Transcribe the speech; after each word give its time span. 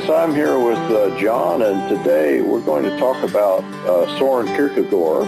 Yes, 0.00 0.08
I'm 0.08 0.34
here 0.34 0.58
with 0.58 0.78
uh, 0.78 1.20
John, 1.20 1.60
and 1.60 1.86
today 1.90 2.40
we're 2.40 2.64
going 2.64 2.84
to 2.84 2.98
talk 2.98 3.22
about 3.22 3.62
uh, 3.86 4.18
Soren 4.18 4.46
Kierkegaard. 4.46 5.26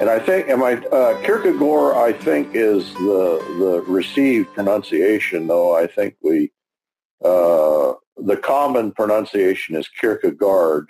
And 0.00 0.10
I 0.10 0.18
think, 0.18 0.48
am 0.48 0.60
I 0.60 0.72
uh, 0.86 1.22
Kierkegaard? 1.22 1.96
I 1.96 2.12
think 2.12 2.52
is 2.52 2.92
the 2.94 3.38
the 3.60 3.84
received 3.86 4.52
pronunciation, 4.54 5.46
though. 5.46 5.76
I 5.76 5.86
think 5.86 6.16
we 6.20 6.50
uh, 7.24 7.92
the 8.16 8.36
common 8.42 8.90
pronunciation 8.90 9.76
is 9.76 9.88
Kierkegaard. 9.88 10.88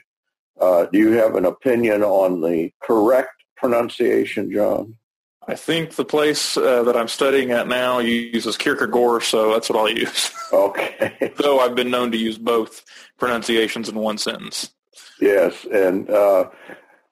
Uh, 0.59 0.87
do 0.87 0.99
you 0.99 1.13
have 1.13 1.37
an 1.37 1.45
opinion 1.45 2.03
on 2.03 2.41
the 2.41 2.73
correct 2.83 3.45
pronunciation, 3.59 4.51
John? 4.51 4.97
I 5.49 5.55
think 5.55 5.95
the 5.95 6.05
place 6.05 6.59
uh, 6.59 6.83
that 6.83 6.95
I'm 6.95 7.09
studying 7.09 7.53
at 7.53 7.67
now 7.67 8.01
uses 8.01 8.59
Kierkegaard, 8.59 9.23
so 9.23 9.51
that's 9.55 9.71
what 9.71 9.79
I'll 9.79 9.91
use. 9.91 10.31
Okay. 10.51 11.31
Though 11.37 11.61
I've 11.61 11.75
been 11.75 11.91
known 11.91 12.11
to 12.11 12.17
use 12.17 12.39
both 12.39 12.83
pronunciations 13.19 13.91
in 13.91 13.97
one 13.97 14.17
sentence. 14.17 14.71
Yes, 15.21 15.67
and 15.71 16.09
uh, 16.09 16.49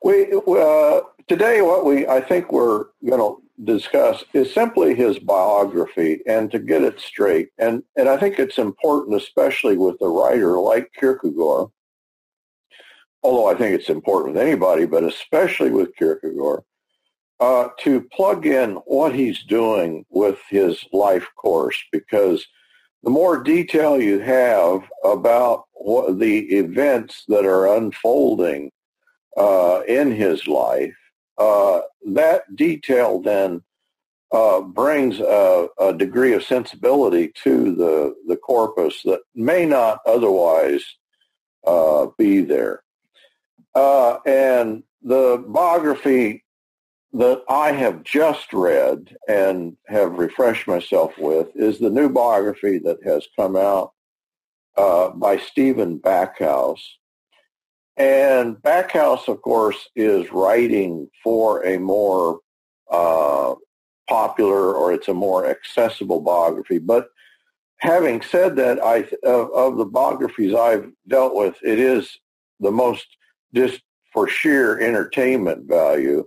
we 0.02 0.32
uh, 0.32 1.00
today 1.28 1.60
what 1.60 1.84
we 1.84 2.06
I 2.06 2.22
think 2.22 2.50
we're 2.50 2.86
going 3.06 3.20
to 3.20 3.36
discuss 3.62 4.24
is 4.32 4.54
simply 4.54 4.94
his 4.94 5.18
biography, 5.18 6.20
and 6.26 6.50
to 6.50 6.58
get 6.58 6.82
it 6.82 6.98
straight, 6.98 7.50
and 7.58 7.82
and 7.94 8.08
I 8.08 8.16
think 8.16 8.38
it's 8.38 8.56
important, 8.56 9.20
especially 9.20 9.76
with 9.76 10.00
a 10.00 10.08
writer 10.08 10.58
like 10.58 10.90
Kierkegaard. 10.98 11.68
Although 13.22 13.50
I 13.50 13.54
think 13.54 13.78
it's 13.78 13.90
important 13.90 14.34
with 14.34 14.42
anybody, 14.42 14.86
but 14.86 15.04
especially 15.04 15.70
with 15.70 15.94
Kierkegaard 15.96 16.62
uh, 17.40 17.68
to 17.80 18.00
plug 18.12 18.46
in 18.46 18.76
what 18.86 19.14
he's 19.14 19.42
doing 19.42 20.04
with 20.08 20.38
his 20.48 20.84
life 20.92 21.28
course 21.36 21.82
because 21.92 22.46
the 23.02 23.10
more 23.10 23.42
detail 23.42 24.00
you 24.00 24.18
have 24.18 24.82
about 25.04 25.64
what 25.72 26.18
the 26.18 26.38
events 26.56 27.24
that 27.28 27.44
are 27.44 27.76
unfolding 27.76 28.72
uh, 29.36 29.82
in 29.86 30.10
his 30.10 30.48
life, 30.48 30.96
uh, 31.38 31.80
that 32.06 32.42
detail 32.56 33.20
then 33.20 33.62
uh, 34.32 34.60
brings 34.60 35.20
a, 35.20 35.68
a, 35.78 35.92
degree 35.92 36.32
of 36.32 36.42
sensibility 36.42 37.30
to 37.44 37.74
the, 37.76 38.14
the 38.26 38.36
corpus 38.36 39.02
that 39.04 39.20
may 39.34 39.64
not 39.64 40.00
otherwise 40.04 40.82
uh, 41.66 42.06
be 42.18 42.40
there. 42.40 42.82
Uh, 43.74 44.18
and 44.26 44.82
the 45.02 45.44
biography 45.46 46.42
that 47.12 47.42
I 47.48 47.72
have 47.72 48.02
just 48.02 48.52
read 48.52 49.16
and 49.28 49.76
have 49.86 50.18
refreshed 50.18 50.66
myself 50.66 51.16
with 51.18 51.48
is 51.54 51.78
the 51.78 51.90
new 51.90 52.08
biography 52.08 52.78
that 52.80 52.98
has 53.04 53.26
come 53.36 53.56
out 53.56 53.92
uh, 54.76 55.10
by 55.10 55.38
Stephen 55.38 55.98
Backhouse. 55.98 56.82
And 57.96 58.56
Backhouse, 58.56 59.28
of 59.28 59.40
course, 59.40 59.88
is 59.96 60.30
writing 60.30 61.08
for 61.24 61.64
a 61.64 61.78
more 61.78 62.40
uh, 62.90 63.54
popular 64.08 64.74
or 64.74 64.92
it's 64.92 65.08
a 65.08 65.14
more 65.14 65.46
accessible 65.46 66.20
biography. 66.20 66.78
But 66.78 67.08
having 67.78 68.20
said 68.20 68.56
that, 68.56 68.82
I 68.82 69.08
of, 69.26 69.50
of 69.52 69.76
the 69.78 69.86
biographies 69.86 70.54
I've 70.54 70.90
dealt 71.08 71.34
with, 71.34 71.56
it 71.62 71.78
is 71.78 72.18
the 72.60 72.70
most 72.70 73.06
just 73.54 73.80
for 74.12 74.28
sheer 74.28 74.78
entertainment 74.78 75.66
value 75.66 76.26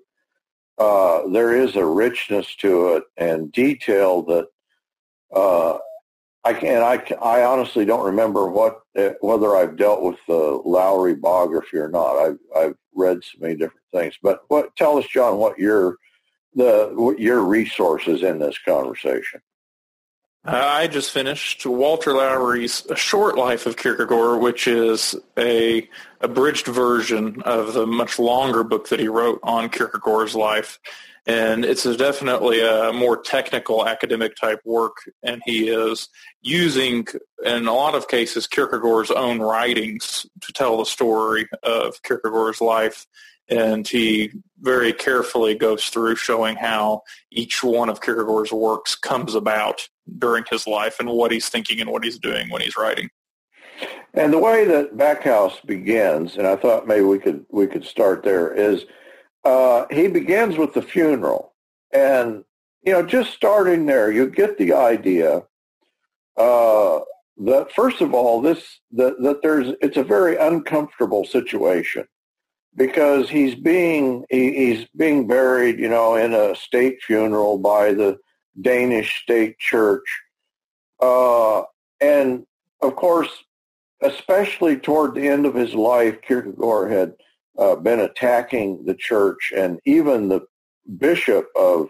uh, 0.80 1.28
there 1.28 1.54
is 1.54 1.76
a 1.76 1.86
richness 1.86 2.56
to 2.56 2.96
it 2.96 3.04
and 3.18 3.52
detail 3.52 4.22
that 4.24 4.48
uh, 5.36 5.78
I 6.44 6.54
can 6.54 6.82
I 6.82 7.04
I 7.22 7.44
honestly 7.44 7.86
don't 7.86 8.06
remember 8.06 8.48
what 8.48 8.82
uh, 8.98 9.12
whether 9.22 9.56
I've 9.56 9.76
dealt 9.76 10.02
with 10.02 10.18
the 10.28 10.62
Lowrie 10.66 11.20
biography 11.20 11.78
or 11.78 11.90
not. 11.90 12.18
I've 12.18 12.40
I've 12.56 12.76
read 12.94 13.24
so 13.24 13.38
many 13.42 13.56
different 13.56 13.86
things, 13.94 14.16
but 14.24 14.42
what 14.48 14.76
tell 14.76 14.98
us, 14.98 15.06
John, 15.08 15.38
what 15.38 15.60
your 15.60 15.98
the 16.56 16.92
what 16.94 17.20
your 17.20 17.42
resources 17.42 18.24
in 18.24 18.40
this 18.40 18.58
conversation. 18.66 19.42
I 20.46 20.88
just 20.88 21.12
finished 21.12 21.66
Walter 21.66 22.14
Lowrie's 22.14 22.84
Short 22.96 23.38
Life 23.38 23.66
of 23.66 23.76
Kierkegaard, 23.76 24.42
which 24.42 24.68
is 24.68 25.16
a 25.38 25.88
abridged 26.22 26.68
version 26.68 27.42
of 27.44 27.74
the 27.74 27.86
much 27.86 28.20
longer 28.20 28.64
book 28.64 28.88
that 28.90 29.02
he 29.02 29.10
wrote 29.10 29.40
on 29.44 29.70
Kierkegaard's 29.70 30.36
life. 30.36 30.80
And 31.28 31.66
it's 31.66 31.86
a 31.86 31.96
definitely 31.96 32.62
a 32.62 32.94
more 32.94 33.22
technical 33.22 33.86
academic 33.86 34.36
type 34.38 34.62
work. 34.64 34.98
And 35.22 35.42
he 35.46 35.68
is 35.68 36.08
using, 36.42 37.06
in 37.46 37.68
a 37.68 37.74
lot 37.74 37.94
of 37.94 38.08
cases, 38.08 38.48
Kierkegaard's 38.48 39.12
own 39.12 39.40
writings 39.40 40.26
to 40.42 40.54
tell 40.54 40.78
the 40.78 40.86
story 40.86 41.48
of 41.64 42.02
Kierkegaard's 42.04 42.62
life 42.62 43.06
and 43.50 43.88
he 43.88 44.32
very 44.62 44.94
carefully 44.94 45.56
goes 45.56 45.86
through 45.86 46.16
showing 46.16 46.56
how 46.56 47.02
each 47.32 47.64
one 47.64 47.90
of 47.90 48.02
Kierkegaard's 48.02 48.52
works 48.52 48.96
comes 48.96 49.34
about 49.34 49.90
during 50.18 50.44
his 50.50 50.68
life 50.68 51.00
and 51.00 51.10
what 51.10 51.32
he's 51.32 51.50
thinking 51.50 51.80
and 51.82 51.90
what 51.90 52.04
he's 52.04 52.20
doing 52.20 52.50
when 52.50 52.62
he's 52.62 52.78
writing. 52.78 53.10
And 54.14 54.34
the 54.34 54.40
way 54.40 54.66
that 54.66 54.98
Backhouse 54.98 55.64
begins, 55.66 56.38
and 56.38 56.48
I 56.48 56.56
thought 56.56 56.88
maybe 56.88 57.06
we 57.06 57.20
could 57.20 57.46
we 57.50 57.68
could 57.68 57.86
start 57.86 58.24
there, 58.24 58.52
is 58.54 58.86
uh, 59.46 59.86
he 59.92 60.08
begins 60.08 60.58
with 60.58 60.74
the 60.74 60.82
funeral, 60.82 61.54
and 61.92 62.44
you 62.84 62.94
know, 62.94 63.06
just 63.06 63.34
starting 63.34 63.86
there, 63.86 64.12
you 64.12 64.30
get 64.30 64.58
the 64.58 64.74
idea 64.74 65.44
uh, 66.38 67.00
that 67.38 67.72
first 67.74 68.02
of 68.02 68.14
all, 68.14 68.42
this 68.42 68.80
that 68.92 69.22
that 69.22 69.42
there's 69.42 69.76
it's 69.82 69.98
a 69.98 70.04
very 70.04 70.38
uncomfortable 70.38 71.26
situation 71.26 72.06
because 72.76 73.30
he's 73.30 73.56
being 73.56 74.26
he, 74.30 74.54
he's 74.54 74.88
being 74.96 75.28
buried, 75.28 75.80
you 75.80 75.90
know, 75.90 76.16
in 76.16 76.34
a 76.34 76.56
state 76.56 77.02
funeral 77.02 77.58
by 77.58 77.94
the 77.94 78.18
Danish 78.62 79.22
state 79.22 79.58
church, 79.60 80.22
uh, 81.00 81.64
and 82.02 82.46
of 82.82 82.96
course, 82.96 83.30
especially 84.02 84.78
toward 84.78 85.14
the 85.14 85.28
end 85.28 85.46
of 85.46 85.54
his 85.54 85.74
life, 85.74 86.22
Kierkegaard 86.22 86.92
had 86.92 87.14
uh, 87.58 87.76
been 87.76 88.00
attacking 88.00 88.86
the 88.86 88.94
church, 88.94 89.52
and 89.56 89.80
even 89.86 90.30
the 90.30 90.42
bishop 90.98 91.50
of 91.56 91.90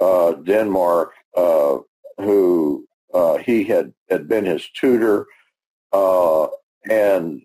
uh, 0.00 0.32
Denmark, 0.32 1.12
uh, 1.36 1.78
who 2.18 2.86
uh, 3.14 3.38
he 3.38 3.64
had 3.64 3.92
had 4.10 4.28
been 4.28 4.44
his 4.44 4.68
tutor, 4.70 5.26
uh, 5.92 6.48
and 6.90 7.42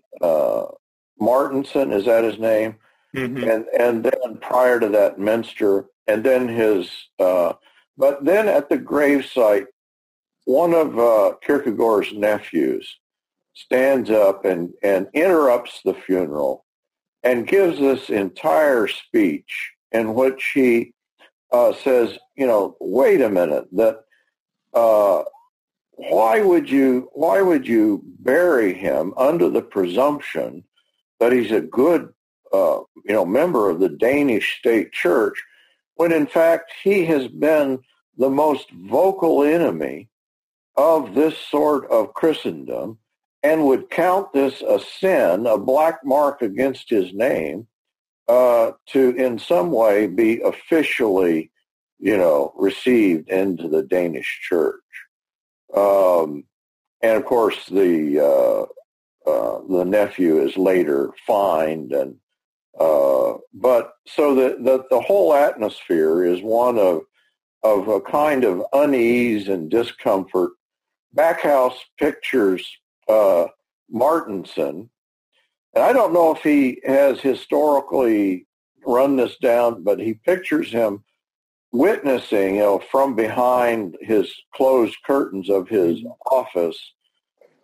Martensen, 1.20 1.92
is 1.92 2.04
that 2.04 2.24
his 2.24 2.38
name? 2.38 2.76
Mm-hmm. 3.14 3.48
And 3.48 3.64
and 3.78 4.04
then 4.04 4.38
prior 4.40 4.80
to 4.80 4.88
that, 4.88 5.18
Mynster, 5.18 5.86
and 6.06 6.24
then 6.24 6.48
his. 6.48 6.90
But 7.96 8.24
then 8.24 8.48
at 8.48 8.68
the 8.68 8.78
gravesite, 8.78 9.66
one 10.44 10.74
of 10.74 10.98
uh, 10.98 11.34
Kierkegaard's 11.42 12.12
nephews 12.12 12.98
stands 13.54 14.10
up 14.10 14.44
and 14.44 14.72
and 14.82 15.08
interrupts 15.12 15.82
the 15.84 15.94
funeral, 15.94 16.64
and 17.22 17.46
gives 17.46 17.78
this 17.78 18.10
entire 18.10 18.88
speech 18.88 19.72
in 19.92 20.14
which 20.14 20.52
he 20.54 20.94
uh, 21.52 21.72
says, 21.72 22.18
you 22.34 22.46
know, 22.46 22.76
wait 22.80 23.20
a 23.20 23.28
minute, 23.28 23.66
that 23.72 24.00
uh, 24.72 25.22
why 25.92 26.40
would 26.40 26.68
you 26.68 27.08
why 27.12 27.42
would 27.42 27.68
you 27.68 28.02
bury 28.20 28.72
him 28.72 29.12
under 29.16 29.48
the 29.48 29.62
presumption 29.62 30.64
that 31.20 31.32
he's 31.32 31.52
a 31.52 31.60
good, 31.60 32.12
uh, 32.52 32.80
you 33.04 33.12
know, 33.12 33.24
member 33.24 33.70
of 33.70 33.78
the 33.78 33.88
Danish 33.88 34.58
state 34.58 34.92
church, 34.92 35.40
when 35.96 36.12
in 36.12 36.26
fact 36.26 36.72
he 36.82 37.04
has 37.04 37.28
been 37.28 37.78
the 38.16 38.30
most 38.30 38.70
vocal 38.70 39.42
enemy 39.42 40.08
of 40.76 41.14
this 41.14 41.36
sort 41.38 41.90
of 41.90 42.14
Christendom 42.14 42.98
and 43.42 43.66
would 43.66 43.90
count 43.90 44.32
this 44.32 44.62
a 44.62 44.78
sin, 44.78 45.46
a 45.46 45.58
black 45.58 46.04
mark 46.04 46.42
against 46.42 46.88
his 46.88 47.12
name, 47.12 47.66
uh, 48.28 48.72
to 48.86 49.10
in 49.10 49.38
some 49.38 49.72
way 49.72 50.06
be 50.06 50.40
officially, 50.40 51.50
you 51.98 52.16
know, 52.16 52.52
received 52.56 53.28
into 53.28 53.68
the 53.68 53.82
Danish 53.82 54.40
church. 54.48 54.80
Um, 55.74 56.44
and 57.02 57.16
of 57.16 57.24
course, 57.24 57.66
the 57.66 58.20
uh, 58.20 59.30
uh, 59.30 59.60
the 59.68 59.84
nephew 59.84 60.40
is 60.40 60.56
later 60.56 61.10
fined 61.26 61.92
and 61.92 62.16
uh, 62.78 63.34
but 63.54 63.94
so 64.06 64.34
the, 64.34 64.56
the, 64.62 64.84
the 64.90 65.00
whole 65.00 65.34
atmosphere 65.34 66.24
is 66.24 66.42
one 66.42 66.78
of 66.78 67.02
of 67.64 67.86
a 67.86 68.00
kind 68.00 68.42
of 68.42 68.60
unease 68.72 69.48
and 69.48 69.70
discomfort. 69.70 70.50
Backhouse 71.16 71.76
pictures 71.96 72.66
uh, 73.08 73.46
Martensen, 73.94 74.88
and 75.74 75.84
I 75.84 75.92
don't 75.92 76.12
know 76.12 76.34
if 76.34 76.42
he 76.42 76.80
has 76.84 77.20
historically 77.20 78.46
run 78.84 79.16
this 79.16 79.36
down, 79.36 79.84
but 79.84 80.00
he 80.00 80.14
pictures 80.14 80.70
him 80.70 81.04
witnessing, 81.70 82.56
you 82.56 82.62
know, 82.62 82.82
from 82.90 83.14
behind 83.14 83.96
his 84.00 84.32
closed 84.54 84.96
curtains 85.06 85.48
of 85.48 85.68
his 85.68 86.00
office 86.30 86.78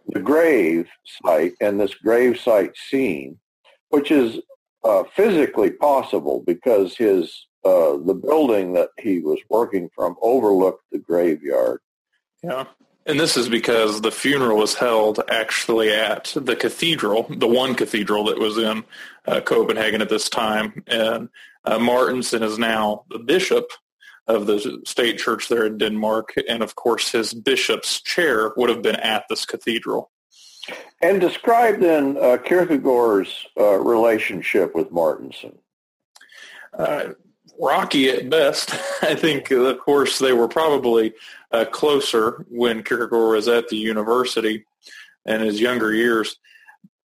the 0.08 0.20
grave 0.20 0.88
site 1.22 1.52
and 1.60 1.78
this 1.78 1.94
grave 1.94 2.40
site 2.40 2.74
scene, 2.76 3.38
which 3.90 4.10
is 4.10 4.40
uh, 4.84 5.04
physically 5.14 5.70
possible 5.70 6.42
because 6.46 6.96
his 6.96 7.46
uh, 7.64 7.96
the 7.98 8.14
building 8.14 8.72
that 8.74 8.90
he 8.98 9.18
was 9.18 9.40
working 9.50 9.90
from 9.94 10.16
overlooked 10.22 10.84
the 10.92 10.98
graveyard. 10.98 11.80
Yeah. 12.42 12.64
And 13.04 13.18
this 13.18 13.36
is 13.36 13.48
because 13.48 14.00
the 14.00 14.12
funeral 14.12 14.58
was 14.58 14.74
held 14.74 15.20
actually 15.30 15.90
at 15.90 16.32
the 16.36 16.54
cathedral, 16.54 17.26
the 17.30 17.48
one 17.48 17.74
cathedral 17.74 18.24
that 18.24 18.38
was 18.38 18.58
in 18.58 18.84
uh, 19.26 19.40
Copenhagen 19.40 20.02
at 20.02 20.10
this 20.10 20.28
time. 20.28 20.84
And 20.86 21.30
uh, 21.64 21.78
Martensen 21.78 22.42
is 22.42 22.58
now 22.58 23.04
the 23.10 23.18
bishop 23.18 23.70
of 24.26 24.46
the 24.46 24.82
state 24.84 25.18
church 25.18 25.48
there 25.48 25.64
in 25.64 25.78
Denmark. 25.78 26.34
And 26.48 26.62
of 26.62 26.76
course, 26.76 27.10
his 27.10 27.32
bishop's 27.32 28.02
chair 28.02 28.52
would 28.56 28.68
have 28.68 28.82
been 28.82 28.96
at 28.96 29.24
this 29.30 29.46
cathedral. 29.46 30.10
And 31.00 31.20
describe 31.20 31.80
then 31.80 32.16
uh, 32.20 32.38
Kierkegaard's 32.44 33.46
uh, 33.58 33.78
relationship 33.78 34.74
with 34.74 34.90
Martensen. 34.90 35.58
Uh, 36.76 37.10
rocky 37.58 38.08
at 38.08 38.30
best. 38.30 38.72
I 39.02 39.14
think, 39.14 39.50
of 39.50 39.78
course, 39.78 40.18
they 40.18 40.32
were 40.32 40.48
probably 40.48 41.14
uh, 41.52 41.64
closer 41.66 42.44
when 42.48 42.82
Kierkegaard 42.82 43.36
was 43.36 43.48
at 43.48 43.68
the 43.68 43.76
university 43.76 44.64
in 45.26 45.40
his 45.40 45.60
younger 45.60 45.94
years. 45.94 46.36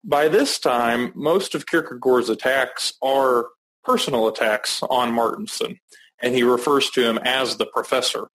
By 0.03 0.27
this 0.27 0.59
time, 0.59 1.11
most 1.15 1.55
of 1.55 1.65
Kierkegaard's 1.65 2.29
attacks 2.29 2.93
are 3.01 3.47
personal 3.83 4.27
attacks 4.27 4.81
on 4.89 5.11
Martensen, 5.11 5.79
and 6.21 6.35
he 6.35 6.43
refers 6.43 6.89
to 6.91 7.03
him 7.03 7.19
as 7.19 7.57
the 7.57 7.65
professor. 7.65 8.29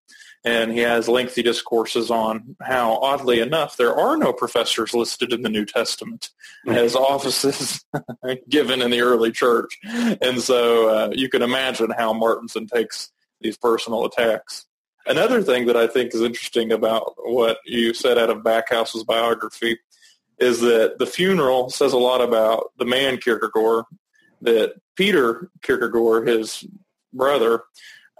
And 0.45 0.71
he 0.71 0.79
has 0.79 1.09
lengthy 1.09 1.43
discourses 1.43 2.09
on 2.09 2.55
how, 2.61 2.97
oddly 3.01 3.41
enough, 3.41 3.75
there 3.75 3.93
are 3.93 4.15
no 4.15 4.31
professors 4.31 4.93
listed 4.93 5.33
in 5.33 5.41
the 5.41 5.49
New 5.49 5.65
Testament 5.65 6.29
as 6.65 6.95
offices 6.95 7.83
given 8.49 8.81
in 8.81 8.89
the 8.89 9.01
early 9.01 9.31
church. 9.31 9.77
And 9.83 10.41
so 10.41 10.89
uh, 10.89 11.09
you 11.13 11.29
can 11.29 11.41
imagine 11.41 11.91
how 11.91 12.13
Martensen 12.13 12.69
takes 12.69 13.11
these 13.41 13.57
personal 13.57 14.05
attacks. 14.05 14.65
Another 15.05 15.41
thing 15.41 15.65
that 15.67 15.75
I 15.75 15.87
think 15.87 16.13
is 16.13 16.21
interesting 16.21 16.71
about 16.71 17.15
what 17.17 17.57
you 17.65 17.93
said 17.93 18.17
out 18.17 18.29
of 18.29 18.43
Backhouse's 18.43 19.03
biography 19.03 19.77
is 20.39 20.61
that 20.61 20.99
the 20.99 21.05
funeral 21.05 21.69
says 21.69 21.93
a 21.93 21.97
lot 21.97 22.21
about 22.21 22.71
the 22.77 22.85
man 22.85 23.17
Kierkegaard, 23.17 23.85
that 24.41 24.75
Peter 24.95 25.49
Kierkegaard, 25.63 26.27
his 26.27 26.65
brother, 27.13 27.63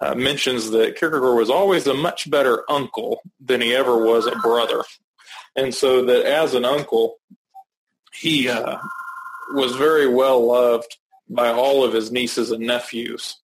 uh, 0.02 0.16
mentions 0.16 0.72
that 0.72 0.98
Kierkegaard 0.98 1.38
was 1.38 1.50
always 1.50 1.88
a 1.88 1.94
much 1.94 2.30
better 2.30 2.64
uncle 2.70 3.22
than 3.40 3.62
he 3.62 3.76
ever 3.76 3.98
was 3.98 4.26
a 4.26 4.36
brother. 4.38 4.84
And 5.56 5.74
so 5.74 6.06
that 6.06 6.26
as 6.26 6.54
an 6.54 6.66
uncle, 6.66 7.16
he 8.14 8.48
uh, 8.50 8.78
was 9.54 9.76
very 9.76 10.08
well 10.08 10.46
loved 10.46 10.98
by 11.30 11.50
all 11.50 11.84
of 11.84 11.94
his 11.94 12.12
nieces 12.12 12.52
and 12.52 12.66
nephews 12.66 13.38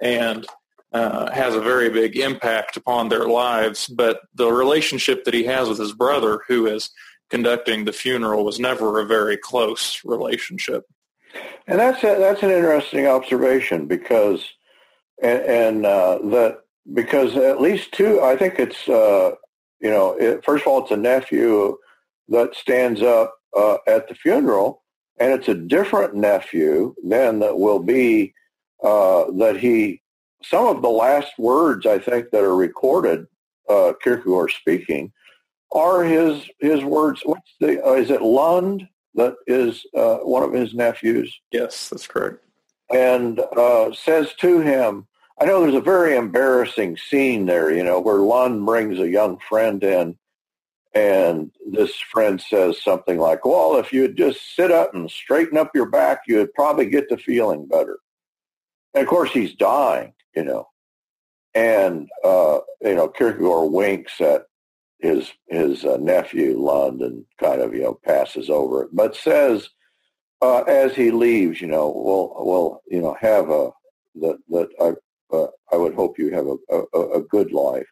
and 0.00 0.46
uh, 0.92 1.30
has 1.32 1.54
a 1.54 1.60
very 1.60 1.90
big 1.90 2.16
impact 2.16 2.76
upon 2.76 3.08
their 3.08 3.26
lives. 3.26 3.86
But 3.86 4.20
the 4.34 4.50
relationship 4.50 5.24
that 5.24 5.34
he 5.34 5.44
has 5.44 5.68
with 5.68 5.78
his 5.78 5.92
brother, 5.92 6.40
who 6.48 6.66
is 6.66 6.90
conducting 7.28 7.84
the 7.84 7.92
funeral, 7.92 8.44
was 8.44 8.60
never 8.60 9.00
a 9.00 9.06
very 9.06 9.36
close 9.36 10.00
relationship. 10.04 10.84
And 11.66 11.80
that's 11.80 12.02
a, 12.04 12.16
that's 12.18 12.42
an 12.42 12.50
interesting 12.50 13.06
observation 13.06 13.86
because 13.86 14.44
and, 15.22 15.42
and 15.42 15.86
uh, 15.86 16.18
that 16.30 16.60
because 16.92 17.36
at 17.36 17.60
least 17.60 17.92
two, 17.92 18.20
I 18.20 18.36
think 18.36 18.58
it's 18.58 18.88
uh, 18.88 19.32
you 19.80 19.90
know, 19.90 20.12
it, 20.18 20.44
first 20.44 20.62
of 20.62 20.68
all, 20.68 20.82
it's 20.82 20.90
a 20.90 20.96
nephew 20.96 21.76
that 22.28 22.54
stands 22.54 23.02
up 23.02 23.34
uh, 23.56 23.78
at 23.86 24.08
the 24.08 24.14
funeral, 24.14 24.82
and 25.18 25.32
it's 25.32 25.48
a 25.48 25.54
different 25.54 26.14
nephew 26.14 26.94
then 27.04 27.40
that 27.40 27.58
will 27.58 27.80
be 27.80 28.34
uh, 28.82 29.30
that 29.32 29.56
he. 29.58 30.02
Some 30.42 30.66
of 30.66 30.82
the 30.82 30.88
last 30.88 31.32
words 31.38 31.86
I 31.86 31.98
think 31.98 32.30
that 32.30 32.44
are 32.44 32.54
recorded, 32.54 33.26
uh, 33.68 33.94
Kierkegaard 34.02 34.50
speaking, 34.50 35.12
are 35.72 36.04
his 36.04 36.48
his 36.60 36.84
words. 36.84 37.22
What's 37.24 37.54
the? 37.58 37.84
Uh, 37.84 37.94
is 37.94 38.10
it 38.10 38.22
Lund 38.22 38.86
that 39.14 39.34
is 39.46 39.84
one 39.92 40.42
of 40.42 40.52
his 40.52 40.74
nephews? 40.74 41.34
Yes, 41.50 41.88
that's 41.88 42.06
correct. 42.06 42.45
And 42.90 43.40
uh, 43.40 43.92
says 43.92 44.32
to 44.40 44.60
him, 44.60 45.06
I 45.40 45.44
know 45.44 45.60
there's 45.60 45.74
a 45.74 45.80
very 45.80 46.16
embarrassing 46.16 46.96
scene 46.96 47.46
there, 47.46 47.70
you 47.70 47.84
know, 47.84 48.00
where 48.00 48.18
Lund 48.18 48.64
brings 48.64 48.98
a 48.98 49.08
young 49.08 49.38
friend 49.38 49.82
in 49.82 50.16
and 50.96 51.50
this 51.70 51.94
friend 51.96 52.40
says 52.40 52.82
something 52.82 53.18
like, 53.18 53.44
well, 53.44 53.76
if 53.76 53.92
you'd 53.92 54.16
just 54.16 54.56
sit 54.56 54.70
up 54.70 54.94
and 54.94 55.10
straighten 55.10 55.58
up 55.58 55.72
your 55.74 55.90
back, 55.90 56.22
you'd 56.26 56.54
probably 56.54 56.86
get 56.86 57.10
to 57.10 57.18
feeling 57.18 57.66
better. 57.66 57.98
And 58.94 59.02
of 59.02 59.08
course, 59.08 59.30
he's 59.30 59.54
dying, 59.54 60.14
you 60.34 60.44
know. 60.44 60.68
And, 61.54 62.08
uh, 62.24 62.60
you 62.80 62.94
know, 62.94 63.08
Kierkegaard 63.08 63.72
winks 63.72 64.22
at 64.22 64.46
his 64.98 65.30
his 65.48 65.84
uh, 65.84 65.98
nephew, 66.00 66.58
Lund, 66.58 67.02
and 67.02 67.26
kind 67.38 67.60
of, 67.60 67.74
you 67.74 67.82
know, 67.82 68.00
passes 68.02 68.48
over 68.48 68.84
it, 68.84 68.88
but 68.94 69.14
says 69.14 69.68
uh, 70.42 70.62
as 70.62 70.94
he 70.94 71.10
leaves, 71.10 71.60
you 71.60 71.66
know, 71.66 71.92
we'll, 71.94 72.34
we'll, 72.38 72.82
you 72.88 73.00
know, 73.00 73.16
have 73.20 73.50
a, 73.50 73.70
that, 74.16 74.38
that 74.48 74.68
I, 74.80 75.34
uh, 75.34 75.48
I 75.72 75.76
would 75.76 75.94
hope 75.94 76.18
you 76.18 76.30
have 76.30 76.46
a, 76.46 76.82
a, 76.94 77.18
a, 77.18 77.22
good 77.22 77.52
life. 77.52 77.86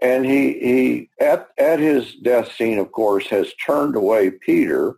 And 0.00 0.24
he, 0.24 0.52
he 0.52 1.10
at, 1.20 1.48
at 1.58 1.80
his 1.80 2.14
death 2.16 2.52
scene, 2.52 2.78
of 2.78 2.92
course, 2.92 3.26
has 3.28 3.52
turned 3.54 3.96
away 3.96 4.30
Peter, 4.30 4.96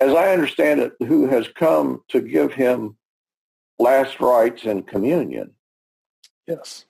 as 0.00 0.14
I 0.14 0.32
understand 0.32 0.80
it, 0.80 0.92
who 1.06 1.26
has 1.26 1.46
come 1.48 2.02
to 2.08 2.20
give 2.20 2.52
him 2.54 2.96
last 3.78 4.20
rites 4.20 4.64
and 4.64 4.86
communion. 4.86 5.52
Yes. 6.46 6.86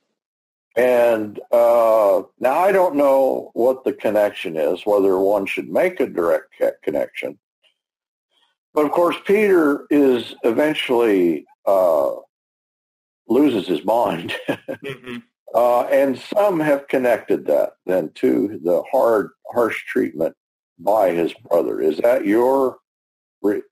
And 0.76 1.38
uh, 1.52 2.22
now 2.40 2.58
I 2.58 2.72
don't 2.72 2.96
know 2.96 3.50
what 3.54 3.84
the 3.84 3.92
connection 3.92 4.56
is, 4.56 4.84
whether 4.84 5.18
one 5.18 5.46
should 5.46 5.68
make 5.68 6.00
a 6.00 6.06
direct 6.06 6.54
connection. 6.82 7.38
But 8.74 8.84
of 8.84 8.90
course, 8.90 9.16
Peter 9.24 9.86
is 9.88 10.34
eventually 10.42 11.46
uh, 11.64 12.10
loses 13.28 13.66
his 13.66 13.84
mind. 13.84 14.34
mm-hmm. 14.48 15.18
uh, 15.54 15.82
and 15.84 16.18
some 16.18 16.60
have 16.60 16.88
connected 16.88 17.46
that 17.46 17.74
then 17.86 18.10
to 18.16 18.60
the 18.62 18.82
hard, 18.90 19.30
harsh 19.52 19.84
treatment 19.86 20.34
by 20.78 21.10
his 21.10 21.32
brother. 21.48 21.80
Is 21.80 21.98
that 21.98 22.26
your, 22.26 22.78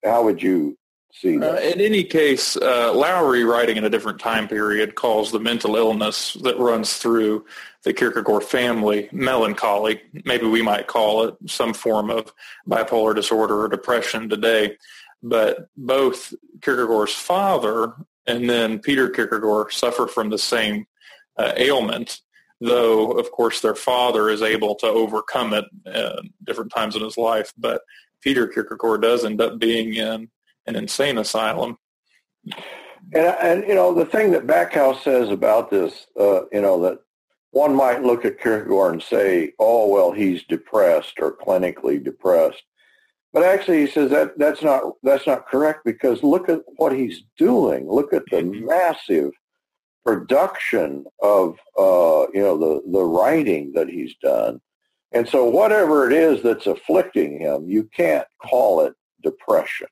how 0.05 0.23
would 0.23 0.43
you 0.43 0.79
see 1.13 1.37
that? 1.37 1.55
Uh, 1.55 1.61
in 1.61 1.81
any 1.81 2.05
case, 2.05 2.57
uh, 2.57 2.93
Lowrie, 2.93 3.49
writing 3.49 3.77
in 3.77 3.85
a 3.85 3.91
different 3.91 4.19
time 4.19 4.49
period, 4.49 4.95
calls 4.95 5.31
the 5.31 5.39
mental 5.39 5.77
illness 5.77 6.35
that 6.43 6.59
runs 6.59 6.95
through 6.95 7.45
the 7.85 7.93
Kierkegaard 7.93 8.45
family 8.45 9.09
melancholy. 9.13 10.01
Maybe 10.25 10.47
we 10.47 10.63
might 10.63 10.87
call 10.87 11.25
it 11.25 11.35
some 11.47 11.75
form 11.75 12.11
of 12.11 12.33
bipolar 12.69 13.15
disorder 13.15 13.63
or 13.63 13.69
depression 13.69 14.29
today. 14.29 14.77
But 15.23 15.69
both 15.77 16.35
Kierkegaard's 16.63 17.13
father 17.13 17.95
and 18.27 18.49
then 18.49 18.79
Peter 18.79 19.09
Kierkegaard 19.09 19.73
suffer 19.73 20.07
from 20.07 20.31
the 20.31 20.39
same 20.39 20.87
uh, 21.37 21.53
ailment, 21.57 22.21
though, 22.61 23.13
of 23.13 23.31
course, 23.33 23.61
their 23.61 23.75
father 23.75 24.29
is 24.29 24.43
able 24.43 24.75
to 24.77 24.87
overcome 24.87 25.55
it 25.55 25.65
at 25.87 26.21
different 26.45 26.73
times 26.73 26.97
in 26.97 27.03
his 27.03 27.17
life. 27.17 27.53
But 27.57 27.83
Peter 28.21 28.47
Kierkegaard 28.47 29.03
does 29.03 29.25
end 29.25 29.41
up 29.41 29.59
being 29.59 29.95
in 29.95 30.29
an 30.67 30.77
insane 30.77 31.19
asylum. 31.19 31.79
And, 33.15 33.37
and 33.43 33.65
you 33.69 33.75
know, 33.75 33.95
the 33.95 34.07
thing 34.07 34.31
that 34.33 34.47
Backhouse 34.47 35.03
says 35.03 35.29
about 35.31 35.71
this, 35.71 36.07
uh, 36.19 36.43
you 36.53 36.61
know, 36.61 36.81
that 36.83 36.99
one 37.51 37.75
might 37.75 38.03
look 38.03 38.25
at 38.25 38.41
Kierkegaard 38.41 38.95
and 38.95 39.03
say, 39.03 39.53
oh, 39.59 39.89
well, 39.89 40.13
he's 40.13 40.43
depressed 40.45 41.15
or 41.21 41.37
clinically 41.37 42.03
depressed. 42.03 42.63
But 43.33 43.45
actually, 43.45 43.81
he 43.81 43.87
says 43.87 44.11
that 44.11 44.39
that's 44.39 44.63
not 44.63 44.83
that's 45.03 45.27
not 45.27 45.49
correct 45.49 45.85
because 45.85 46.23
look 46.23 46.51
at 46.51 46.61
what 46.77 46.93
he's 46.93 47.23
doing. 47.39 47.89
Look 47.91 48.13
at 48.13 48.25
the 48.31 48.43
mm-hmm. 48.43 48.67
massive 48.67 49.33
production 50.05 51.07
of 51.23 51.59
uh, 51.79 52.27
you 52.35 52.43
know 52.43 52.59
the 52.59 52.83
the 52.91 53.03
writing 53.03 53.73
that 53.75 53.89
he's 53.89 54.15
done, 54.23 54.61
and 55.13 55.27
so 55.27 55.47
whatever 55.47 56.11
it 56.11 56.13
is 56.13 56.43
that's 56.43 56.67
afflicting 56.67 57.39
him, 57.39 57.67
you 57.67 57.89
can't 57.97 58.27
call 58.45 58.85
it 58.85 58.95
depression. 59.23 59.89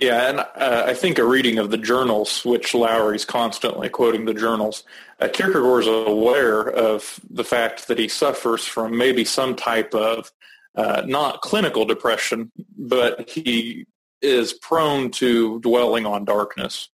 Yeah, 0.00 0.28
and 0.28 0.40
uh, 0.40 0.84
I 0.86 0.94
think 0.94 1.18
a 1.18 1.24
reading 1.24 1.58
of 1.58 1.70
the 1.70 1.78
journals, 1.78 2.44
which 2.44 2.74
Lowrie's 2.74 3.24
constantly 3.24 3.88
quoting 3.88 4.24
the 4.24 4.34
journals, 4.34 4.84
uh, 5.20 5.28
Kierkegaard's 5.32 5.86
aware 5.86 6.68
of 6.68 7.20
the 7.30 7.44
fact 7.44 7.88
that 7.88 7.98
he 7.98 8.08
suffers 8.08 8.64
from 8.64 8.96
maybe 8.96 9.24
some 9.24 9.54
type 9.54 9.94
of 9.94 10.32
uh, 10.74 11.02
not 11.06 11.40
clinical 11.40 11.84
depression, 11.84 12.50
but 12.76 13.28
he 13.28 13.86
is 14.20 14.52
prone 14.52 15.10
to 15.12 15.60
dwelling 15.60 16.06
on 16.06 16.24
darkness. 16.24 16.88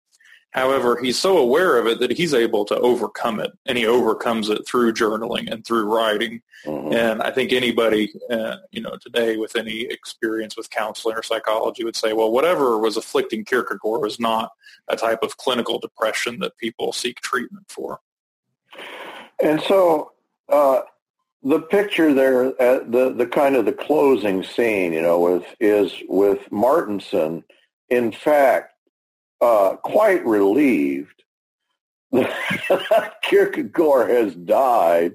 However, 0.56 0.98
he's 0.98 1.18
so 1.18 1.36
aware 1.36 1.76
of 1.76 1.86
it 1.86 2.00
that 2.00 2.16
he's 2.16 2.32
able 2.32 2.64
to 2.64 2.78
overcome 2.78 3.40
it, 3.40 3.52
and 3.66 3.76
he 3.76 3.86
overcomes 3.86 4.48
it 4.48 4.66
through 4.66 4.94
journaling 4.94 5.52
and 5.52 5.62
through 5.66 5.84
writing. 5.84 6.40
Mm-hmm. 6.64 6.94
And 6.94 7.22
I 7.22 7.30
think 7.30 7.52
anybody, 7.52 8.10
uh, 8.30 8.56
you 8.70 8.80
know, 8.80 8.96
today 8.96 9.36
with 9.36 9.54
any 9.54 9.82
experience 9.82 10.56
with 10.56 10.70
counseling 10.70 11.14
or 11.14 11.22
psychology 11.22 11.84
would 11.84 11.94
say, 11.94 12.14
well, 12.14 12.32
whatever 12.32 12.78
was 12.78 12.96
afflicting 12.96 13.44
Kierkegaard 13.44 14.00
was 14.00 14.18
not 14.18 14.50
a 14.88 14.96
type 14.96 15.22
of 15.22 15.36
clinical 15.36 15.78
depression 15.78 16.38
that 16.38 16.56
people 16.56 16.90
seek 16.90 17.20
treatment 17.20 17.66
for. 17.68 18.00
And 19.38 19.60
so, 19.60 20.12
uh, 20.48 20.80
the 21.42 21.60
picture 21.60 22.14
there, 22.14 22.46
uh, 22.60 22.80
the 22.88 23.12
the 23.14 23.26
kind 23.26 23.56
of 23.56 23.66
the 23.66 23.72
closing 23.72 24.42
scene, 24.42 24.94
you 24.94 25.02
know, 25.02 25.20
with 25.20 25.44
is 25.60 25.92
with 26.08 26.48
Martensen, 26.50 27.44
in 27.90 28.10
fact, 28.10 28.72
uh, 29.40 29.76
quite 29.76 30.24
relieved 30.24 31.16
that 32.12 33.14
Kierkegaard 33.22 34.10
has 34.10 34.34
died, 34.34 35.14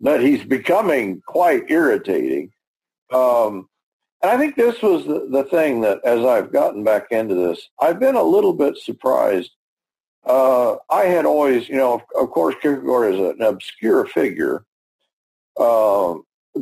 that 0.00 0.20
he's 0.20 0.44
becoming 0.44 1.22
quite 1.26 1.70
irritating. 1.70 2.52
Um, 3.12 3.68
and 4.22 4.30
I 4.30 4.38
think 4.38 4.56
this 4.56 4.80
was 4.82 5.04
the, 5.04 5.28
the 5.30 5.44
thing 5.44 5.80
that, 5.82 5.98
as 6.04 6.24
I've 6.24 6.52
gotten 6.52 6.84
back 6.84 7.10
into 7.10 7.34
this, 7.34 7.68
I've 7.80 7.98
been 7.98 8.14
a 8.14 8.22
little 8.22 8.52
bit 8.52 8.76
surprised. 8.76 9.50
Uh, 10.24 10.76
I 10.88 11.04
had 11.04 11.24
always, 11.24 11.68
you 11.68 11.76
know, 11.76 11.94
of, 11.94 12.02
of 12.20 12.30
course, 12.30 12.54
Kierkegaard 12.62 13.14
is 13.14 13.20
an 13.20 13.42
obscure 13.42 14.06
figure, 14.06 14.64
uh, 15.58 16.14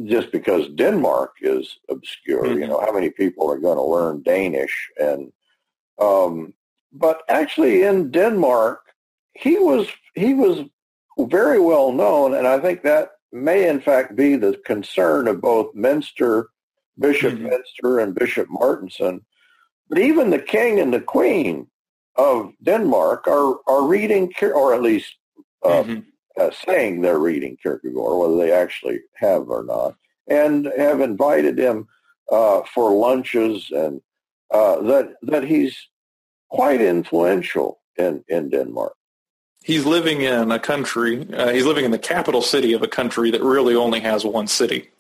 just 0.04 0.32
because 0.32 0.68
Denmark 0.74 1.32
is 1.42 1.78
obscure. 1.90 2.44
Mm-hmm. 2.44 2.60
You 2.60 2.68
know, 2.68 2.80
how 2.80 2.92
many 2.92 3.10
people 3.10 3.50
are 3.50 3.58
going 3.58 3.76
to 3.76 3.82
learn 3.82 4.22
Danish? 4.22 4.90
And 4.98 5.30
um, 5.98 6.54
but 6.92 7.22
actually 7.28 7.82
in 7.82 8.10
Denmark, 8.10 8.80
he 9.34 9.58
was 9.58 9.88
he 10.14 10.34
was 10.34 10.64
very 11.18 11.60
well 11.60 11.92
known, 11.92 12.34
and 12.34 12.46
I 12.46 12.58
think 12.58 12.82
that 12.82 13.12
may 13.32 13.68
in 13.68 13.80
fact 13.80 14.16
be 14.16 14.36
the 14.36 14.60
concern 14.64 15.28
of 15.28 15.40
both 15.40 15.74
Mynster, 15.74 16.46
Bishop 16.98 17.34
mm-hmm. 17.34 17.46
Mynster, 17.46 18.02
and 18.02 18.14
Bishop 18.14 18.48
Martensen. 18.48 19.20
But 19.88 19.98
even 19.98 20.30
the 20.30 20.38
king 20.38 20.80
and 20.80 20.92
the 20.92 21.00
queen 21.00 21.66
of 22.16 22.52
Denmark 22.62 23.26
are 23.28 23.58
are 23.66 23.86
reading, 23.86 24.32
or 24.42 24.74
at 24.74 24.82
least 24.82 25.14
uh, 25.64 25.82
mm-hmm. 25.82 26.00
uh, 26.40 26.50
saying 26.66 27.00
they're 27.00 27.18
reading 27.18 27.56
Kierkegaard, 27.62 28.18
whether 28.18 28.36
they 28.36 28.52
actually 28.52 29.00
have 29.16 29.48
or 29.48 29.64
not, 29.64 29.94
and 30.28 30.70
have 30.76 31.00
invited 31.00 31.58
him 31.58 31.86
uh, 32.30 32.62
for 32.74 32.92
lunches 32.92 33.70
and 33.70 34.00
uh, 34.50 34.80
that 34.82 35.14
that 35.22 35.44
he's 35.44 35.76
quite 36.50 36.80
influential 36.80 37.80
in, 37.96 38.24
in 38.28 38.50
Denmark. 38.50 38.94
He's 39.62 39.84
living 39.84 40.22
in 40.22 40.50
a 40.50 40.58
country, 40.58 41.26
uh, 41.34 41.52
he's 41.52 41.66
living 41.66 41.84
in 41.84 41.90
the 41.90 41.98
capital 41.98 42.42
city 42.42 42.72
of 42.72 42.82
a 42.82 42.88
country 42.88 43.30
that 43.30 43.42
really 43.42 43.74
only 43.74 44.00
has 44.00 44.24
one 44.24 44.46
city. 44.46 44.90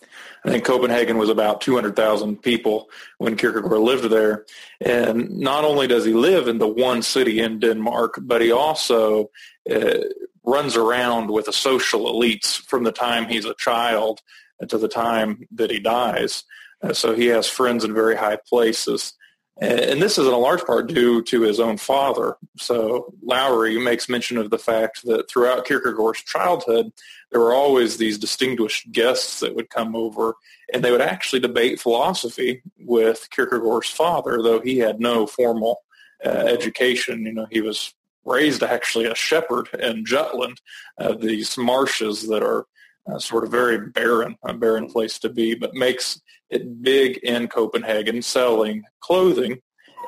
I 0.44 0.50
think 0.50 0.64
Copenhagen 0.64 1.18
was 1.18 1.28
about 1.28 1.60
200,000 1.60 2.40
people 2.42 2.88
when 3.18 3.36
Kierkegaard 3.36 3.80
lived 3.80 4.04
there. 4.04 4.46
And 4.80 5.38
not 5.38 5.64
only 5.64 5.86
does 5.86 6.04
he 6.04 6.14
live 6.14 6.48
in 6.48 6.58
the 6.58 6.68
one 6.68 7.02
city 7.02 7.40
in 7.40 7.58
Denmark, 7.58 8.20
but 8.22 8.40
he 8.40 8.50
also 8.50 9.30
uh, 9.70 9.98
runs 10.44 10.76
around 10.76 11.30
with 11.30 11.46
the 11.46 11.52
social 11.52 12.06
elites 12.06 12.56
from 12.66 12.84
the 12.84 12.92
time 12.92 13.26
he's 13.26 13.44
a 13.44 13.54
child 13.54 14.20
to 14.66 14.78
the 14.78 14.88
time 14.88 15.46
that 15.52 15.70
he 15.70 15.78
dies. 15.78 16.44
Uh, 16.82 16.92
so 16.92 17.14
he 17.14 17.26
has 17.26 17.46
friends 17.46 17.84
in 17.84 17.92
very 17.92 18.16
high 18.16 18.38
places. 18.48 19.12
And 19.60 20.00
this 20.00 20.16
is 20.16 20.26
in 20.26 20.32
a 20.32 20.38
large 20.38 20.64
part 20.64 20.86
due 20.86 21.22
to 21.24 21.42
his 21.42 21.60
own 21.60 21.76
father. 21.76 22.36
So 22.56 23.12
Lowrie 23.22 23.82
makes 23.82 24.08
mention 24.08 24.38
of 24.38 24.48
the 24.48 24.58
fact 24.58 25.04
that 25.04 25.28
throughout 25.28 25.66
Kierkegaard's 25.66 26.22
childhood, 26.22 26.92
there 27.30 27.40
were 27.40 27.52
always 27.52 27.98
these 27.98 28.16
distinguished 28.16 28.90
guests 28.90 29.40
that 29.40 29.54
would 29.54 29.68
come 29.68 29.94
over, 29.94 30.34
and 30.72 30.82
they 30.82 30.90
would 30.90 31.02
actually 31.02 31.40
debate 31.40 31.78
philosophy 31.78 32.62
with 32.78 33.28
Kierkegaard's 33.30 33.90
father, 33.90 34.40
though 34.42 34.60
he 34.60 34.78
had 34.78 34.98
no 34.98 35.26
formal 35.26 35.82
uh, 36.24 36.28
education. 36.28 37.26
You 37.26 37.32
know, 37.32 37.46
he 37.50 37.60
was 37.60 37.92
raised 38.24 38.62
actually 38.62 39.04
a 39.04 39.14
shepherd 39.14 39.68
in 39.78 40.06
Jutland, 40.06 40.60
uh, 40.98 41.14
these 41.14 41.58
marshes 41.58 42.28
that 42.28 42.42
are 42.42 42.66
uh, 43.10 43.18
sort 43.18 43.44
of 43.44 43.50
very 43.50 43.78
barren, 43.78 44.36
a 44.44 44.54
barren 44.54 44.88
place 44.88 45.18
to 45.20 45.28
be, 45.28 45.54
but 45.54 45.74
makes 45.74 46.20
it 46.50 46.82
big 46.82 47.18
in 47.18 47.48
Copenhagen 47.48 48.22
selling 48.22 48.84
clothing. 49.00 49.60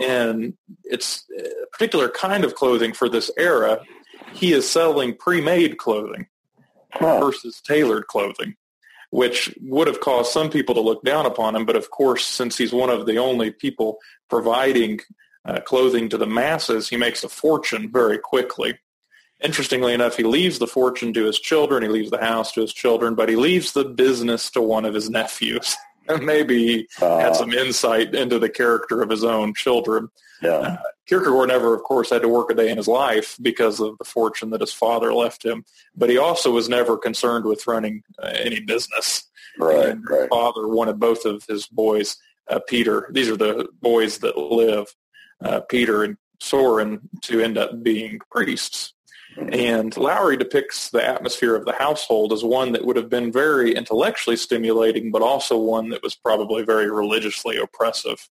And 0.05 0.55
it's 0.85 1.25
a 1.39 1.67
particular 1.73 2.09
kind 2.09 2.45
of 2.45 2.55
clothing 2.55 2.93
for 2.93 3.09
this 3.09 3.31
era. 3.39 3.81
He 4.33 4.53
is 4.53 4.69
selling 4.69 5.15
pre-made 5.17 5.79
clothing 5.79 6.27
huh. 6.93 7.21
versus 7.21 7.61
tailored 7.61 8.07
clothing, 8.07 8.55
which 9.11 9.55
would 9.61 9.87
have 9.87 10.01
caused 10.01 10.33
some 10.33 10.51
people 10.51 10.75
to 10.75 10.81
look 10.81 11.05
down 11.05 11.27
upon 11.27 11.55
him. 11.55 11.67
But 11.67 11.77
of 11.77 11.91
course, 11.91 12.27
since 12.27 12.57
he's 12.57 12.73
one 12.73 12.91
of 12.91 13.07
the 13.07 13.19
only 13.19 13.51
people 13.51 13.99
providing 14.31 15.01
uh, 15.45 15.61
clothing 15.61 16.09
to 16.09 16.19
the 16.19 16.27
masses, 16.27 16.89
he 16.89 16.97
makes 16.97 17.23
a 17.25 17.29
fortune 17.29 17.91
very 17.93 18.19
quickly. 18.19 18.79
Interestingly 19.43 19.93
enough, 19.93 20.17
he 20.17 20.23
leaves 20.23 20.59
the 20.59 20.67
fortune 20.67 21.13
to 21.15 21.25
his 21.25 21.39
children. 21.39 21.83
He 21.83 21.89
leaves 21.89 22.11
the 22.11 22.21
house 22.21 22.53
to 22.53 22.61
his 22.61 22.73
children, 22.73 23.15
but 23.15 23.29
he 23.29 23.37
leaves 23.37 23.73
the 23.73 23.85
business 23.85 24.51
to 24.51 24.63
one 24.63 24.85
of 24.85 24.95
his 24.95 25.11
nephews. 25.11 25.77
maybe 26.21 26.67
he 26.67 26.89
uh, 27.01 27.19
had 27.19 27.37
some 27.37 27.53
insight 27.53 28.15
into 28.15 28.39
the 28.39 28.49
character 28.49 29.03
of 29.03 29.11
his 29.11 29.25
own 29.25 29.55
children. 29.55 30.09
Yeah. 30.41 30.51
Uh, 30.51 30.77
Kierkegaard 31.07 31.49
never, 31.49 31.75
of 31.75 31.83
course, 31.83 32.11
had 32.11 32.23
to 32.23 32.29
work 32.29 32.51
a 32.51 32.55
day 32.55 32.71
in 32.71 32.77
his 32.77 32.89
life 32.89 33.37
because 33.43 33.81
of 33.81 33.99
the 33.99 34.05
fortune 34.05 34.51
that 34.51 34.61
his 34.61 34.73
father 34.73 35.13
left 35.13 35.45
him, 35.45 35.65
but 35.97 36.11
he 36.11 36.19
also 36.19 36.51
was 36.51 36.69
never 36.69 36.97
concerned 36.97 37.45
with 37.45 37.67
running 37.67 38.03
uh, 38.23 38.33
any 38.35 38.61
business. 38.61 39.25
Right, 39.59 39.91
and 39.91 40.05
right. 40.09 40.21
His 40.21 40.29
father 40.29 40.67
wanted 40.69 40.99
both 40.99 41.25
of 41.25 41.45
his 41.49 41.67
boys, 41.67 42.17
uh, 42.49 42.61
Peter, 42.67 43.09
these 43.11 43.29
are 43.29 43.37
the 43.37 43.69
boys 43.81 44.19
that 44.19 44.39
live, 44.39 44.95
uh, 45.45 45.61
Peter 45.69 46.05
and 46.05 46.17
Soren, 46.41 47.09
to 47.23 47.41
end 47.41 47.59
up 47.59 47.83
being 47.83 48.21
priests. 48.31 48.95
And 49.37 49.93
Lowrie 49.97 50.39
depicts 50.39 50.91
the 50.91 51.07
atmosphere 51.07 51.55
of 51.57 51.65
the 51.65 51.73
household 51.73 52.33
as 52.33 52.45
one 52.45 52.73
that 52.73 52.85
would 52.85 52.97
have 52.97 53.09
been 53.09 53.33
very 53.33 53.75
intellectually 53.75 54.37
stimulating, 54.37 55.11
but 55.11 55.23
also 55.23 55.57
one 55.57 55.89
that 55.91 56.03
was 56.03 56.15
probably 56.15 56.63
very 56.63 56.91
religiously 56.91 57.57
oppressive. 57.57 58.29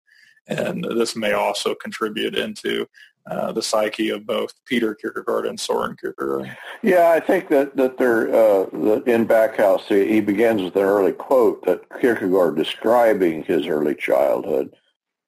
And 0.46 0.84
this 0.84 1.16
may 1.16 1.32
also 1.32 1.74
contribute 1.74 2.36
into 2.36 2.86
uh, 3.26 3.52
the 3.52 3.62
psyche 3.62 4.10
of 4.10 4.26
both 4.26 4.52
Peter 4.66 4.94
Kierkegaard 4.94 5.46
and 5.46 5.58
Soren 5.58 5.96
Kierkegaard. 5.98 6.54
Yeah, 6.82 7.10
I 7.10 7.20
think 7.20 7.48
that 7.48 7.74
that 7.76 7.96
they're 7.96 8.28
uh, 8.28 8.66
that 8.72 9.04
in 9.06 9.26
Backhouse 9.26 9.86
he, 9.86 10.06
he 10.06 10.20
begins 10.20 10.60
with 10.60 10.76
an 10.76 10.82
early 10.82 11.12
quote 11.12 11.64
that 11.64 11.88
Kierkegaard 12.00 12.56
describing 12.56 13.42
his 13.44 13.66
early 13.66 13.94
childhood, 13.94 14.74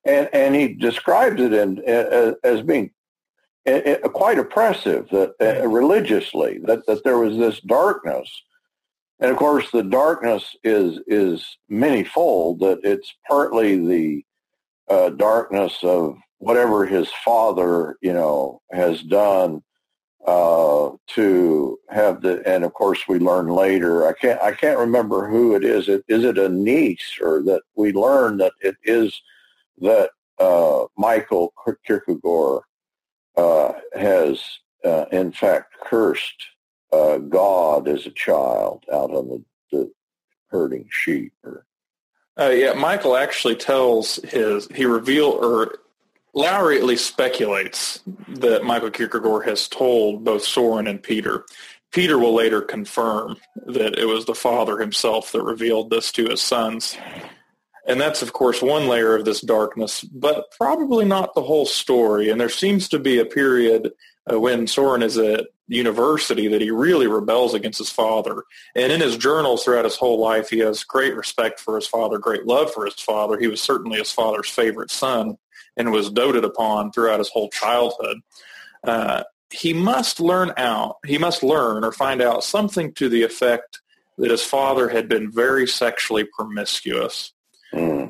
and 0.05 0.29
and 0.35 0.55
he 0.55 0.75
describes 0.75 1.41
it 1.41 1.55
in 1.55 1.83
as, 1.85 2.35
as 2.45 2.61
being 2.61 2.91
it, 3.67 3.87
it, 3.87 4.13
quite 4.13 4.39
oppressive 4.39 5.09
that 5.11 5.35
uh, 5.41 5.67
religiously 5.67 6.61
that, 6.65 6.87
that 6.87 7.03
there 7.05 7.19
was 7.19 7.37
this 7.37 7.61
darkness. 7.61 8.31
And 9.19 9.31
of 9.31 9.37
course 9.37 9.71
the 9.71 9.83
darkness 9.83 10.57
is 10.63 11.01
is 11.07 11.45
manyfold 11.71 12.61
that 12.61 12.81
it's 12.85 13.13
partly 13.27 13.77
the 13.87 14.25
uh, 14.89 15.11
darkness 15.11 15.79
of 15.83 16.17
whatever 16.39 16.87
his 16.87 17.11
father 17.25 17.97
you 18.03 18.13
know 18.13 18.61
has 18.71 19.03
done 19.03 19.63
uh, 20.27 20.91
to 21.09 21.79
have 21.89 22.21
the 22.21 22.43
and 22.47 22.63
of 22.63 22.73
course 22.75 23.01
we 23.09 23.19
learn 23.19 23.49
later 23.49 24.07
I 24.07 24.13
can't 24.13 24.41
I 24.41 24.53
can't 24.53 24.79
remember 24.79 25.29
who 25.29 25.57
it 25.57 25.65
is. 25.65 25.89
It 25.89 26.05
is 26.09 26.25
it 26.25 26.39
a 26.39 26.49
niece 26.49 27.19
or 27.21 27.43
that 27.45 27.63
we 27.75 27.93
learn 27.93 28.37
that 28.39 28.53
it 28.61 28.77
is 28.85 29.21
that 29.79 30.11
uh, 30.39 30.85
Michael 30.97 31.53
Kierkegaard 31.87 32.63
uh, 33.37 33.73
has 33.95 34.41
uh, 34.85 35.07
in 35.13 35.33
fact 35.33 35.75
cursed 35.83 36.47
uh, 36.93 37.19
God 37.19 37.89
as 37.89 38.07
a 38.07 38.11
child 38.11 38.85
out 38.93 39.11
on 39.11 39.29
the, 39.29 39.45
the 39.73 39.93
herding 40.49 40.89
sheep. 40.91 41.33
Or, 41.45 41.67
uh, 42.39 42.51
yeah, 42.51 42.73
Michael 42.73 43.17
actually 43.17 43.57
tells 43.57 44.17
his 44.17 44.69
he 44.75 44.85
reveal 44.85 45.27
or 45.27 45.79
Lowrie 46.35 46.77
at 46.77 46.85
least 46.85 47.07
speculates 47.07 48.01
that 48.29 48.65
Michael 48.65 48.91
Kierkegaard 48.91 49.47
has 49.49 49.69
told 49.69 50.23
both 50.23 50.43
Soren 50.43 50.87
and 50.87 51.03
Peter. 51.03 51.47
Peter 51.93 52.19
will 52.19 52.35
later 52.35 52.61
confirm 52.61 53.39
that 53.65 53.99
it 53.99 54.05
was 54.05 54.27
the 54.27 54.35
father 54.35 54.79
himself 54.79 55.33
that 55.33 55.43
revealed 55.43 55.89
this 55.89 56.13
to 56.13 56.27
his 56.27 56.43
sons. 56.43 56.99
And 57.87 58.01
that's, 58.01 58.21
of 58.21 58.33
course, 58.33 58.61
one 58.61 58.89
layer 58.89 59.15
of 59.15 59.25
this 59.25 59.41
darkness, 59.41 60.03
but 60.03 60.51
probably 60.57 61.05
not 61.05 61.35
the 61.35 61.43
whole 61.43 61.67
story. 61.67 62.31
And 62.31 62.41
there 62.41 62.49
seems 62.49 62.89
to 62.89 62.99
be 62.99 63.21
a 63.21 63.25
period 63.25 63.93
uh, 64.31 64.41
when 64.41 64.67
Soren 64.67 65.03
is 65.03 65.17
at 65.17 65.47
university 65.69 66.49
that 66.49 66.61
he 66.61 66.71
really 66.71 67.07
rebels 67.07 67.55
against 67.55 67.79
his 67.79 67.91
father. 67.91 68.43
And 68.75 68.93
in 68.93 69.01
his 69.01 69.17
journals 69.17 69.65
throughout 69.65 69.85
his 69.85 69.97
whole 69.97 70.21
life, 70.21 70.51
he 70.51 70.59
has 70.61 70.85
great 70.85 71.15
respect 71.15 71.61
for 71.61 71.77
his 71.77 71.87
father, 71.87 72.19
great 72.19 72.47
love 72.47 72.73
for 72.73 72.85
his 72.85 72.95
father. 72.95 73.39
He 73.39 73.49
was 73.49 73.61
certainly 73.61 73.99
his 73.99 74.13
father's 74.13 74.49
favorite 74.49 74.91
son 74.91 75.39
and 75.77 75.93
was 75.93 76.11
doted 76.11 76.45
upon 76.45 76.91
throughout 76.91 77.19
his 77.19 77.29
whole 77.29 77.51
childhood. 77.51 78.19
Uh, 78.83 79.23
he 79.51 79.73
must 79.73 80.21
learn 80.21 80.53
out, 80.57 80.97
he 81.05 81.19
must 81.19 81.43
learn 81.43 81.85
or 81.85 81.93
find 81.93 82.21
out 82.21 82.43
something 82.43 82.93
to 82.95 83.09
the 83.09 83.23
effect 83.23 83.81
that 84.19 84.31
his 84.31 84.43
father 84.43 84.89
had 84.89 85.09
been 85.09 85.31
very 85.31 85.67
sexually 85.67 86.25
promiscuous. 86.25 87.33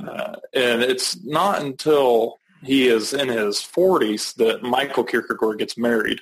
Uh, 0.04 0.36
and 0.54 0.82
it's 0.82 1.22
not 1.24 1.62
until 1.62 2.38
he 2.62 2.88
is 2.88 3.12
in 3.12 3.28
his 3.28 3.58
40s 3.58 4.34
that 4.36 4.62
Michael 4.62 5.04
Kierkegaard 5.04 5.58
gets 5.58 5.76
married. 5.76 6.20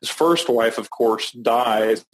His 0.00 0.10
first 0.10 0.48
wife, 0.48 0.78
of 0.78 0.90
course, 0.90 1.30
dies, 1.32 2.04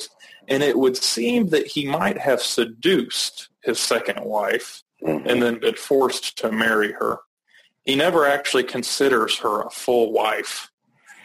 and 0.49 0.62
it 0.62 0.79
would 0.79 0.97
seem 0.97 1.49
that 1.49 1.67
he 1.67 1.87
might 1.87 2.19
have 2.19 2.40
seduced 2.40 3.49
his 3.62 3.79
second 3.81 4.25
wife 4.25 4.83
mm-hmm. 5.02 5.26
and 5.26 5.43
then 5.43 5.61
been 5.61 5.75
forced 5.75 6.38
to 6.38 6.52
marry 6.52 6.93
her. 6.93 7.19
He 7.85 7.97
never 7.97 8.26
actually 8.26 8.64
considers 8.64 9.38
her 9.38 9.62
a 9.62 9.71
full 9.71 10.12
wife, 10.12 10.69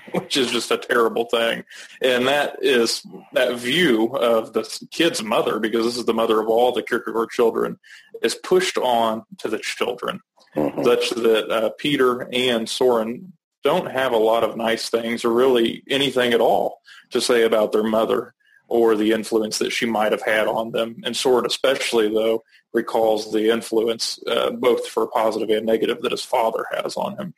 which 0.11 0.37
is 0.37 0.51
just 0.51 0.71
a 0.71 0.77
terrible 0.77 1.25
thing. 1.25 1.63
And 2.01 2.27
that 2.27 2.57
is 2.61 3.05
that 3.33 3.57
view 3.57 4.15
of 4.15 4.53
the 4.53 4.63
kid's 4.91 5.23
mother, 5.23 5.59
because 5.59 5.85
this 5.85 5.97
is 5.97 6.05
the 6.05 6.13
mother 6.13 6.39
of 6.39 6.47
all 6.47 6.71
the 6.71 6.83
Kierkegaard 6.83 7.29
children, 7.29 7.79
is 8.21 8.35
pushed 8.35 8.77
on 8.77 9.23
to 9.39 9.47
the 9.47 9.59
children, 9.59 10.21
mm-hmm. 10.55 10.83
such 10.83 11.09
that 11.11 11.49
uh, 11.49 11.69
Peter 11.77 12.29
and 12.31 12.69
Soren 12.69 13.33
don't 13.63 13.91
have 13.91 14.11
a 14.11 14.17
lot 14.17 14.43
of 14.43 14.55
nice 14.55 14.89
things 14.89 15.25
or 15.25 15.33
really 15.33 15.83
anything 15.89 16.33
at 16.33 16.41
all 16.41 16.81
to 17.09 17.19
say 17.19 17.43
about 17.43 17.71
their 17.71 17.83
mother 17.83 18.33
or 18.67 18.95
the 18.95 19.11
influence 19.11 19.59
that 19.59 19.71
she 19.71 19.85
might 19.85 20.11
have 20.11 20.21
had 20.21 20.47
on 20.47 20.71
them. 20.71 21.01
And 21.03 21.15
Soren 21.15 21.45
especially, 21.45 22.09
though, 22.09 22.43
recalls 22.73 23.31
the 23.31 23.49
influence, 23.49 24.19
uh, 24.27 24.51
both 24.51 24.87
for 24.87 25.07
positive 25.07 25.49
and 25.49 25.65
negative, 25.65 26.01
that 26.01 26.11
his 26.11 26.23
father 26.23 26.65
has 26.71 26.95
on 26.95 27.15
him. 27.17 27.33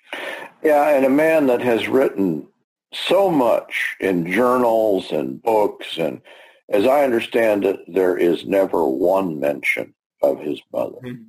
Yeah, 0.63 0.89
and 0.89 1.05
a 1.05 1.09
man 1.09 1.47
that 1.47 1.61
has 1.61 1.87
written 1.87 2.47
so 2.93 3.29
much 3.29 3.95
in 3.99 4.31
journals 4.31 5.11
and 5.11 5.41
books, 5.41 5.97
and 5.97 6.21
as 6.69 6.85
I 6.85 7.03
understand 7.03 7.65
it, 7.65 7.79
there 7.87 8.17
is 8.17 8.45
never 8.45 8.87
one 8.87 9.39
mention 9.39 9.93
of 10.21 10.39
his 10.39 10.61
mother. 10.71 10.97
Mm-hmm. 11.03 11.23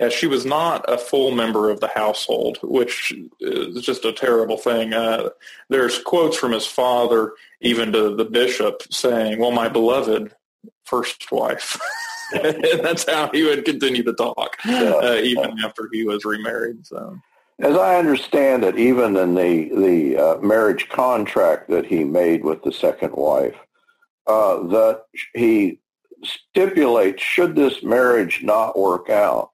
Yeah, 0.00 0.10
she 0.10 0.28
was 0.28 0.46
not 0.46 0.84
a 0.88 0.96
full 0.96 1.32
member 1.32 1.70
of 1.70 1.80
the 1.80 1.88
household, 1.88 2.58
which 2.62 3.12
is 3.40 3.82
just 3.82 4.04
a 4.04 4.12
terrible 4.12 4.56
thing. 4.56 4.94
Uh, 4.94 5.30
there's 5.70 6.00
quotes 6.00 6.36
from 6.36 6.52
his 6.52 6.66
father, 6.66 7.32
even 7.60 7.90
to 7.92 8.14
the 8.14 8.24
bishop, 8.24 8.82
saying, 8.90 9.40
"Well, 9.40 9.50
my 9.50 9.68
beloved 9.68 10.34
first 10.84 11.32
wife." 11.32 11.80
and 12.32 12.84
that's 12.84 13.08
how 13.08 13.30
he 13.32 13.42
would 13.42 13.64
continue 13.64 14.02
to 14.02 14.12
talk, 14.12 14.56
uh, 14.66 15.18
even 15.22 15.58
after 15.64 15.88
he 15.92 16.04
was 16.04 16.24
remarried. 16.24 16.86
So. 16.86 17.18
As 17.60 17.76
I 17.76 17.96
understand 17.96 18.62
it, 18.62 18.78
even 18.78 19.16
in 19.16 19.34
the 19.34 19.68
the 19.74 20.16
uh, 20.16 20.38
marriage 20.38 20.88
contract 20.88 21.68
that 21.70 21.86
he 21.86 22.04
made 22.04 22.44
with 22.44 22.62
the 22.62 22.72
second 22.72 23.14
wife, 23.14 23.56
uh, 24.28 24.62
that 24.68 25.02
he 25.34 25.80
stipulates 26.22 27.22
should 27.22 27.56
this 27.56 27.82
marriage 27.82 28.44
not 28.44 28.78
work 28.78 29.10
out, 29.10 29.50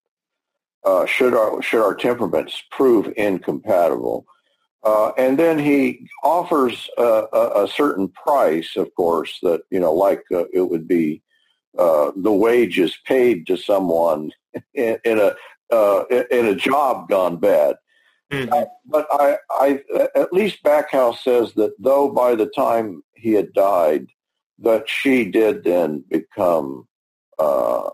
uh, 0.85 1.07
should 1.07 1.33
our 1.33 1.63
should 1.63 1.83
our 1.83 1.95
temperaments 1.95 2.63
prove 2.71 3.11
incompatible, 3.17 4.27
uh, 4.83 5.13
and 5.17 5.39
then 5.39 5.59
he 5.59 6.07
offers 6.23 6.91
a, 6.99 7.25
a, 7.33 7.65
a, 7.65 7.69
certain 7.69 8.09
price, 8.09 8.77
of 8.77 8.95
course, 8.97 9.39
that 9.43 9.63
you 9.71 9.81
know, 9.81 9.95
like 9.95 10.23
uh, 10.31 10.45
it 10.53 10.69
would 10.69 10.87
be 10.87 11.23
uh, 11.79 12.11
the 12.17 12.33
wages 12.33 12.99
paid 13.07 13.47
to 13.47 13.57
someone 13.57 14.31
in, 14.75 14.99
in 15.07 15.19
a 15.19 15.35
in 16.31 16.47
a 16.47 16.55
job 16.55 17.09
gone 17.09 17.39
bad. 17.39 17.77
Mm-hmm. 18.35 18.63
but 18.87 19.07
I, 19.13 19.39
I, 19.51 19.81
at 20.15 20.33
least 20.33 20.63
Backhouse 20.63 21.23
says 21.23 21.53
that 21.55 21.75
though 21.79 22.09
by 22.11 22.35
the 22.35 22.47
time 22.47 23.03
he 23.15 23.33
had 23.33 23.53
died, 23.53 24.07
that 24.59 24.89
she 24.89 25.25
did 25.25 25.65
then 25.65 26.05
become 26.09 26.87
uh, 27.39 27.91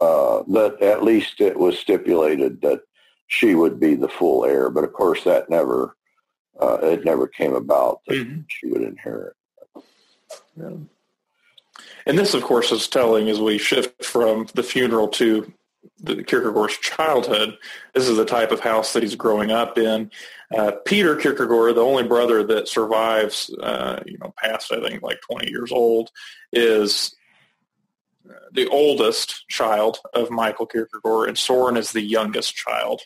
uh, 0.00 0.42
that 0.48 0.78
at 0.82 1.04
least 1.04 1.40
it 1.40 1.58
was 1.58 1.78
stipulated 1.78 2.60
that 2.62 2.80
she 3.26 3.54
would 3.54 3.78
be 3.80 3.94
the 3.94 4.08
full 4.08 4.44
heir. 4.44 4.70
But 4.70 4.84
of 4.84 4.92
course, 4.92 5.24
that 5.24 5.50
never 5.50 5.96
uh, 6.60 6.78
it 6.82 7.04
never 7.04 7.26
came 7.26 7.54
about 7.54 8.00
that 8.06 8.14
mm-hmm. 8.14 8.40
she 8.48 8.66
would 8.68 8.82
inherit. 8.82 9.34
Yeah. 10.56 10.70
And 12.06 12.18
this, 12.18 12.34
of 12.34 12.42
course, 12.42 12.70
is 12.70 12.86
telling 12.86 13.28
as 13.28 13.40
we 13.40 13.58
shift 13.58 14.04
from 14.04 14.46
the 14.54 14.62
funeral 14.62 15.08
to 15.08 15.52
the 16.00 16.22
Kierkegaard's 16.22 16.78
childhood. 16.78 17.56
This 17.94 18.08
is 18.08 18.16
the 18.16 18.24
type 18.24 18.50
of 18.50 18.60
house 18.60 18.92
that 18.92 19.02
he's 19.02 19.14
growing 19.14 19.50
up 19.50 19.78
in. 19.78 20.10
Uh, 20.54 20.72
Peter 20.84 21.16
Kierkegaard, 21.16 21.74
the 21.74 21.80
only 21.80 22.04
brother 22.04 22.44
that 22.44 22.68
survives, 22.68 23.54
uh, 23.62 24.02
you 24.06 24.18
know, 24.18 24.32
past 24.36 24.72
I 24.72 24.80
think 24.80 25.02
like 25.02 25.20
20 25.22 25.50
years 25.50 25.72
old, 25.72 26.10
is 26.52 27.14
the 28.52 28.68
oldest 28.68 29.46
child 29.48 29.98
of 30.14 30.30
Michael 30.30 30.66
Kierkegaard, 30.66 31.28
and 31.28 31.38
Soren 31.38 31.76
is 31.76 31.90
the 31.90 32.00
youngest 32.00 32.54
child. 32.54 33.02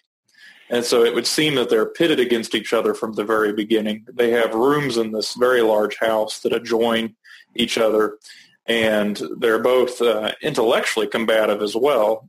And 0.71 0.85
so 0.85 1.03
it 1.03 1.15
would 1.15 1.27
seem 1.27 1.55
that 1.55 1.71
they're 1.71 1.87
pitted 1.87 2.21
against 2.21 2.55
each 2.55 2.73
other 2.73 2.93
from 2.93 3.15
the 3.15 3.25
very 3.25 3.53
beginning. 3.53 4.07
They 4.13 4.31
have 4.33 4.55
rooms 4.55 4.99
in 4.99 5.13
this 5.13 5.35
very 5.35 5.63
large 5.63 5.97
house 5.99 6.41
that 6.41 6.53
adjoin 6.53 7.17
each 7.55 7.79
other, 7.79 8.19
and 8.67 9.21
they're 9.39 9.63
both 9.63 10.03
uh, 10.03 10.33
intellectually 10.43 11.07
combative 11.07 11.63
as 11.63 11.75
well. 11.75 12.29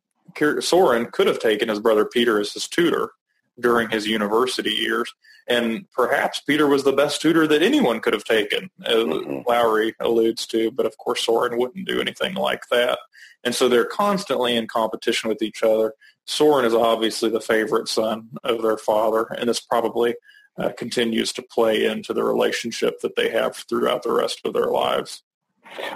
Soren 0.61 1.07
could 1.11 1.27
have 1.27 1.39
taken 1.39 1.69
his 1.69 1.79
brother 1.79 2.05
Peter 2.05 2.39
as 2.39 2.53
his 2.53 2.67
tutor 2.67 3.11
during 3.59 3.89
his 3.89 4.07
university 4.07 4.71
years, 4.71 5.13
and 5.47 5.85
perhaps 5.91 6.41
Peter 6.41 6.67
was 6.67 6.83
the 6.83 6.93
best 6.93 7.21
tutor 7.21 7.47
that 7.47 7.61
anyone 7.61 7.99
could 7.99 8.13
have 8.13 8.23
taken, 8.23 8.69
as 8.85 8.95
mm-hmm. 8.95 9.49
Lowrie 9.49 9.93
alludes 9.99 10.45
to, 10.47 10.71
but 10.71 10.85
of 10.85 10.97
course 10.97 11.25
Soren 11.25 11.57
wouldn't 11.57 11.87
do 11.87 11.99
anything 11.99 12.35
like 12.35 12.63
that. 12.71 12.99
And 13.43 13.55
so 13.55 13.67
they're 13.67 13.85
constantly 13.85 14.55
in 14.55 14.67
competition 14.67 15.29
with 15.29 15.41
each 15.41 15.63
other. 15.63 15.93
Soren 16.25 16.65
is 16.65 16.73
obviously 16.73 17.29
the 17.29 17.41
favorite 17.41 17.87
son 17.87 18.29
of 18.43 18.61
their 18.61 18.77
father, 18.77 19.23
and 19.23 19.49
this 19.49 19.59
probably 19.59 20.15
uh, 20.57 20.69
continues 20.77 21.31
to 21.33 21.41
play 21.41 21.85
into 21.85 22.13
the 22.13 22.23
relationship 22.23 22.99
that 23.01 23.15
they 23.15 23.29
have 23.29 23.55
throughout 23.55 24.03
the 24.03 24.11
rest 24.11 24.41
of 24.45 24.53
their 24.53 24.67
lives. 24.67 25.23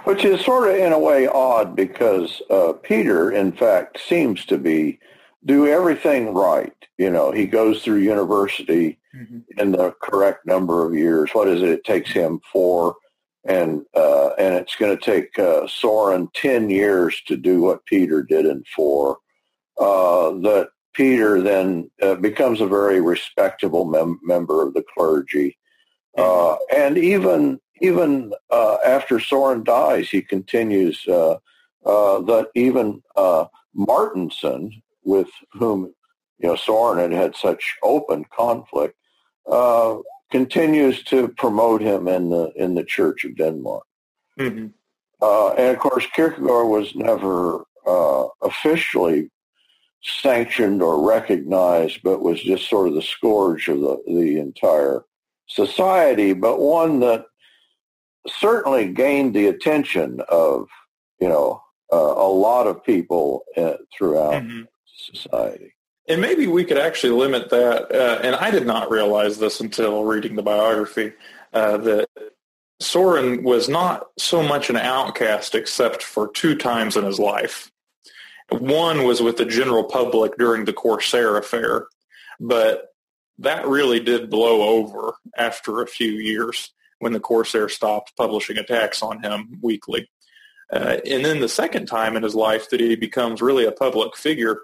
Which 0.04 0.24
is 0.26 0.42
sort 0.42 0.70
of 0.70 0.76
in 0.76 0.94
a 0.94 1.00
way 1.00 1.28
odd 1.28 1.76
because 1.76 2.42
uh, 2.50 2.74
Peter, 2.74 3.32
in 3.32 3.52
fact, 3.52 4.00
seems 4.00 4.46
to 4.46 4.58
be 4.58 5.00
do 5.46 5.68
everything 5.68 6.34
right. 6.34 6.74
You 6.98 7.10
know, 7.10 7.32
he 7.32 7.46
goes 7.46 7.84
through 7.84 7.98
university 7.98 9.00
mm-hmm. 9.16 9.40
in 9.58 9.72
the 9.72 9.94
correct 10.02 10.46
number 10.46 10.86
of 10.86 10.94
years. 10.94 11.32
What 11.34 11.48
is 11.48 11.62
it? 11.62 11.70
It 11.70 11.84
takes 11.84 12.12
him 12.12 12.40
four, 12.52 12.96
and 13.46 13.84
uh, 13.96 14.30
and 14.38 14.56
it's 14.56 14.76
going 14.76 14.98
to 14.98 15.04
take 15.04 15.38
uh, 15.40 15.68
Soren 15.68 16.30
ten 16.34 16.70
years 16.70 17.22
to 17.28 17.36
do 17.36 17.62
what 17.62 17.86
Peter 17.86 18.22
did 18.22 18.46
in 18.46 18.64
four. 18.76 19.18
Uh, 19.80 20.32
that 20.42 20.70
Peter 20.94 21.42
then 21.42 21.90
uh, 22.02 22.16
becomes 22.16 22.62
a 22.62 22.68
very 22.68 23.02
respectable 23.02 23.86
mem- 23.86 24.20
member 24.24 24.62
of 24.62 24.74
the 24.74 24.84
clergy, 24.94 25.58
mm-hmm. 26.18 26.24
Uh, 26.24 26.58
and 26.78 26.98
even 26.98 27.60
even 27.84 28.34
uh, 28.50 28.78
after 28.86 29.20
Soren 29.20 29.64
dies, 29.64 30.10
he 30.10 30.22
continues 30.22 31.04
that 31.06 32.48
even 32.56 33.02
Martensen, 33.76 34.82
with 35.04 35.30
whom 35.52 35.94
you 36.40 36.50
know 36.50 36.56
Soren 36.56 37.00
had 37.00 37.12
had 37.12 37.36
such 37.36 37.78
open 37.84 38.26
conflict, 38.36 38.96
uh, 39.50 39.98
continues 40.32 41.04
to 41.04 41.28
promote 41.30 41.82
him 41.82 42.08
in 42.08 42.30
the 42.30 42.52
in 42.56 42.76
the 42.76 42.84
Church 42.84 43.26
of 43.26 43.36
Denmark. 43.36 43.84
Mm-hmm. 44.40 44.68
Uh, 45.22 45.50
and 45.54 45.76
of 45.76 45.80
course, 45.80 46.06
Kierkegaard 46.16 46.68
was 46.68 46.96
never 46.96 47.66
uh, 47.88 48.26
officially 48.42 49.30
sanctioned 50.02 50.82
or 50.82 51.08
recognized, 51.08 52.00
but 52.04 52.22
was 52.22 52.42
just 52.42 52.70
sort 52.70 52.90
of 52.90 52.94
the 52.94 53.02
scourge 53.02 53.70
of 53.70 53.80
the, 53.80 54.04
the 54.06 54.38
entire 54.38 55.06
society, 55.48 56.34
but 56.34 56.60
one 56.60 57.00
that 57.00 57.26
certainly 58.28 58.92
gained 58.92 59.34
the 59.34 59.48
attention 59.48 60.22
of, 60.30 60.68
you 61.20 61.28
know, 61.28 61.62
uh, 61.92 61.98
a 61.98 62.28
lot 62.28 62.68
of 62.68 62.84
people 62.84 63.44
uh, 63.58 63.74
throughout 63.98 64.44
mm-hmm 64.44 64.64
society. 65.12 65.74
And 66.08 66.22
maybe 66.22 66.48
we 66.48 66.66
could 66.66 66.78
actually 66.78 67.14
limit 67.14 67.50
that. 67.50 67.92
Uh, 67.92 68.20
and 68.24 68.36
I 68.36 68.52
did 68.52 68.66
not 68.66 68.92
realize 68.92 69.38
this 69.38 69.60
until 69.62 70.04
reading 70.04 70.36
the 70.36 70.44
biography 70.44 71.14
uh, 71.54 71.78
that 71.78 72.10
Soren 72.80 73.44
was 73.44 73.70
not 73.70 74.08
so 74.18 74.44
much 74.44 74.70
an 74.70 74.76
outcast 74.76 75.56
except 75.56 76.04
for 76.04 76.30
two 76.32 76.56
times 76.56 76.98
in 76.98 77.06
his 77.06 77.20
life. 77.20 77.72
One 78.50 79.06
was 79.06 79.22
with 79.22 79.38
the 79.38 79.46
general 79.46 79.86
public 79.86 80.38
during 80.38 80.66
the 80.66 80.74
Corsair 80.74 81.38
affair, 81.38 81.88
but 82.40 82.90
that 83.40 83.66
really 83.68 84.00
did 84.00 84.30
blow 84.30 84.62
over 84.62 85.16
after 85.38 85.82
a 85.82 85.88
few 85.88 86.12
years 86.12 86.72
when 87.04 87.14
the 87.14 87.20
Corsair 87.20 87.70
stopped 87.70 88.16
publishing 88.18 88.58
attacks 88.58 89.04
on 89.04 89.22
him 89.22 89.60
weekly. 89.62 90.10
Uh, 90.72 90.98
and 91.06 91.24
then 91.24 91.40
the 91.40 91.50
second 91.50 91.86
time 91.86 92.16
in 92.16 92.24
his 92.24 92.34
life 92.34 92.70
that 92.70 92.80
he 92.80 92.96
becomes 92.96 93.42
really 93.42 93.66
a 93.66 93.72
public 93.72 94.16
figure 94.18 94.62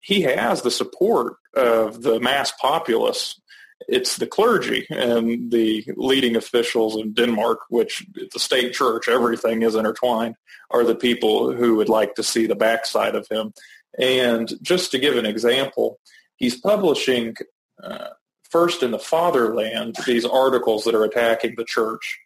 he 0.00 0.22
has 0.22 0.62
the 0.62 0.70
support 0.70 1.34
of 1.54 2.02
the 2.02 2.20
mass 2.20 2.52
populace 2.60 3.40
it's 3.88 4.16
the 4.16 4.26
clergy 4.26 4.86
and 4.90 5.50
the 5.50 5.84
leading 5.96 6.36
officials 6.36 6.96
in 6.96 7.12
Denmark, 7.12 7.60
which 7.68 8.06
the 8.14 8.38
state 8.38 8.72
church, 8.72 9.08
everything 9.08 9.62
is 9.62 9.74
intertwined, 9.74 10.34
are 10.70 10.84
the 10.84 10.94
people 10.94 11.52
who 11.52 11.76
would 11.76 11.88
like 11.88 12.14
to 12.14 12.22
see 12.22 12.46
the 12.46 12.56
backside 12.56 13.14
of 13.14 13.28
him. 13.28 13.52
And 13.98 14.52
just 14.62 14.90
to 14.92 14.98
give 14.98 15.16
an 15.16 15.26
example, 15.26 15.98
he's 16.36 16.58
publishing 16.58 17.34
uh, 17.82 18.08
first 18.50 18.82
in 18.82 18.90
the 18.90 18.98
fatherland 18.98 19.96
these 20.06 20.24
articles 20.24 20.84
that 20.84 20.94
are 20.94 21.04
attacking 21.04 21.54
the 21.56 21.64
church. 21.64 22.18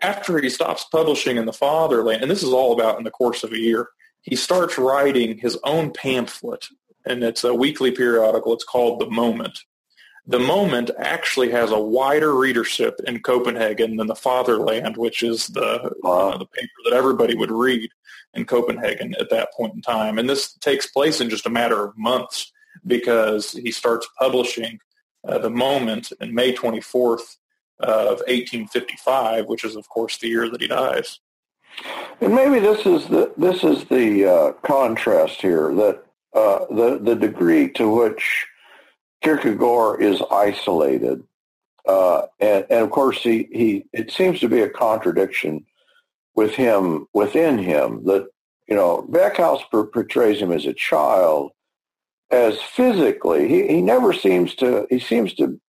After 0.00 0.38
he 0.38 0.50
stops 0.50 0.84
publishing 0.84 1.36
in 1.36 1.46
the 1.46 1.52
fatherland, 1.52 2.22
and 2.22 2.30
this 2.30 2.42
is 2.42 2.52
all 2.52 2.72
about 2.72 2.98
in 2.98 3.04
the 3.04 3.10
course 3.10 3.42
of 3.42 3.52
a 3.52 3.58
year, 3.58 3.88
he 4.22 4.36
starts 4.36 4.78
writing 4.78 5.38
his 5.38 5.58
own 5.64 5.92
pamphlet, 5.92 6.66
and 7.06 7.22
it's 7.22 7.44
a 7.44 7.54
weekly 7.54 7.90
periodical. 7.90 8.52
It's 8.52 8.64
called 8.64 9.00
The 9.00 9.10
Moment. 9.10 9.58
The 10.26 10.38
Moment 10.38 10.90
actually 10.98 11.50
has 11.50 11.70
a 11.70 11.78
wider 11.78 12.34
readership 12.34 12.98
in 13.06 13.20
Copenhagen 13.20 13.96
than 13.96 14.06
the 14.06 14.14
Fatherland, 14.14 14.96
which 14.96 15.22
is 15.22 15.48
the 15.48 15.92
wow. 16.02 16.30
uh, 16.30 16.38
the 16.38 16.46
paper 16.46 16.72
that 16.84 16.94
everybody 16.94 17.34
would 17.34 17.50
read 17.50 17.90
in 18.32 18.46
Copenhagen 18.46 19.14
at 19.20 19.28
that 19.30 19.52
point 19.52 19.74
in 19.74 19.82
time. 19.82 20.18
And 20.18 20.28
this 20.28 20.54
takes 20.54 20.86
place 20.86 21.20
in 21.20 21.28
just 21.28 21.46
a 21.46 21.50
matter 21.50 21.84
of 21.84 21.96
months 21.98 22.50
because 22.86 23.52
he 23.52 23.70
starts 23.70 24.08
publishing 24.18 24.78
uh, 25.26 25.38
The 25.38 25.50
Moment 25.50 26.12
in 26.20 26.34
May 26.34 26.52
24th 26.52 27.36
of 27.80 28.18
1855, 28.26 29.46
which 29.46 29.64
is, 29.64 29.76
of 29.76 29.88
course, 29.88 30.18
the 30.18 30.28
year 30.28 30.48
that 30.48 30.60
he 30.60 30.68
dies. 30.68 31.20
And 32.20 32.34
maybe 32.34 32.60
this 32.60 32.86
is 32.86 33.08
the 33.08 33.32
this 33.36 33.64
is 33.64 33.84
the 33.86 34.24
uh, 34.24 34.52
contrast 34.64 35.40
here 35.40 35.74
that 35.74 36.04
uh, 36.32 36.66
the 36.70 37.00
the 37.02 37.16
degree 37.16 37.68
to 37.70 37.90
which 37.90 38.46
Kierkegaard 39.24 40.02
is 40.02 40.22
isolated. 40.30 41.24
Uh, 41.86 42.26
and, 42.40 42.66
and, 42.70 42.80
of 42.80 42.90
course, 42.90 43.22
he, 43.22 43.48
he, 43.52 43.86
it 43.92 44.10
seems 44.10 44.40
to 44.40 44.48
be 44.48 44.60
a 44.60 44.68
contradiction 44.68 45.64
with 46.34 46.54
him, 46.54 47.06
within 47.12 47.58
him, 47.58 48.04
that, 48.04 48.26
you 48.68 48.74
know, 48.74 49.06
Backhouse 49.10 49.62
portrays 49.70 50.40
him 50.40 50.52
as 50.52 50.66
a 50.66 50.72
child, 50.72 51.52
as 52.34 52.60
physically, 52.60 53.48
he, 53.48 53.66
he 53.68 53.80
never 53.80 54.12
seems 54.12 54.54
to, 54.56 54.86
he 54.90 54.98
seems 54.98 55.34
to 55.34 55.60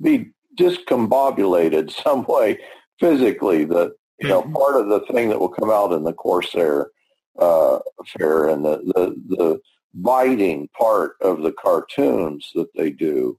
be 0.00 0.30
discombobulated 0.58 1.90
some 2.02 2.24
way 2.24 2.58
physically 3.00 3.64
that, 3.64 3.94
you 4.20 4.28
know, 4.28 4.42
mm-hmm. 4.42 4.52
part 4.54 4.80
of 4.80 4.88
the 4.88 5.00
thing 5.12 5.28
that 5.28 5.40
will 5.40 5.48
come 5.48 5.70
out 5.70 5.92
in 5.92 6.04
the 6.04 6.12
Corsair 6.12 6.90
uh, 7.38 7.78
affair 8.00 8.48
and 8.48 8.64
the, 8.64 8.78
the, 8.94 9.36
the 9.36 9.60
biting 9.94 10.68
part 10.78 11.16
of 11.20 11.42
the 11.42 11.52
cartoons 11.52 12.50
that 12.54 12.68
they 12.74 12.90
do 12.90 13.38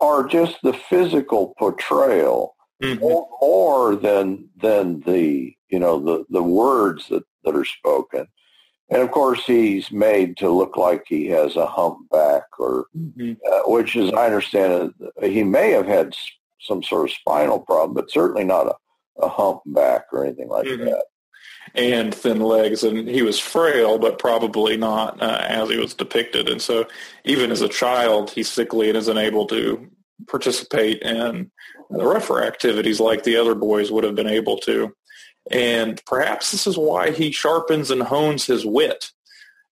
are 0.00 0.26
just 0.26 0.56
the 0.62 0.72
physical 0.72 1.54
portrayal 1.58 2.54
mm-hmm. 2.82 3.00
more, 3.00 3.28
more, 3.40 3.96
than 3.96 4.48
than 4.56 5.00
the 5.00 5.54
you 5.68 5.78
know 5.78 5.98
the 5.98 6.24
the 6.30 6.42
words 6.42 7.08
that 7.08 7.24
that 7.44 7.56
are 7.56 7.64
spoken 7.64 8.26
and 8.90 9.02
of 9.02 9.10
course 9.10 9.44
he's 9.44 9.90
made 9.90 10.36
to 10.36 10.48
look 10.50 10.76
like 10.76 11.04
he 11.06 11.26
has 11.26 11.56
a 11.56 11.66
humpback 11.66 12.44
or 12.58 12.86
mm-hmm. 12.96 13.32
uh, 13.50 13.70
which 13.70 13.96
is 13.96 14.12
i 14.12 14.26
understand 14.26 14.92
it, 15.20 15.32
he 15.32 15.42
may 15.42 15.70
have 15.70 15.86
had 15.86 16.14
some 16.60 16.82
sort 16.82 17.08
of 17.08 17.14
spinal 17.14 17.60
problem 17.60 17.94
but 17.94 18.10
certainly 18.10 18.44
not 18.44 18.66
a, 18.66 18.74
a 19.24 19.28
humpback 19.28 20.04
or 20.12 20.24
anything 20.24 20.48
like 20.48 20.66
mm-hmm. 20.66 20.84
that 20.84 21.04
and 21.74 22.14
thin 22.14 22.40
legs, 22.40 22.84
and 22.84 23.08
he 23.08 23.22
was 23.22 23.38
frail, 23.38 23.98
but 23.98 24.18
probably 24.18 24.76
not 24.76 25.20
uh, 25.20 25.44
as 25.48 25.68
he 25.68 25.76
was 25.76 25.94
depicted. 25.94 26.48
And 26.48 26.60
so, 26.60 26.86
even 27.24 27.50
as 27.50 27.60
a 27.60 27.68
child, 27.68 28.30
he's 28.30 28.50
sickly 28.50 28.88
and 28.88 28.96
isn't 28.96 29.18
able 29.18 29.46
to 29.48 29.88
participate 30.28 31.02
in 31.02 31.50
the 31.90 32.04
rougher 32.04 32.42
activities 32.42 33.00
like 33.00 33.22
the 33.22 33.36
other 33.36 33.54
boys 33.54 33.92
would 33.92 34.04
have 34.04 34.14
been 34.14 34.26
able 34.26 34.56
to. 34.58 34.94
And 35.50 36.02
perhaps 36.06 36.50
this 36.50 36.66
is 36.66 36.76
why 36.76 37.10
he 37.10 37.30
sharpens 37.30 37.90
and 37.90 38.02
hones 38.02 38.46
his 38.46 38.64
wit. 38.64 39.12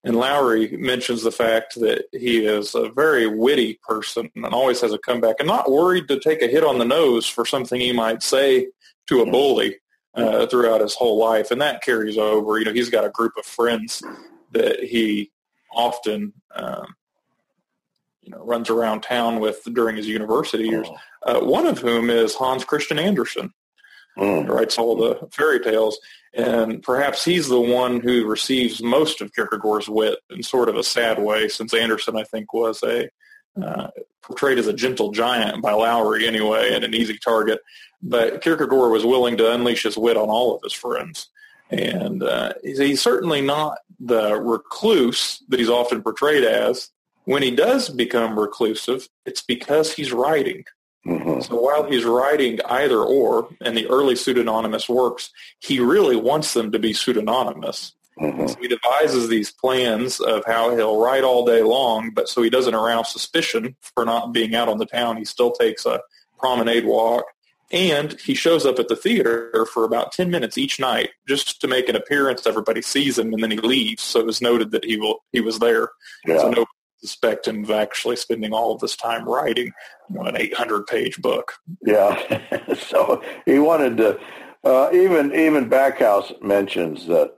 And 0.04 0.16
Lowrie 0.16 0.78
mentions 0.78 1.22
the 1.22 1.32
fact 1.32 1.76
that 1.76 2.04
he 2.12 2.44
is 2.44 2.74
a 2.74 2.90
very 2.90 3.26
witty 3.26 3.80
person 3.86 4.30
and 4.36 4.44
always 4.46 4.82
has 4.82 4.92
a 4.92 4.98
comeback 4.98 5.36
and 5.38 5.48
not 5.48 5.70
worried 5.70 6.08
to 6.08 6.20
take 6.20 6.42
a 6.42 6.46
hit 6.46 6.62
on 6.62 6.78
the 6.78 6.84
nose 6.84 7.26
for 7.26 7.46
something 7.46 7.80
he 7.80 7.92
might 7.92 8.22
say 8.22 8.68
to 9.08 9.22
a 9.22 9.30
bully 9.30 9.76
uh, 10.14 10.46
throughout 10.46 10.80
his 10.82 10.94
whole 10.94 11.18
life, 11.18 11.50
and 11.50 11.60
that 11.60 11.82
carries 11.82 12.18
over. 12.18 12.58
You 12.58 12.66
know, 12.66 12.72
he's 12.72 12.90
got 12.90 13.04
a 13.04 13.10
group 13.10 13.32
of 13.38 13.44
friends 13.44 14.02
that 14.52 14.80
he 14.80 15.32
often, 15.74 16.32
um, 16.54 16.94
you 18.22 18.30
know, 18.30 18.44
runs 18.44 18.70
around 18.70 19.02
town 19.02 19.40
with 19.40 19.60
during 19.72 19.96
his 19.96 20.06
university 20.06 20.64
years. 20.64 20.88
Uh, 21.22 21.40
one 21.40 21.66
of 21.66 21.78
whom 21.78 22.10
is 22.10 22.34
Hans 22.34 22.64
Christian 22.64 22.98
Andersen, 22.98 23.52
mm. 24.18 24.48
writes 24.48 24.78
all 24.78 24.96
the 24.96 25.28
fairy 25.30 25.60
tales, 25.60 25.98
and 26.34 26.82
perhaps 26.82 27.24
he's 27.24 27.48
the 27.48 27.60
one 27.60 28.00
who 28.00 28.26
receives 28.26 28.82
most 28.82 29.20
of 29.20 29.32
Kierkegaard's 29.34 29.88
wit 29.88 30.18
in 30.30 30.42
sort 30.42 30.68
of 30.68 30.76
a 30.76 30.82
sad 30.82 31.18
way, 31.18 31.48
since 31.48 31.72
Andersen, 31.72 32.16
I 32.16 32.24
think, 32.24 32.52
was 32.52 32.82
a 32.82 33.08
uh, 33.60 33.88
portrayed 34.22 34.58
as 34.58 34.66
a 34.66 34.72
gentle 34.72 35.12
giant 35.12 35.62
by 35.62 35.72
Lowrie 35.72 36.26
anyway, 36.26 36.74
and 36.74 36.82
an 36.84 36.94
easy 36.94 37.18
target. 37.18 37.60
But 38.02 38.42
Kierkegaard 38.42 38.90
was 38.90 39.04
willing 39.04 39.36
to 39.36 39.52
unleash 39.52 39.84
his 39.84 39.96
wit 39.96 40.16
on 40.16 40.28
all 40.28 40.54
of 40.54 40.62
his 40.62 40.72
friends. 40.72 41.28
And 41.70 42.22
uh, 42.22 42.54
he's 42.62 43.00
certainly 43.00 43.40
not 43.40 43.78
the 44.00 44.34
recluse 44.40 45.42
that 45.48 45.60
he's 45.60 45.70
often 45.70 46.02
portrayed 46.02 46.44
as. 46.44 46.90
When 47.24 47.42
he 47.42 47.50
does 47.50 47.88
become 47.88 48.38
reclusive, 48.38 49.08
it's 49.24 49.42
because 49.42 49.92
he's 49.92 50.12
writing. 50.12 50.64
Mm-hmm. 51.06 51.40
So 51.42 51.60
while 51.60 51.84
he's 51.84 52.04
writing 52.04 52.60
either 52.64 52.98
or 52.98 53.48
in 53.60 53.74
the 53.74 53.86
early 53.88 54.16
pseudonymous 54.16 54.88
works, 54.88 55.30
he 55.58 55.78
really 55.80 56.16
wants 56.16 56.54
them 56.54 56.72
to 56.72 56.78
be 56.78 56.92
pseudonymous. 56.92 57.92
Mm-hmm. 58.20 58.46
So 58.46 58.56
he 58.60 58.68
devises 58.68 59.28
these 59.28 59.50
plans 59.50 60.20
of 60.20 60.44
how 60.46 60.74
he'll 60.74 61.00
write 61.00 61.24
all 61.24 61.44
day 61.44 61.62
long, 61.62 62.10
but 62.10 62.28
so 62.28 62.42
he 62.42 62.50
doesn't 62.50 62.74
arouse 62.74 63.12
suspicion 63.12 63.76
for 63.80 64.04
not 64.04 64.32
being 64.32 64.54
out 64.54 64.68
on 64.68 64.78
the 64.78 64.86
town, 64.86 65.16
he 65.16 65.24
still 65.24 65.50
takes 65.52 65.84
a 65.84 66.00
promenade 66.38 66.84
walk 66.84 67.24
and 67.70 68.18
he 68.20 68.34
shows 68.34 68.64
up 68.64 68.78
at 68.78 68.88
the 68.88 68.96
theater 68.96 69.66
for 69.72 69.84
about 69.84 70.12
10 70.12 70.30
minutes 70.30 70.56
each 70.56 70.78
night 70.78 71.10
just 71.26 71.60
to 71.60 71.66
make 71.66 71.88
an 71.88 71.96
appearance. 71.96 72.46
Everybody 72.46 72.82
sees 72.82 73.18
him 73.18 73.32
and 73.32 73.42
then 73.42 73.50
he 73.50 73.56
leaves. 73.56 74.02
So 74.02 74.20
it 74.20 74.26
was 74.26 74.40
noted 74.40 74.70
that 74.70 74.84
he 74.84 74.96
will, 74.96 75.24
he 75.32 75.40
was 75.40 75.58
there. 75.58 75.90
Yeah. 76.24 76.38
So 76.38 76.48
nobody 76.48 76.66
suspect 77.06 77.48
him 77.48 77.64
of 77.64 77.70
actually 77.70 78.16
spending 78.16 78.52
all 78.52 78.72
of 78.72 78.80
this 78.80 78.96
time 78.96 79.28
writing 79.28 79.72
you 80.10 80.16
know, 80.16 80.22
an 80.22 80.36
800 80.36 80.86
page 80.86 81.20
book. 81.20 81.52
Yeah. 81.84 82.74
so 82.74 83.22
he 83.46 83.58
wanted 83.58 83.96
to, 83.98 84.20
uh, 84.64 84.90
even, 84.92 85.34
even 85.34 85.68
Backhouse 85.68 86.40
mentions 86.42 87.06
that 87.06 87.34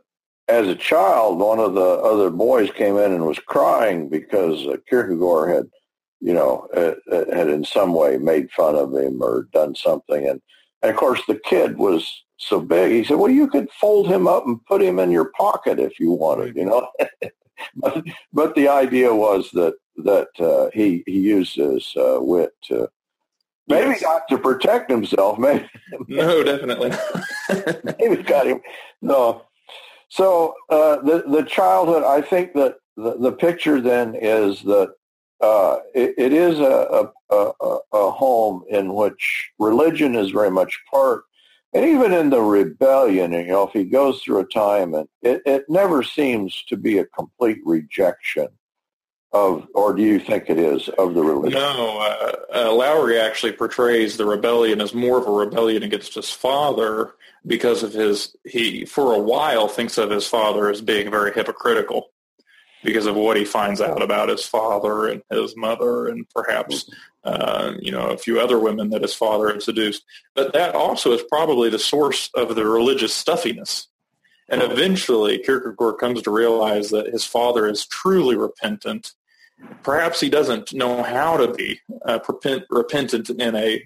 as 0.48 0.68
a 0.68 0.76
child, 0.76 1.38
one 1.38 1.58
of 1.58 1.74
the 1.74 1.80
other 1.80 2.30
boys 2.30 2.70
came 2.70 2.96
in 2.96 3.12
and 3.12 3.26
was 3.26 3.38
crying 3.40 4.08
because 4.08 4.66
uh, 4.66 4.76
Kierkegaard 4.88 5.50
had 5.50 5.66
you 6.20 6.32
know, 6.32 6.66
uh, 6.74 6.94
uh, 7.14 7.24
had 7.34 7.48
in 7.48 7.64
some 7.64 7.92
way 7.92 8.18
made 8.18 8.50
fun 8.50 8.74
of 8.74 8.94
him 8.94 9.22
or 9.22 9.48
done 9.52 9.74
something. 9.74 10.28
And, 10.28 10.40
and 10.82 10.90
of 10.90 10.96
course, 10.96 11.20
the 11.26 11.40
kid 11.44 11.78
was 11.78 12.24
so 12.38 12.60
big. 12.60 12.92
He 12.92 13.04
said, 13.04 13.16
well, 13.16 13.30
you 13.30 13.48
could 13.48 13.70
fold 13.80 14.08
him 14.08 14.26
up 14.26 14.46
and 14.46 14.64
put 14.66 14.82
him 14.82 14.98
in 14.98 15.10
your 15.10 15.30
pocket 15.36 15.78
if 15.78 15.98
you 16.00 16.12
wanted, 16.12 16.56
you 16.56 16.64
know. 16.66 16.88
but, 17.76 18.04
but 18.32 18.54
the 18.54 18.68
idea 18.68 19.14
was 19.14 19.50
that 19.52 19.74
that 19.98 20.28
uh, 20.38 20.70
he 20.74 21.02
he 21.06 21.18
used 21.20 21.56
his 21.56 21.92
uh, 21.96 22.18
wit 22.20 22.50
to 22.64 22.88
maybe 23.66 23.90
yes. 23.90 24.02
not 24.02 24.28
to 24.28 24.38
protect 24.38 24.90
himself. 24.90 25.38
Maybe 25.38 25.68
no, 26.08 26.42
definitely. 26.42 26.92
maybe 27.98 28.22
got 28.22 28.46
him. 28.46 28.60
No. 29.00 29.42
So 30.08 30.54
uh, 30.70 30.96
the 30.96 31.24
the 31.26 31.42
childhood. 31.42 32.04
I 32.04 32.20
think 32.20 32.52
that 32.54 32.76
the, 32.96 33.16
the 33.18 33.32
picture 33.32 33.80
then 33.80 34.14
is 34.14 34.62
that 34.62 34.94
uh, 35.40 35.78
it, 35.94 36.14
it 36.16 36.32
is 36.32 36.58
a, 36.60 37.10
a, 37.30 37.78
a, 37.92 38.10
home 38.10 38.64
in 38.70 38.94
which 38.94 39.50
religion 39.58 40.14
is 40.14 40.30
very 40.30 40.50
much 40.50 40.80
part, 40.90 41.24
and 41.76 41.84
even 41.84 42.14
in 42.14 42.30
the 42.30 42.40
rebellion, 42.40 43.32
you 43.32 43.44
know, 43.48 43.64
if 43.64 43.72
he 43.74 43.84
goes 43.84 44.22
through 44.22 44.38
a 44.38 44.46
time, 44.46 44.94
and 44.94 45.06
it, 45.20 45.42
it 45.44 45.64
never 45.68 46.02
seems 46.02 46.64
to 46.68 46.76
be 46.76 46.96
a 46.96 47.04
complete 47.04 47.58
rejection 47.66 48.48
of, 49.30 49.68
or 49.74 49.92
do 49.92 50.02
you 50.02 50.18
think 50.18 50.48
it 50.48 50.58
is 50.58 50.88
of 50.88 51.12
the 51.12 51.22
religion? 51.22 51.60
No, 51.60 51.98
uh, 51.98 52.32
uh, 52.50 52.70
Lowrie 52.70 53.20
actually 53.20 53.52
portrays 53.52 54.16
the 54.16 54.24
rebellion 54.24 54.80
as 54.80 54.94
more 54.94 55.18
of 55.18 55.26
a 55.26 55.30
rebellion 55.30 55.82
against 55.82 56.14
his 56.14 56.30
father 56.30 57.12
because 57.46 57.82
of 57.82 57.92
his. 57.92 58.34
He 58.44 58.86
for 58.86 59.12
a 59.12 59.18
while 59.18 59.68
thinks 59.68 59.98
of 59.98 60.08
his 60.08 60.26
father 60.26 60.70
as 60.70 60.80
being 60.80 61.10
very 61.10 61.34
hypocritical 61.34 62.08
because 62.84 63.04
of 63.04 63.16
what 63.16 63.36
he 63.36 63.44
finds 63.44 63.82
out 63.82 64.00
about 64.00 64.30
his 64.30 64.46
father 64.46 65.08
and 65.08 65.22
his 65.30 65.54
mother 65.58 66.06
and 66.06 66.26
perhaps 66.30 66.88
uh, 67.26 67.74
you 67.78 67.92
know 67.92 68.08
a 68.08 68.18
few 68.18 68.40
other 68.40 68.58
women 68.58 68.90
that 68.90 69.02
his 69.02 69.14
father 69.14 69.48
had 69.48 69.62
seduced. 69.62 70.04
But 70.34 70.52
that 70.54 70.74
also 70.74 71.12
is 71.12 71.22
probably 71.28 71.68
the 71.68 71.78
source 71.78 72.30
of 72.34 72.54
the 72.54 72.64
religious 72.64 73.14
stuffiness. 73.14 73.88
And 74.48 74.62
eventually, 74.62 75.38
Kierkegaard 75.38 75.98
comes 75.98 76.22
to 76.22 76.30
realize 76.30 76.90
that 76.90 77.08
his 77.08 77.24
father 77.24 77.66
is 77.66 77.84
truly 77.86 78.36
repentant 78.36 79.12
perhaps 79.82 80.20
he 80.20 80.28
doesn't 80.28 80.72
know 80.72 81.02
how 81.02 81.36
to 81.36 81.52
be 81.52 81.80
uh, 82.04 82.18
repentant 82.70 83.30
in 83.30 83.54
a, 83.54 83.82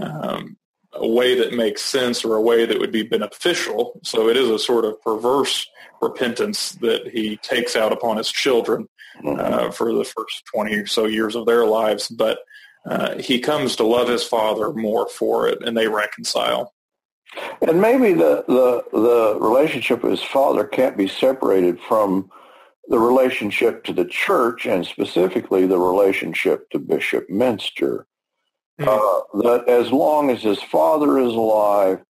um, 0.00 0.56
a 0.92 1.06
way 1.06 1.34
that 1.36 1.52
makes 1.52 1.82
sense 1.82 2.24
or 2.24 2.36
a 2.36 2.42
way 2.42 2.66
that 2.66 2.78
would 2.78 2.92
be 2.92 3.02
beneficial. 3.02 4.00
So 4.02 4.28
it 4.28 4.36
is 4.36 4.48
a 4.48 4.58
sort 4.58 4.84
of 4.84 5.00
perverse 5.02 5.66
repentance 6.00 6.72
that 6.72 7.08
he 7.08 7.36
takes 7.38 7.76
out 7.76 7.92
upon 7.92 8.16
his 8.16 8.30
children 8.30 8.88
mm-hmm. 9.22 9.40
uh, 9.40 9.70
for 9.70 9.92
the 9.92 10.04
first 10.04 10.42
20 10.52 10.74
or 10.74 10.86
so 10.86 11.06
years 11.06 11.36
of 11.36 11.46
their 11.46 11.66
lives. 11.66 12.08
But 12.08 12.38
uh, 12.84 13.18
he 13.18 13.38
comes 13.38 13.76
to 13.76 13.84
love 13.84 14.08
his 14.08 14.24
father 14.24 14.72
more 14.72 15.08
for 15.08 15.48
it, 15.48 15.62
and 15.62 15.76
they 15.76 15.88
reconcile. 15.88 16.74
And 17.66 17.80
maybe 17.80 18.12
the, 18.12 18.44
the, 18.46 18.84
the 18.92 19.38
relationship 19.40 20.02
with 20.02 20.12
his 20.12 20.22
father 20.22 20.64
can't 20.64 20.96
be 20.96 21.08
separated 21.08 21.80
from 21.80 22.30
the 22.88 22.98
relationship 22.98 23.84
to 23.84 23.92
the 23.92 24.04
church 24.04 24.66
and 24.66 24.84
specifically 24.84 25.66
the 25.66 25.78
relationship 25.78 26.68
to 26.70 26.78
Bishop 26.78 27.28
Mynster. 27.28 28.04
Mm-hmm. 28.80 28.88
Uh, 28.88 29.42
that 29.42 29.68
as 29.68 29.92
long 29.92 30.30
as 30.30 30.42
his 30.42 30.62
father 30.62 31.18
is 31.18 31.32
alive, 31.32 32.02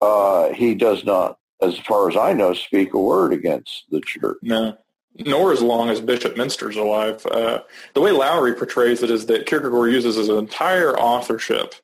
uh, 0.00 0.52
he 0.52 0.74
does 0.74 1.04
not, 1.04 1.38
as 1.60 1.78
far 1.78 2.08
as 2.08 2.16
I 2.16 2.32
know, 2.32 2.54
speak 2.54 2.94
a 2.94 2.98
word 2.98 3.32
against 3.32 3.84
the 3.90 4.00
church. 4.00 4.38
No, 4.42 4.76
nor 5.24 5.52
as 5.52 5.62
long 5.62 5.88
as 5.88 6.00
Bishop 6.00 6.36
Mynster's 6.36 6.76
alive. 6.76 7.24
Uh, 7.26 7.60
the 7.94 8.00
way 8.00 8.10
Lowrie 8.10 8.56
portrays 8.56 9.02
it 9.02 9.10
is 9.10 9.26
that 9.26 9.46
Kierkegaard 9.46 9.92
uses 9.92 10.16
his 10.16 10.28
entire 10.28 10.96
authorship 10.98 11.74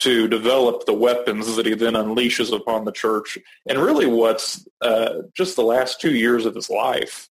to 0.00 0.26
develop 0.26 0.84
the 0.84 0.94
weapons 0.94 1.54
that 1.54 1.66
he 1.66 1.74
then 1.74 1.94
unleashes 1.94 2.52
upon 2.52 2.84
the 2.84 2.92
church 2.92 3.38
and 3.68 3.78
really 3.78 4.06
what's 4.06 4.66
uh, 4.80 5.22
just 5.34 5.54
the 5.54 5.62
last 5.62 6.00
two 6.00 6.14
years 6.14 6.44
of 6.44 6.54
his 6.54 6.68
life. 6.68 7.28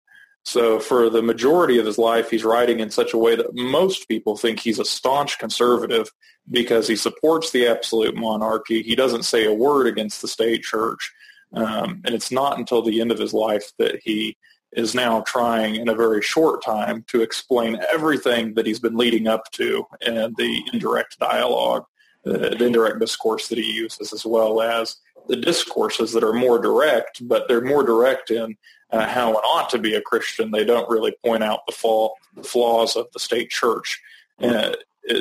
So 0.46 0.80
for 0.80 1.10
the 1.10 1.22
majority 1.22 1.80
of 1.80 1.86
his 1.86 1.98
life, 1.98 2.30
he's 2.30 2.44
writing 2.44 2.80
in 2.80 2.92
such 2.92 3.14
a 3.14 3.18
way 3.18 3.36
that 3.36 3.56
most 3.56 4.08
people 4.08 4.38
think 4.38 4.60
he's 4.60 4.80
a 4.80 4.86
staunch 4.86 5.40
conservative 5.40 6.12
because 6.50 6.88
he 6.88 6.96
supports 6.96 7.52
the 7.52 7.68
absolute 7.68 8.16
monarchy. 8.16 8.82
He 8.84 8.96
doesn't 8.96 9.24
say 9.24 9.46
a 9.46 9.54
word 9.54 9.88
against 9.88 10.22
the 10.22 10.28
state 10.28 10.64
church. 10.64 11.12
Um, 11.54 12.02
and 12.06 12.14
it's 12.14 12.32
not 12.32 12.58
until 12.58 12.82
the 12.82 13.02
end 13.02 13.12
of 13.12 13.20
his 13.20 13.34
life 13.34 13.72
that 13.80 14.00
he 14.04 14.38
is 14.74 14.94
now 14.94 15.22
trying 15.22 15.76
in 15.76 15.90
a 15.90 15.96
very 15.96 16.22
short 16.22 16.64
time 16.64 17.04
to 17.08 17.22
explain 17.22 17.80
everything 17.92 18.54
that 18.54 18.66
he's 18.66 18.80
been 18.80 18.96
leading 18.96 19.28
up 19.28 19.52
to 19.52 19.86
and 20.06 20.36
the 20.38 20.62
indirect 20.72 21.18
dialogue 21.20 21.86
the 22.24 22.64
indirect 22.64 23.00
discourse 23.00 23.48
that 23.48 23.58
he 23.58 23.72
uses, 23.72 24.14
as 24.14 24.26
well 24.26 24.62
as 24.62 24.98
the 25.28 25.36
discourses 25.36 26.12
that 26.14 26.24
are 26.24 26.34
more 26.34 26.60
direct, 26.60 27.28
but 27.28 27.48
they're 27.48 27.62
more 27.62 27.84
direct 27.84 28.32
in 28.32 28.58
uh, 28.92 29.08
how 29.08 29.32
it 29.32 29.44
ought 29.44 29.70
to 29.70 29.78
be 29.78 29.96
a 29.96 30.02
Christian. 30.02 30.52
They 30.52 30.66
don't 30.66 30.90
really 30.90 31.16
point 31.24 31.44
out 31.44 31.66
the, 31.66 31.72
flaw, 31.72 32.14
the 32.36 32.44
flaws 32.44 32.96
of 32.96 33.08
the 33.14 33.20
state 33.20 33.50
church 33.50 34.02
uh, 34.42 34.74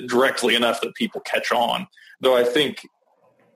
directly 0.06 0.54
enough 0.54 0.80
that 0.80 0.94
people 0.94 1.20
catch 1.22 1.52
on. 1.52 1.86
Though 2.20 2.36
I 2.36 2.44
think 2.44 2.86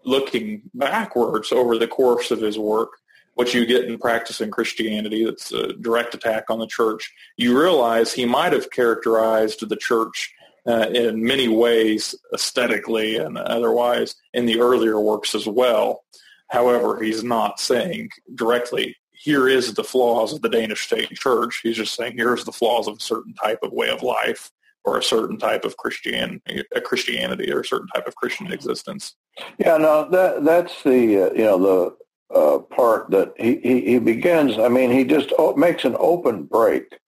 looking 0.04 0.62
backwards 0.74 1.52
over 1.52 1.78
the 1.78 1.88
course 1.88 2.30
of 2.30 2.40
his 2.40 2.58
work, 2.58 2.90
what 3.34 3.54
you 3.54 3.64
get 3.64 3.84
in 3.84 3.98
practicing 3.98 4.50
Christianity, 4.50 5.24
that's 5.24 5.52
a 5.52 5.72
direct 5.74 6.14
attack 6.14 6.44
on 6.50 6.58
the 6.58 6.66
church, 6.66 7.12
you 7.36 7.58
realize 7.58 8.12
he 8.12 8.26
might 8.26 8.52
have 8.52 8.70
characterized 8.70 9.66
the 9.66 9.76
church 9.76 10.32
uh, 10.66 10.88
in 10.92 11.24
many 11.24 11.48
ways, 11.48 12.14
aesthetically 12.32 13.16
and 13.16 13.38
otherwise, 13.38 14.14
in 14.32 14.46
the 14.46 14.60
earlier 14.60 15.00
works 15.00 15.34
as 15.34 15.46
well. 15.46 16.04
However, 16.48 17.02
he's 17.02 17.24
not 17.24 17.58
saying 17.58 18.10
directly, 18.34 18.96
here 19.12 19.48
is 19.48 19.74
the 19.74 19.84
flaws 19.84 20.32
of 20.32 20.42
the 20.42 20.48
Danish 20.48 20.84
state 20.86 21.10
church. 21.10 21.60
He's 21.62 21.76
just 21.76 21.94
saying, 21.94 22.14
here's 22.16 22.44
the 22.44 22.52
flaws 22.52 22.88
of 22.88 22.96
a 22.96 23.00
certain 23.00 23.34
type 23.34 23.60
of 23.62 23.72
way 23.72 23.88
of 23.88 24.02
life 24.02 24.50
or 24.84 24.98
a 24.98 25.02
certain 25.02 25.38
type 25.38 25.64
of 25.64 25.76
Christian, 25.76 26.42
a 26.74 26.80
Christianity 26.80 27.52
or 27.52 27.60
a 27.60 27.64
certain 27.64 27.86
type 27.88 28.06
of 28.06 28.16
Christian 28.16 28.52
existence. 28.52 29.14
Yeah, 29.58 29.76
no, 29.78 30.08
that 30.10 30.44
that's 30.44 30.82
the 30.82 31.30
uh, 31.30 31.32
you 31.32 31.44
know 31.44 31.58
the 31.58 31.96
uh, 32.34 32.58
part 32.58 33.10
that 33.10 33.34
he, 33.38 33.56
he, 33.56 33.80
he 33.82 33.98
begins. 33.98 34.58
I 34.58 34.68
mean, 34.68 34.90
he 34.90 35.04
just 35.04 35.32
makes 35.56 35.84
an 35.84 35.96
open 35.98 36.44
break 36.44 36.98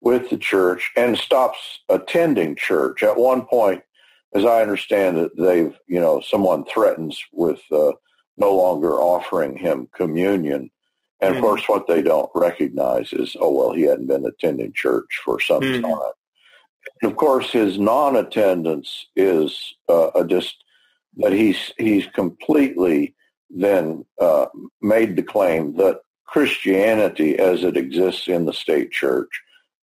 with 0.00 0.30
the 0.30 0.38
church 0.38 0.90
and 0.96 1.16
stops 1.16 1.80
attending 1.88 2.56
church. 2.56 3.02
At 3.02 3.16
one 3.16 3.42
point, 3.42 3.82
as 4.34 4.44
I 4.44 4.62
understand 4.62 5.18
it, 5.18 5.32
they've, 5.36 5.76
you 5.86 6.00
know, 6.00 6.20
someone 6.20 6.64
threatens 6.64 7.20
with 7.32 7.60
uh, 7.72 7.92
no 8.36 8.54
longer 8.54 8.94
offering 8.94 9.56
him 9.56 9.88
communion. 9.94 10.70
And 11.20 11.34
mm-hmm. 11.34 11.36
of 11.36 11.42
course, 11.42 11.68
what 11.68 11.86
they 11.86 12.00
don't 12.00 12.30
recognize 12.34 13.12
is, 13.12 13.36
oh, 13.40 13.52
well, 13.52 13.72
he 13.72 13.82
hadn't 13.82 14.06
been 14.06 14.24
attending 14.24 14.72
church 14.72 15.20
for 15.24 15.40
some 15.40 15.62
mm-hmm. 15.62 15.82
time. 15.82 16.12
And 17.02 17.10
of 17.10 17.16
course, 17.16 17.50
his 17.50 17.78
non-attendance 17.78 19.06
is 19.16 19.74
uh, 19.88 20.10
a 20.14 20.24
just 20.24 20.64
that 21.16 21.32
he's 21.32 21.72
he's 21.76 22.06
completely 22.06 23.14
then 23.50 24.04
uh, 24.20 24.46
made 24.80 25.16
the 25.16 25.22
claim 25.22 25.76
that 25.76 26.00
Christianity, 26.24 27.38
as 27.38 27.64
it 27.64 27.76
exists 27.76 28.28
in 28.28 28.44
the 28.44 28.52
state 28.52 28.92
church, 28.92 29.42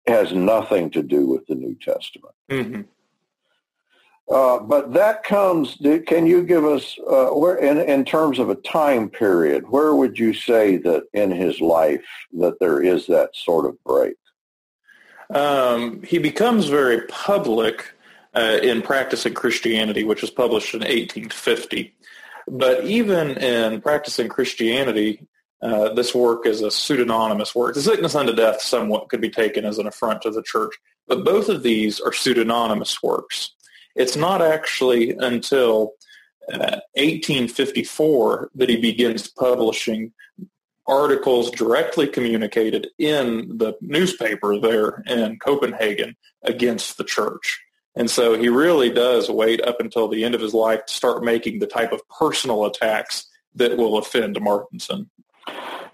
has 0.05 0.31
nothing 0.33 0.89
to 0.91 1.01
do 1.01 1.27
with 1.27 1.45
the 1.47 1.55
New 1.55 1.75
Testament. 1.75 2.35
Mm-hmm. 2.49 2.81
Uh, 4.29 4.59
but 4.59 4.93
that 4.93 5.23
comes. 5.23 5.77
Can 6.05 6.27
you 6.27 6.43
give 6.43 6.65
us 6.65 6.97
uh, 7.09 7.27
where, 7.27 7.55
in, 7.55 7.77
in 7.77 8.03
terms 8.03 8.39
of 8.39 8.49
a 8.49 8.55
time 8.55 9.09
period, 9.09 9.69
where 9.69 9.95
would 9.95 10.19
you 10.19 10.33
say 10.33 10.77
that 10.77 11.03
in 11.13 11.31
his 11.31 11.61
life 11.61 12.05
that 12.33 12.59
there 12.59 12.81
is 12.81 13.07
that 13.07 13.35
sort 13.35 13.65
of 13.65 13.81
break? 13.85 14.17
Um, 15.33 16.03
he 16.03 16.17
becomes 16.17 16.67
very 16.67 17.07
public 17.07 17.93
uh, 18.35 18.59
in 18.61 18.81
practicing 18.81 19.33
Christianity, 19.33 20.03
which 20.03 20.21
was 20.21 20.31
published 20.31 20.73
in 20.73 20.81
1850. 20.81 21.95
But 22.47 22.85
even 22.85 23.31
in 23.37 23.81
practicing 23.81 24.29
Christianity, 24.29 25.27
uh, 25.61 25.93
this 25.93 26.13
work 26.13 26.45
is 26.45 26.61
a 26.61 26.71
pseudonymous 26.71 27.55
work. 27.55 27.73
The 27.73 27.81
sickness 27.81 28.15
unto 28.15 28.33
death 28.33 28.61
somewhat 28.61 29.09
could 29.09 29.21
be 29.21 29.29
taken 29.29 29.65
as 29.65 29.79
an 29.79 29.87
affront 29.87 30.21
to 30.21 30.31
the 30.31 30.43
church, 30.43 30.73
but 31.07 31.25
both 31.25 31.49
of 31.49 31.63
these 31.63 31.99
are 31.99 32.13
pseudonymous 32.13 33.01
works. 33.01 33.51
It's 33.95 34.15
not 34.15 34.41
actually 34.41 35.11
until 35.11 35.93
uh, 36.53 36.79
1854 36.93 38.51
that 38.55 38.69
he 38.69 38.77
begins 38.77 39.27
publishing 39.27 40.13
articles 40.87 41.51
directly 41.51 42.07
communicated 42.07 42.87
in 42.97 43.57
the 43.57 43.73
newspaper 43.81 44.57
there 44.59 45.03
in 45.07 45.37
Copenhagen 45.39 46.15
against 46.43 46.97
the 46.97 47.03
church. 47.03 47.59
And 47.97 48.09
so 48.09 48.37
he 48.37 48.47
really 48.47 48.89
does 48.89 49.29
wait 49.29 49.61
up 49.61 49.79
until 49.79 50.07
the 50.07 50.23
end 50.23 50.35
of 50.35 50.41
his 50.41 50.53
life 50.53 50.85
to 50.85 50.93
start 50.93 51.23
making 51.23 51.59
the 51.59 51.67
type 51.67 51.91
of 51.91 52.01
personal 52.09 52.65
attacks 52.65 53.25
that 53.55 53.77
will 53.77 53.97
offend 53.97 54.35
Martensen. 54.35 55.09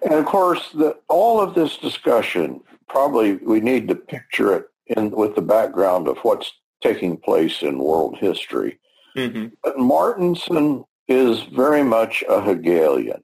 And 0.02 0.14
of 0.16 0.26
course, 0.26 0.70
the, 0.74 0.98
all 1.08 1.40
of 1.40 1.56
this 1.56 1.78
discussion, 1.78 2.62
probably 2.90 3.38
we 3.38 3.62
need 3.62 3.88
to 3.88 3.96
picture 3.96 4.54
it 4.54 4.66
in 4.88 5.12
with 5.12 5.36
the 5.36 5.42
background 5.42 6.08
of 6.08 6.18
what's 6.20 6.52
taking 6.82 7.16
place 7.16 7.62
in 7.62 7.78
world 7.80 8.18
history. 8.18 8.80
Mm-hmm. 9.16 9.48
But 9.64 9.78
Martensen 9.78 10.86
is 11.08 11.42
very 11.44 11.84
much 11.84 12.24
a 12.28 12.42
Hegelian. 12.42 13.24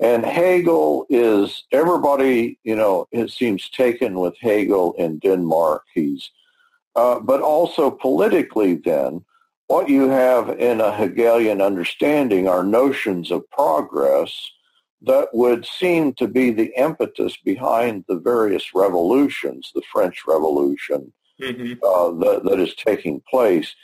And 0.00 0.24
Hegel 0.24 1.06
is, 1.10 1.64
everybody, 1.72 2.58
you 2.64 2.74
know, 2.74 3.06
it 3.12 3.30
seems 3.30 3.68
taken 3.68 4.18
with 4.18 4.34
Hegel 4.40 4.94
in 4.98 5.18
Denmark. 5.18 5.84
He's, 5.94 6.30
uh, 7.00 7.18
but 7.18 7.40
also 7.40 7.90
politically 7.90 8.74
then, 8.74 9.24
what 9.68 9.88
you 9.88 10.08
have 10.08 10.50
in 10.50 10.80
a 10.82 10.94
Hegelian 10.94 11.60
understanding 11.62 12.46
are 12.46 12.62
notions 12.62 13.30
of 13.30 13.48
progress 13.50 14.30
that 15.00 15.28
would 15.32 15.64
seem 15.64 16.12
to 16.14 16.28
be 16.28 16.50
the 16.50 16.72
impetus 16.76 17.34
behind 17.38 18.04
the 18.06 18.18
various 18.18 18.74
revolutions, 18.74 19.70
the 19.74 19.86
French 19.90 20.18
Revolution 20.26 21.10
mm-hmm. 21.40 21.72
uh, 21.82 22.10
that, 22.22 22.44
that 22.44 22.60
is 22.60 22.74
taking 22.74 23.22
place. 23.30 23.74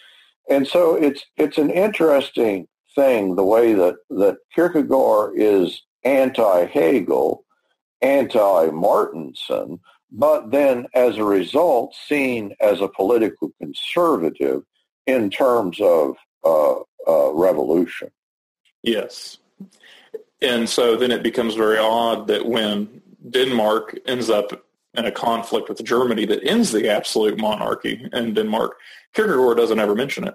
And 0.50 0.66
so 0.66 0.94
it's 1.06 1.24
it's 1.38 1.58
an 1.58 1.70
interesting 1.70 2.68
thing 2.94 3.34
the 3.34 3.50
way 3.54 3.72
that, 3.72 3.96
that 4.10 4.36
Kierkegaard 4.54 5.32
is 5.36 5.82
anti-Hegel, 6.04 7.44
anti-Martensen, 8.02 9.80
but 10.10 10.50
then 10.50 10.86
as 10.94 11.18
a 11.18 11.24
result 11.24 11.94
seen 11.94 12.54
as 12.60 12.80
a 12.80 12.88
political 12.88 13.50
conservative 13.60 14.62
in 15.06 15.30
terms 15.30 15.80
of 15.80 16.16
uh, 16.44 16.80
uh, 17.08 17.32
revolution. 17.32 18.10
Yes. 18.82 19.38
And 20.42 20.68
so 20.68 20.96
then 20.96 21.10
it 21.10 21.22
becomes 21.22 21.54
very 21.54 21.78
odd 21.78 22.26
that 22.28 22.46
when 22.46 23.02
Denmark 23.30 23.98
ends 24.06 24.30
up 24.30 24.64
in 24.94 25.04
a 25.04 25.12
conflict 25.12 25.68
with 25.68 25.84
Germany 25.84 26.24
that 26.26 26.44
ends 26.44 26.72
the 26.72 26.88
absolute 26.88 27.38
monarchy 27.38 28.08
in 28.12 28.34
Denmark, 28.34 28.76
Kierkegaard 29.14 29.56
doesn't 29.56 29.78
ever 29.78 29.94
mention 29.94 30.26
it. 30.26 30.34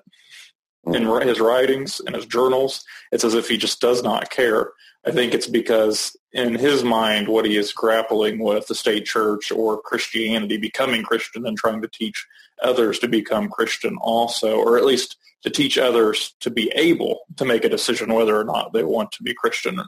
In 0.88 1.28
his 1.28 1.40
writings, 1.40 2.02
and 2.06 2.16
his 2.16 2.26
journals, 2.26 2.84
it's 3.12 3.24
as 3.24 3.36
if 3.36 3.48
he 3.48 3.58
just 3.58 3.80
does 3.80 4.02
not 4.02 4.32
care. 4.32 4.72
I 5.06 5.12
think 5.12 5.34
it's 5.34 5.48
because 5.48 6.16
in 6.34 6.56
his 6.56 6.84
mind, 6.84 7.28
what 7.28 7.46
he 7.46 7.58
is 7.58 7.72
grappling 7.72 8.40
with, 8.40 8.68
the 8.68 8.76
state 8.76 9.06
church 9.06 9.52
or 9.52 9.82
Christianity, 9.82 10.58
becoming 10.58 11.04
Christian 11.04 11.46
and 11.46 11.58
trying 11.58 11.82
to 11.82 11.88
teach 11.88 12.26
others 12.64 13.00
to 13.00 13.08
become 13.08 13.50
Christian 13.50 13.98
also, 14.02 14.58
or 14.58 14.78
at 14.78 14.86
least 14.86 15.18
to 15.44 15.50
teach 15.50 15.78
others 15.78 16.36
to 16.40 16.50
be 16.50 16.72
able 16.76 17.22
to 17.38 17.46
make 17.46 17.64
a 17.64 17.70
decision 17.70 18.14
whether 18.14 18.38
or 18.38 18.44
not 18.44 18.74
they 18.74 18.84
want 18.84 19.12
to 19.14 19.24
be 19.24 19.34
Christian 19.34 19.80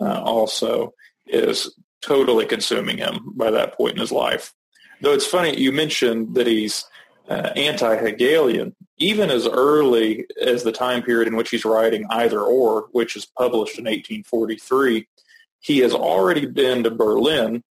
uh, 0.00 0.22
also 0.22 0.94
is 1.26 1.74
totally 2.00 2.46
consuming 2.46 2.98
him 2.98 3.32
by 3.34 3.50
that 3.50 3.74
point 3.74 3.94
in 3.94 4.00
his 4.00 4.12
life. 4.12 4.54
Though 5.00 5.12
it's 5.12 5.26
funny, 5.26 5.58
you 5.58 5.72
mentioned 5.72 6.34
that 6.34 6.46
he's 6.46 6.84
uh, 7.28 7.52
anti-Hegelian, 7.56 8.74
even 8.98 9.30
as 9.30 9.46
early 9.46 10.26
as 10.40 10.62
the 10.62 10.72
time 10.72 11.02
period 11.02 11.28
in 11.28 11.36
which 11.36 11.50
he's 11.50 11.64
writing 11.64 12.06
Either 12.10 12.40
Or, 12.40 12.88
which 12.92 13.16
is 13.16 13.26
published 13.26 13.78
in 13.78 13.84
1843, 13.84 15.06
he 15.60 15.78
has 15.78 15.92
already 15.92 16.46
been 16.46 16.84
to 16.84 16.90
Berlin, 16.90 17.62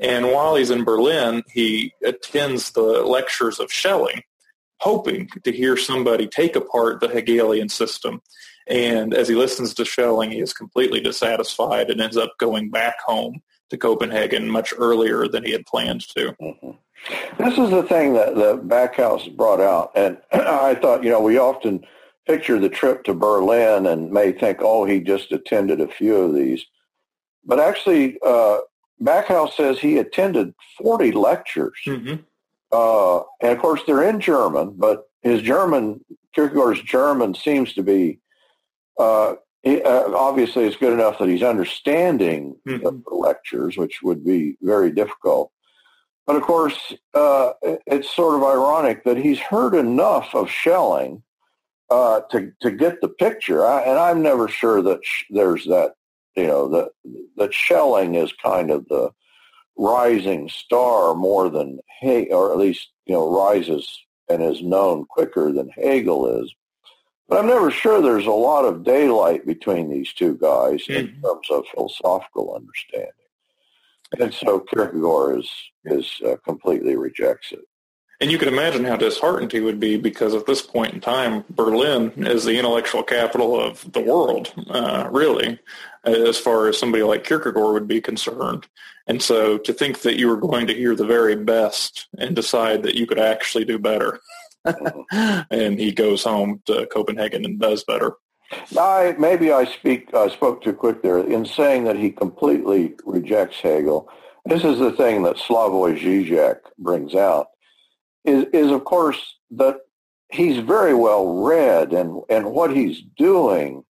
and 0.00 0.26
while 0.30 0.56
he's 0.56 0.70
in 0.70 0.84
Berlin, 0.84 1.42
he 1.50 1.92
attends 2.04 2.72
the 2.72 2.82
lectures 2.82 3.58
of 3.60 3.72
Schelling, 3.72 4.22
hoping 4.80 5.28
to 5.44 5.52
hear 5.52 5.76
somebody 5.76 6.26
take 6.26 6.56
apart 6.56 7.00
the 7.00 7.08
Hegelian 7.08 7.68
system. 7.68 8.20
And 8.66 9.14
as 9.14 9.28
he 9.28 9.34
listens 9.34 9.72
to 9.74 9.84
Schelling, 9.84 10.30
he 10.30 10.40
is 10.40 10.52
completely 10.52 11.00
dissatisfied 11.00 11.88
and 11.88 12.00
ends 12.00 12.16
up 12.16 12.32
going 12.38 12.70
back 12.70 12.96
home 13.06 13.42
to 13.70 13.76
Copenhagen 13.76 14.48
much 14.48 14.72
earlier 14.76 15.28
than 15.28 15.44
he 15.44 15.52
had 15.52 15.66
planned 15.66 16.02
to. 16.16 16.34
Mm-hmm. 16.40 16.70
This 17.38 17.58
is 17.58 17.70
the 17.70 17.82
thing 17.82 18.14
that 18.14 18.34
the 18.34 18.58
Backhouse 18.58 19.28
brought 19.36 19.60
out, 19.60 19.92
and 19.94 20.18
I 20.32 20.74
thought, 20.74 21.04
you 21.04 21.10
know, 21.10 21.20
we 21.20 21.38
often 21.38 21.84
picture 22.26 22.58
the 22.58 22.68
trip 22.68 23.04
to 23.04 23.14
Berlin 23.14 23.86
and 23.86 24.10
may 24.10 24.32
think, 24.32 24.58
oh, 24.60 24.84
he 24.84 25.00
just 25.00 25.32
attended 25.32 25.80
a 25.80 25.88
few 25.88 26.16
of 26.16 26.34
these. 26.34 26.64
But 27.44 27.60
actually, 27.60 28.18
uh, 28.26 28.58
Backhouse 29.00 29.56
says 29.56 29.78
he 29.78 29.98
attended 29.98 30.54
40 30.78 31.12
lectures. 31.12 31.78
Mm-hmm. 31.86 32.16
Uh, 32.72 33.18
and 33.40 33.52
of 33.52 33.58
course, 33.58 33.80
they're 33.86 34.08
in 34.08 34.20
German, 34.20 34.74
but 34.76 35.08
his 35.22 35.40
German, 35.42 36.04
Kierkegaard's 36.34 36.82
German 36.82 37.34
seems 37.34 37.72
to 37.74 37.82
be, 37.82 38.18
uh, 38.98 39.34
uh, 39.66 40.12
obviously 40.14 40.64
it's 40.64 40.76
good 40.76 40.92
enough 40.92 41.18
that 41.18 41.28
he's 41.28 41.42
understanding 41.42 42.56
mm-hmm. 42.66 42.82
the 42.82 43.14
lectures, 43.14 43.76
which 43.76 44.00
would 44.02 44.24
be 44.24 44.56
very 44.62 44.92
difficult. 44.92 45.50
But 46.26 46.36
of 46.36 46.42
course, 46.42 46.92
uh, 47.14 47.52
it's 47.62 48.14
sort 48.14 48.36
of 48.36 48.42
ironic 48.42 49.04
that 49.04 49.16
he's 49.16 49.38
heard 49.38 49.74
enough 49.74 50.34
of 50.34 50.50
Schelling 50.50 51.22
uh, 51.90 52.20
to 52.30 52.52
to 52.62 52.70
get 52.70 53.00
the 53.00 53.08
picture. 53.08 53.64
I, 53.64 53.82
and 53.82 53.98
I'm 53.98 54.22
never 54.22 54.48
sure 54.48 54.82
that 54.82 55.00
sh- 55.04 55.24
there's 55.30 55.64
that, 55.66 55.92
you 56.36 56.46
know, 56.46 56.68
that 56.68 56.88
that 57.36 57.54
Schelling 57.54 58.16
is 58.16 58.32
kind 58.32 58.70
of 58.70 58.86
the 58.88 59.10
rising 59.76 60.48
star 60.48 61.14
more 61.14 61.48
than 61.48 61.78
He, 62.00 62.26
or 62.26 62.52
at 62.52 62.58
least 62.58 62.88
you 63.06 63.14
know 63.14 63.30
rises 63.30 63.88
and 64.28 64.42
is 64.42 64.62
known 64.62 65.04
quicker 65.06 65.52
than 65.52 65.68
Hegel 65.70 66.42
is. 66.42 66.52
But 67.28 67.38
I'm 67.38 67.46
never 67.46 67.70
sure 67.70 68.00
there's 68.00 68.26
a 68.26 68.30
lot 68.30 68.64
of 68.64 68.84
daylight 68.84 69.46
between 69.46 69.90
these 69.90 70.12
two 70.12 70.36
guys 70.36 70.84
mm-hmm. 70.84 70.92
in 70.92 71.22
terms 71.22 71.48
of 71.50 71.66
philosophical 71.74 72.54
understanding. 72.54 73.10
And 74.20 74.32
so 74.32 74.60
Kierkegaard 74.60 75.40
is 75.40 75.50
is 75.84 76.20
uh, 76.24 76.36
completely 76.44 76.96
rejects 76.96 77.52
it. 77.52 77.66
And 78.20 78.30
you 78.30 78.38
can 78.38 78.48
imagine 78.48 78.84
how 78.84 78.96
disheartened 78.96 79.52
he 79.52 79.60
would 79.60 79.78
be 79.78 79.98
because 79.98 80.34
at 80.34 80.46
this 80.46 80.62
point 80.62 80.94
in 80.94 81.00
time, 81.00 81.44
Berlin 81.50 82.12
is 82.16 82.44
the 82.44 82.58
intellectual 82.58 83.02
capital 83.02 83.60
of 83.60 83.92
the 83.92 84.00
world, 84.00 84.54
uh, 84.70 85.08
really, 85.12 85.58
as 86.04 86.38
far 86.38 86.66
as 86.66 86.78
somebody 86.78 87.02
like 87.02 87.24
Kierkegaard 87.24 87.74
would 87.74 87.88
be 87.88 88.00
concerned. 88.00 88.66
And 89.06 89.22
so 89.22 89.58
to 89.58 89.72
think 89.72 90.00
that 90.00 90.18
you 90.18 90.28
were 90.28 90.38
going 90.38 90.66
to 90.66 90.74
hear 90.74 90.96
the 90.96 91.04
very 91.04 91.36
best 91.36 92.08
and 92.16 92.34
decide 92.34 92.82
that 92.84 92.94
you 92.94 93.06
could 93.06 93.18
actually 93.18 93.64
do 93.64 93.78
better. 93.78 94.20
And 95.50 95.78
he 95.78 95.92
goes 95.92 96.24
home 96.24 96.62
to 96.66 96.86
Copenhagen 96.86 97.44
and 97.44 97.58
does 97.58 97.84
better. 97.84 98.14
I, 98.78 99.14
maybe 99.18 99.52
I 99.52 99.64
speak 99.64 100.14
I 100.14 100.28
spoke 100.28 100.62
too 100.62 100.72
quick 100.72 101.02
there 101.02 101.18
in 101.18 101.44
saying 101.44 101.84
that 101.84 101.96
he 101.96 102.10
completely 102.10 102.94
rejects 103.04 103.60
Hegel. 103.60 104.08
This 104.44 104.64
is 104.64 104.78
the 104.78 104.92
thing 104.92 105.22
that 105.24 105.36
Slavoj 105.36 105.98
Žižek 105.98 106.58
brings 106.78 107.14
out 107.14 107.48
is, 108.24 108.44
is 108.52 108.70
of 108.70 108.84
course 108.84 109.36
that 109.52 109.78
he's 110.30 110.58
very 110.58 110.94
well 110.94 111.42
read 111.42 111.92
and, 111.92 112.22
and 112.28 112.52
what 112.52 112.74
he's 112.74 113.02
doing 113.16 113.84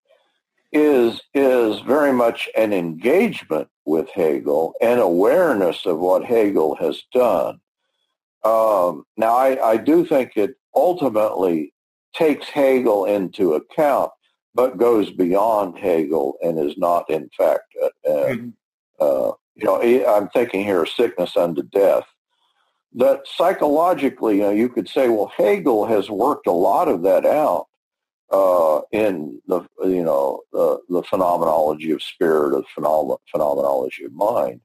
is 0.72 1.20
is 1.34 1.80
very 1.80 2.12
much 2.12 2.48
an 2.56 2.72
engagement 2.72 3.68
with 3.84 4.10
Hegel 4.10 4.74
and 4.80 5.00
awareness 5.00 5.86
of 5.86 5.98
what 5.98 6.24
Hegel 6.24 6.74
has 6.76 7.02
done. 7.12 7.60
Um, 8.44 9.04
now, 9.16 9.34
I, 9.34 9.72
I 9.72 9.76
do 9.76 10.04
think 10.06 10.36
it 10.36 10.56
ultimately 10.74 11.72
takes 12.14 12.48
Hegel 12.48 13.04
into 13.04 13.54
account, 13.54 14.10
but 14.54 14.78
goes 14.78 15.10
beyond 15.10 15.78
Hegel 15.78 16.36
and 16.42 16.58
is 16.58 16.78
not, 16.78 17.08
in 17.10 17.28
fact, 17.36 17.64
uh, 17.82 17.88
mm-hmm. 18.08 18.48
uh, 19.00 19.32
you 19.54 19.64
know, 19.64 19.80
I'm 20.08 20.28
thinking 20.28 20.64
here 20.64 20.82
of 20.82 20.88
sickness 20.88 21.36
unto 21.36 21.62
death. 21.62 22.04
That 22.94 23.22
psychologically, 23.26 24.36
you 24.36 24.42
know, 24.42 24.50
you 24.50 24.68
could 24.68 24.88
say, 24.88 25.08
well, 25.08 25.32
Hegel 25.36 25.86
has 25.86 26.08
worked 26.08 26.46
a 26.46 26.52
lot 26.52 26.88
of 26.88 27.02
that 27.02 27.26
out 27.26 27.66
uh, 28.30 28.80
in 28.92 29.40
the, 29.46 29.62
you 29.84 30.02
know, 30.02 30.40
the, 30.52 30.80
the 30.88 31.02
phenomenology 31.02 31.90
of 31.90 32.02
spirit, 32.02 32.50
the 32.50 32.62
phenom- 32.74 33.18
phenomenology 33.30 34.04
of 34.04 34.12
mind. 34.12 34.60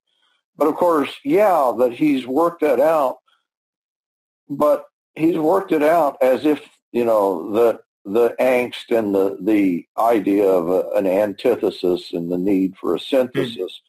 But 0.58 0.68
of 0.68 0.76
course, 0.76 1.14
yeah, 1.24 1.74
that 1.80 1.94
he's 1.94 2.28
worked 2.28 2.62
that 2.62 2.80
out, 2.80 3.18
but 4.52 4.86
he's 5.16 5.38
worked 5.38 5.72
it 5.72 5.82
out 5.82 6.18
as 6.22 6.46
if, 6.46 6.62
you 6.92 7.06
know, 7.06 7.52
that 7.54 7.80
the 8.04 8.36
angst 8.40 8.96
and 8.96 9.16
the, 9.16 9.38
the 9.42 9.86
idea 9.98 10.46
of 10.46 10.70
a, 10.70 10.90
an 10.98 11.08
antithesis 11.08 12.12
and 12.12 12.30
the 12.30 12.38
need 12.38 12.76
for 12.76 12.94
a 12.94 13.00
synthesis 13.00 13.82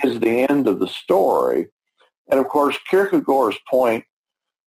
mm-hmm. 0.00 0.08
is 0.08 0.20
the 0.20 0.46
end 0.48 0.68
of 0.68 0.78
the 0.78 0.86
story. 0.86 1.66
And 2.30 2.38
of 2.38 2.48
course, 2.48 2.78
Kierkegaard's 2.88 3.58
point 3.68 4.04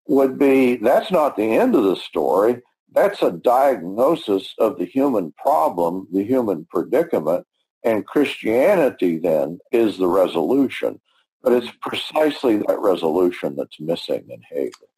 would 0.08 0.38
be 0.38 0.76
that's 0.76 1.12
not 1.12 1.38
the 1.38 1.56
end 1.56 1.76
of 1.76 1.84
the 1.84 1.96
story. 1.96 2.62
That's 2.92 3.22
a 3.22 3.32
diagnosis 3.32 4.54
of 4.60 4.78
the 4.78 4.86
human 4.86 5.34
problem, 5.34 6.08
the 6.12 6.24
human 6.24 6.68
predicament, 6.70 7.46
and 7.84 8.06
Christianity 8.06 9.18
then 9.18 9.60
is 9.72 9.98
the 9.98 10.08
resolution. 10.08 11.00
But 11.42 11.54
it's 11.54 11.72
precisely 11.82 12.58
that 12.58 12.80
resolution 12.80 13.56
that's 13.56 13.80
missing 13.80 14.28
in 14.30 14.42
Hegel. 14.42 14.90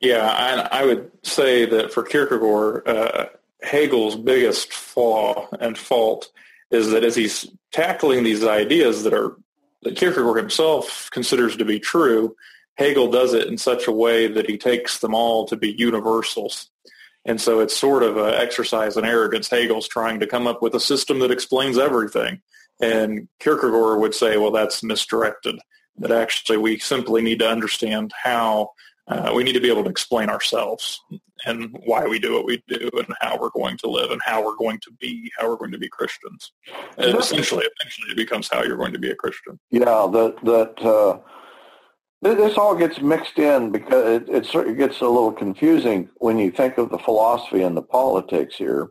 Yeah, 0.00 0.52
and 0.52 0.68
I 0.70 0.84
would 0.84 1.10
say 1.22 1.64
that 1.66 1.92
for 1.92 2.02
Kierkegaard, 2.02 2.86
uh, 2.86 3.26
Hegel's 3.62 4.16
biggest 4.16 4.72
flaw 4.72 5.48
and 5.60 5.78
fault 5.78 6.30
is 6.70 6.90
that 6.90 7.04
as 7.04 7.16
he's 7.16 7.48
tackling 7.72 8.24
these 8.24 8.44
ideas 8.44 9.04
that 9.04 9.14
are 9.14 9.36
that 9.82 9.96
Kierkegaard 9.96 10.38
himself 10.38 11.08
considers 11.12 11.56
to 11.56 11.64
be 11.64 11.78
true, 11.78 12.34
Hegel 12.76 13.10
does 13.10 13.34
it 13.34 13.46
in 13.48 13.58
such 13.58 13.86
a 13.86 13.92
way 13.92 14.26
that 14.26 14.48
he 14.48 14.56
takes 14.56 14.98
them 14.98 15.14
all 15.14 15.46
to 15.46 15.56
be 15.56 15.72
universals. 15.72 16.70
And 17.26 17.40
so 17.40 17.60
it's 17.60 17.76
sort 17.76 18.02
of 18.02 18.16
an 18.16 18.34
exercise 18.34 18.96
in 18.96 19.04
arrogance. 19.04 19.48
Hegel's 19.48 19.88
trying 19.88 20.20
to 20.20 20.26
come 20.26 20.46
up 20.46 20.62
with 20.62 20.74
a 20.74 20.80
system 20.80 21.20
that 21.20 21.30
explains 21.30 21.78
everything. 21.78 22.40
And 22.80 23.28
Kierkegaard 23.40 24.00
would 24.00 24.14
say, 24.14 24.36
well, 24.36 24.50
that's 24.50 24.82
misdirected. 24.82 25.58
That 25.98 26.10
actually 26.10 26.58
we 26.58 26.78
simply 26.78 27.22
need 27.22 27.38
to 27.38 27.48
understand 27.48 28.12
how 28.20 28.72
uh, 29.08 29.32
we 29.34 29.44
need 29.44 29.52
to 29.52 29.60
be 29.60 29.70
able 29.70 29.84
to 29.84 29.90
explain 29.90 30.30
ourselves 30.30 31.00
and 31.46 31.76
why 31.84 32.06
we 32.06 32.18
do 32.18 32.32
what 32.34 32.46
we 32.46 32.62
do 32.68 32.90
and 32.94 33.14
how 33.20 33.36
we're 33.38 33.50
going 33.50 33.76
to 33.76 33.88
live 33.88 34.10
and 34.10 34.20
how 34.24 34.42
we're 34.42 34.56
going 34.56 34.80
to 34.80 34.90
be, 34.98 35.30
how 35.38 35.48
we're 35.48 35.56
going 35.56 35.72
to 35.72 35.78
be 35.78 35.88
Christians. 35.88 36.52
And 36.96 37.16
essentially, 37.18 37.66
eventually 37.80 38.12
it 38.12 38.16
becomes 38.16 38.48
how 38.50 38.62
you're 38.62 38.78
going 38.78 38.94
to 38.94 38.98
be 38.98 39.10
a 39.10 39.16
Christian. 39.16 39.58
Yeah, 39.70 40.08
that, 40.12 40.36
that, 40.44 40.86
uh, 40.86 41.18
this 42.22 42.56
all 42.56 42.74
gets 42.74 43.02
mixed 43.02 43.38
in 43.38 43.70
because 43.70 44.22
it, 44.22 44.28
it, 44.30 44.54
it 44.54 44.78
gets 44.78 45.00
a 45.00 45.08
little 45.08 45.32
confusing 45.32 46.08
when 46.16 46.38
you 46.38 46.50
think 46.50 46.78
of 46.78 46.88
the 46.88 46.98
philosophy 46.98 47.62
and 47.62 47.76
the 47.76 47.82
politics 47.82 48.56
here, 48.56 48.88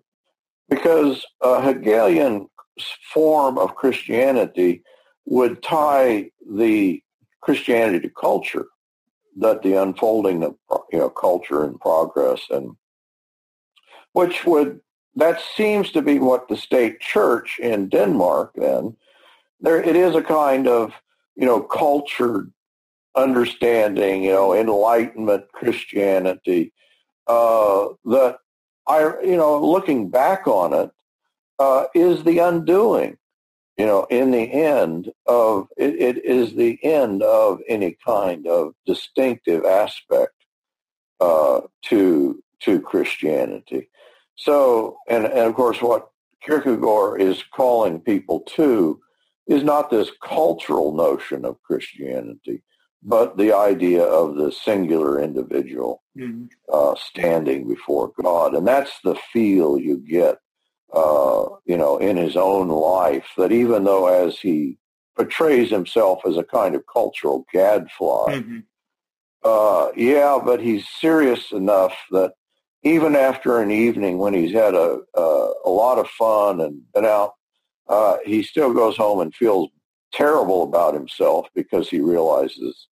because 0.69 1.25
a 1.41 1.59
Hegelian 1.59 2.47
form 3.11 3.57
of 3.57 3.73
Christianity 3.73 4.83
would 5.25 5.63
tie 5.63 6.29
the 6.47 7.01
Christianity 7.41 8.01
to 8.01 8.13
culture, 8.13 8.67
that 9.37 9.61
the 9.61 9.81
unfolding 9.81 10.43
of 10.43 10.55
you 10.91 10.99
know 10.99 11.09
culture 11.09 11.63
and 11.63 11.79
progress, 11.79 12.41
and 12.49 12.75
which 14.13 14.45
would 14.45 14.79
that 15.15 15.41
seems 15.55 15.91
to 15.91 16.01
be 16.01 16.19
what 16.19 16.47
the 16.47 16.57
state 16.57 16.99
church 16.99 17.59
in 17.59 17.89
Denmark 17.89 18.53
then 18.55 18.95
there 19.59 19.81
it 19.81 19.95
is 19.95 20.15
a 20.15 20.23
kind 20.23 20.67
of 20.67 20.93
you 21.35 21.45
know 21.45 21.61
cultured 21.61 22.51
understanding, 23.15 24.23
you 24.23 24.31
know, 24.31 24.53
enlightenment 24.53 25.51
Christianity, 25.51 26.73
uh, 27.27 27.87
that 28.05 28.37
I, 28.87 29.13
you 29.23 29.37
know, 29.37 29.63
looking 29.63 30.09
back 30.09 30.47
on 30.47 30.73
it, 30.73 30.91
uh, 31.59 31.85
is 31.93 32.23
the 32.23 32.39
undoing, 32.39 33.17
you 33.77 33.85
know, 33.85 34.05
in 34.09 34.31
the 34.31 34.51
end 34.51 35.11
of, 35.25 35.67
it, 35.77 35.95
it 35.95 36.25
is 36.25 36.53
the 36.53 36.77
end 36.83 37.23
of 37.23 37.59
any 37.67 37.97
kind 38.05 38.45
of 38.47 38.73
distinctive 38.85 39.65
aspect 39.65 40.33
uh, 41.19 41.61
to 41.83 42.41
to 42.61 42.79
Christianity. 42.79 43.89
So, 44.35 44.97
and, 45.09 45.25
and 45.25 45.39
of 45.39 45.53
course, 45.53 45.81
what 45.81 46.09
Kierkegaard 46.45 47.21
is 47.21 47.43
calling 47.53 47.99
people 47.99 48.41
to 48.55 48.99
is 49.47 49.63
not 49.63 49.89
this 49.89 50.11
cultural 50.23 50.93
notion 50.93 51.43
of 51.43 51.61
Christianity, 51.63 52.63
but 53.01 53.37
the 53.37 53.53
idea 53.53 54.03
of 54.03 54.35
the 54.35 54.51
singular 54.51 55.21
individual 55.21 56.03
mm-hmm. 56.17 56.45
uh, 56.71 56.95
standing 56.95 57.67
before 57.67 58.13
God, 58.21 58.55
and 58.55 58.65
that's 58.65 58.93
the 59.03 59.15
feel 59.33 59.77
you 59.77 59.97
get, 59.97 60.37
uh, 60.93 61.45
you 61.65 61.77
know, 61.77 61.97
in 61.97 62.17
his 62.17 62.35
own 62.35 62.69
life. 62.69 63.25
That 63.37 63.51
even 63.51 63.83
though 63.83 64.07
as 64.07 64.39
he 64.39 64.77
portrays 65.15 65.69
himself 65.69 66.21
as 66.27 66.37
a 66.37 66.43
kind 66.43 66.75
of 66.75 66.83
cultural 66.91 67.45
gadfly, 67.51 68.35
mm-hmm. 68.35 68.59
uh, 69.43 69.89
yeah, 69.95 70.39
but 70.43 70.61
he's 70.61 70.87
serious 70.87 71.51
enough 71.51 71.95
that 72.11 72.33
even 72.83 73.15
after 73.15 73.59
an 73.59 73.71
evening 73.71 74.17
when 74.17 74.33
he's 74.33 74.53
had 74.53 74.75
a 74.75 74.99
a, 75.15 75.53
a 75.65 75.69
lot 75.69 75.97
of 75.97 76.07
fun 76.09 76.61
and 76.61 76.81
been 76.93 77.05
out, 77.05 77.33
uh, 77.87 78.17
he 78.25 78.43
still 78.43 78.73
goes 78.73 78.97
home 78.97 79.19
and 79.19 79.33
feels 79.35 79.69
terrible 80.13 80.63
about 80.63 80.93
himself 80.93 81.47
because 81.55 81.89
he 81.89 81.99
realizes 81.99 82.87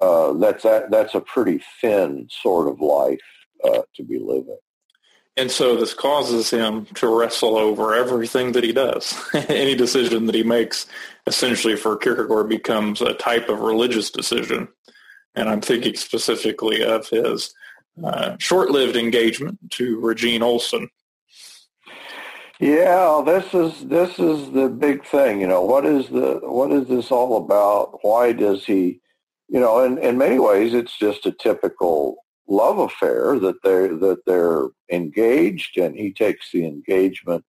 uh, 0.00 0.32
that's 0.34 0.62
that, 0.62 0.90
that's 0.90 1.14
a 1.14 1.20
pretty 1.20 1.60
thin 1.80 2.26
sort 2.30 2.68
of 2.68 2.80
life 2.80 3.20
uh, 3.64 3.82
to 3.94 4.02
be 4.02 4.18
living. 4.18 4.58
And 5.36 5.50
so 5.50 5.76
this 5.76 5.94
causes 5.94 6.50
him 6.50 6.86
to 6.96 7.06
wrestle 7.08 7.56
over 7.56 7.94
everything 7.94 8.52
that 8.52 8.64
he 8.64 8.72
does. 8.72 9.16
Any 9.48 9.74
decision 9.74 10.26
that 10.26 10.34
he 10.34 10.42
makes, 10.42 10.86
essentially 11.26 11.76
for 11.76 11.96
Kierkegaard, 11.96 12.48
becomes 12.48 13.00
a 13.00 13.14
type 13.14 13.48
of 13.48 13.60
religious 13.60 14.10
decision. 14.10 14.68
And 15.34 15.48
I'm 15.48 15.60
thinking 15.60 15.94
specifically 15.94 16.82
of 16.82 17.08
his 17.08 17.54
uh, 18.02 18.36
short-lived 18.38 18.96
engagement 18.96 19.58
to 19.70 20.00
Regine 20.00 20.42
Olsen. 20.42 20.88
Yeah, 22.58 23.22
this 23.24 23.54
is 23.54 23.86
this 23.86 24.18
is 24.18 24.50
the 24.52 24.68
big 24.68 25.06
thing. 25.06 25.40
You 25.40 25.46
know, 25.46 25.62
what 25.62 25.86
is 25.86 26.08
the 26.08 26.40
what 26.42 26.70
is 26.70 26.88
this 26.88 27.10
all 27.10 27.38
about? 27.38 28.00
Why 28.02 28.32
does 28.32 28.66
he? 28.66 29.00
You 29.48 29.60
know, 29.60 29.82
in 29.82 29.96
in 29.96 30.18
many 30.18 30.38
ways, 30.38 30.74
it's 30.74 30.96
just 30.98 31.24
a 31.24 31.32
typical 31.32 32.19
love 32.50 32.78
affair 32.78 33.38
that 33.38 33.62
they 33.62 33.88
that 33.88 34.22
they're 34.26 34.66
engaged, 34.90 35.78
and 35.78 35.94
he 35.94 36.12
takes 36.12 36.50
the 36.52 36.66
engagement 36.66 37.44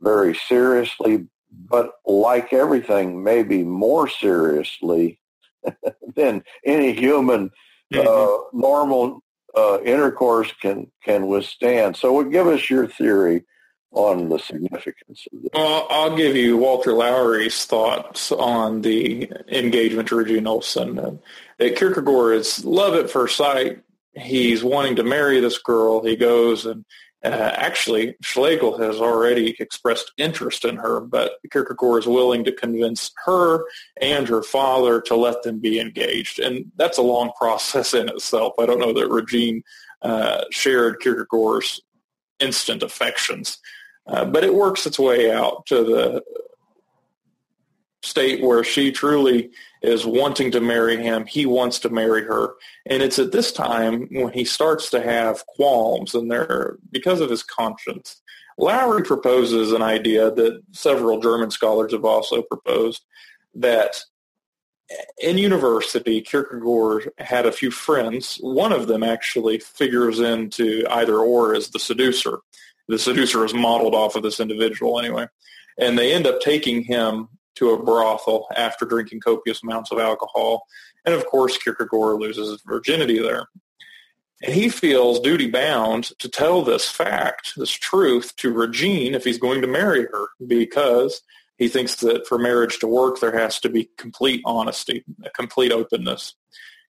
very 0.00 0.34
seriously. 0.34 1.26
But 1.50 1.92
like 2.04 2.52
everything, 2.52 3.22
maybe 3.22 3.62
more 3.62 4.08
seriously 4.08 5.20
than 6.16 6.42
any 6.64 6.92
human 6.92 7.50
mm-hmm. 7.92 8.06
uh, 8.06 8.48
normal 8.52 9.22
uh, 9.56 9.80
intercourse 9.82 10.52
can 10.60 10.90
can 11.04 11.28
withstand. 11.28 11.96
So, 11.96 12.22
give 12.24 12.48
us 12.48 12.68
your 12.68 12.88
theory 12.88 13.44
on 13.92 14.28
the 14.28 14.38
significance 14.38 15.26
of 15.32 15.42
this? 15.42 15.50
Well, 15.54 15.86
I'll 15.88 16.16
give 16.16 16.34
you 16.36 16.56
Walter 16.56 16.92
Lowrie's 16.92 17.64
thoughts 17.64 18.32
on 18.32 18.82
the 18.82 19.30
engagement 19.48 20.08
to 20.08 20.44
Olsen. 20.44 20.98
Uh, 20.98 21.16
that 21.58 21.76
Kierkegaard 21.76 22.34
is 22.36 22.64
love 22.64 22.94
at 22.94 23.10
first 23.10 23.36
sight. 23.36 23.83
He's 24.16 24.62
wanting 24.62 24.96
to 24.96 25.04
marry 25.04 25.40
this 25.40 25.58
girl. 25.58 26.02
He 26.04 26.16
goes 26.16 26.66
and 26.66 26.84
uh, 27.24 27.52
actually, 27.54 28.14
Schlegel 28.20 28.76
has 28.76 29.00
already 29.00 29.56
expressed 29.58 30.12
interest 30.18 30.66
in 30.66 30.76
her, 30.76 31.00
but 31.00 31.32
Kierkegaard 31.50 32.00
is 32.00 32.06
willing 32.06 32.44
to 32.44 32.52
convince 32.52 33.12
her 33.24 33.64
and 34.00 34.28
her 34.28 34.42
father 34.42 35.00
to 35.02 35.16
let 35.16 35.42
them 35.42 35.58
be 35.58 35.80
engaged. 35.80 36.38
And 36.38 36.70
that's 36.76 36.98
a 36.98 37.02
long 37.02 37.32
process 37.38 37.94
in 37.94 38.10
itself. 38.10 38.52
I 38.60 38.66
don't 38.66 38.78
know 38.78 38.92
that 38.92 39.08
Regine 39.08 39.62
uh, 40.02 40.44
shared 40.50 41.00
Kierkegaard's 41.00 41.80
instant 42.40 42.82
affections, 42.82 43.56
uh, 44.06 44.26
but 44.26 44.44
it 44.44 44.54
works 44.54 44.84
its 44.84 44.98
way 44.98 45.32
out 45.32 45.64
to 45.66 45.82
the 45.82 46.22
state 48.04 48.42
where 48.42 48.62
she 48.62 48.92
truly 48.92 49.50
is 49.82 50.06
wanting 50.06 50.50
to 50.52 50.60
marry 50.60 50.96
him. 50.96 51.26
He 51.26 51.46
wants 51.46 51.78
to 51.80 51.90
marry 51.90 52.22
her. 52.22 52.54
And 52.86 53.02
it's 53.02 53.18
at 53.18 53.32
this 53.32 53.52
time 53.52 54.08
when 54.10 54.32
he 54.32 54.44
starts 54.44 54.90
to 54.90 55.02
have 55.02 55.46
qualms 55.46 56.14
and 56.14 56.30
they're 56.30 56.76
because 56.90 57.20
of 57.20 57.30
his 57.30 57.42
conscience. 57.42 58.20
Lowrie 58.58 59.04
proposes 59.04 59.72
an 59.72 59.82
idea 59.82 60.30
that 60.30 60.62
several 60.72 61.20
German 61.20 61.50
scholars 61.50 61.92
have 61.92 62.04
also 62.04 62.42
proposed 62.42 63.04
that 63.54 64.00
in 65.20 65.38
university, 65.38 66.20
Kierkegaard 66.20 67.10
had 67.18 67.46
a 67.46 67.52
few 67.52 67.70
friends. 67.70 68.36
One 68.40 68.72
of 68.72 68.86
them 68.86 69.02
actually 69.02 69.58
figures 69.58 70.20
into 70.20 70.84
either 70.90 71.18
or 71.18 71.54
as 71.54 71.70
the 71.70 71.78
seducer. 71.78 72.38
The 72.88 72.98
seducer 72.98 73.44
is 73.44 73.54
modeled 73.54 73.94
off 73.94 74.14
of 74.14 74.22
this 74.22 74.40
individual 74.40 74.98
anyway. 74.98 75.26
And 75.78 75.98
they 75.98 76.12
end 76.12 76.26
up 76.26 76.40
taking 76.40 76.84
him 76.84 77.28
to 77.56 77.70
a 77.70 77.82
brothel 77.82 78.46
after 78.56 78.84
drinking 78.84 79.20
copious 79.20 79.62
amounts 79.62 79.90
of 79.90 79.98
alcohol. 79.98 80.66
And 81.04 81.14
of 81.14 81.26
course, 81.26 81.58
Kierkegaard 81.58 82.20
loses 82.20 82.50
his 82.50 82.62
virginity 82.62 83.18
there. 83.18 83.46
And 84.42 84.54
he 84.54 84.68
feels 84.68 85.20
duty 85.20 85.50
bound 85.50 86.10
to 86.18 86.28
tell 86.28 86.62
this 86.62 86.88
fact, 86.88 87.52
this 87.56 87.70
truth 87.70 88.34
to 88.36 88.52
Regine 88.52 89.14
if 89.14 89.24
he's 89.24 89.38
going 89.38 89.62
to 89.62 89.66
marry 89.66 90.02
her 90.02 90.26
because 90.46 91.22
he 91.56 91.68
thinks 91.68 91.96
that 91.96 92.26
for 92.26 92.38
marriage 92.38 92.78
to 92.80 92.86
work, 92.86 93.20
there 93.20 93.38
has 93.38 93.60
to 93.60 93.68
be 93.68 93.88
complete 93.96 94.42
honesty, 94.44 95.04
a 95.24 95.30
complete 95.30 95.72
openness. 95.72 96.34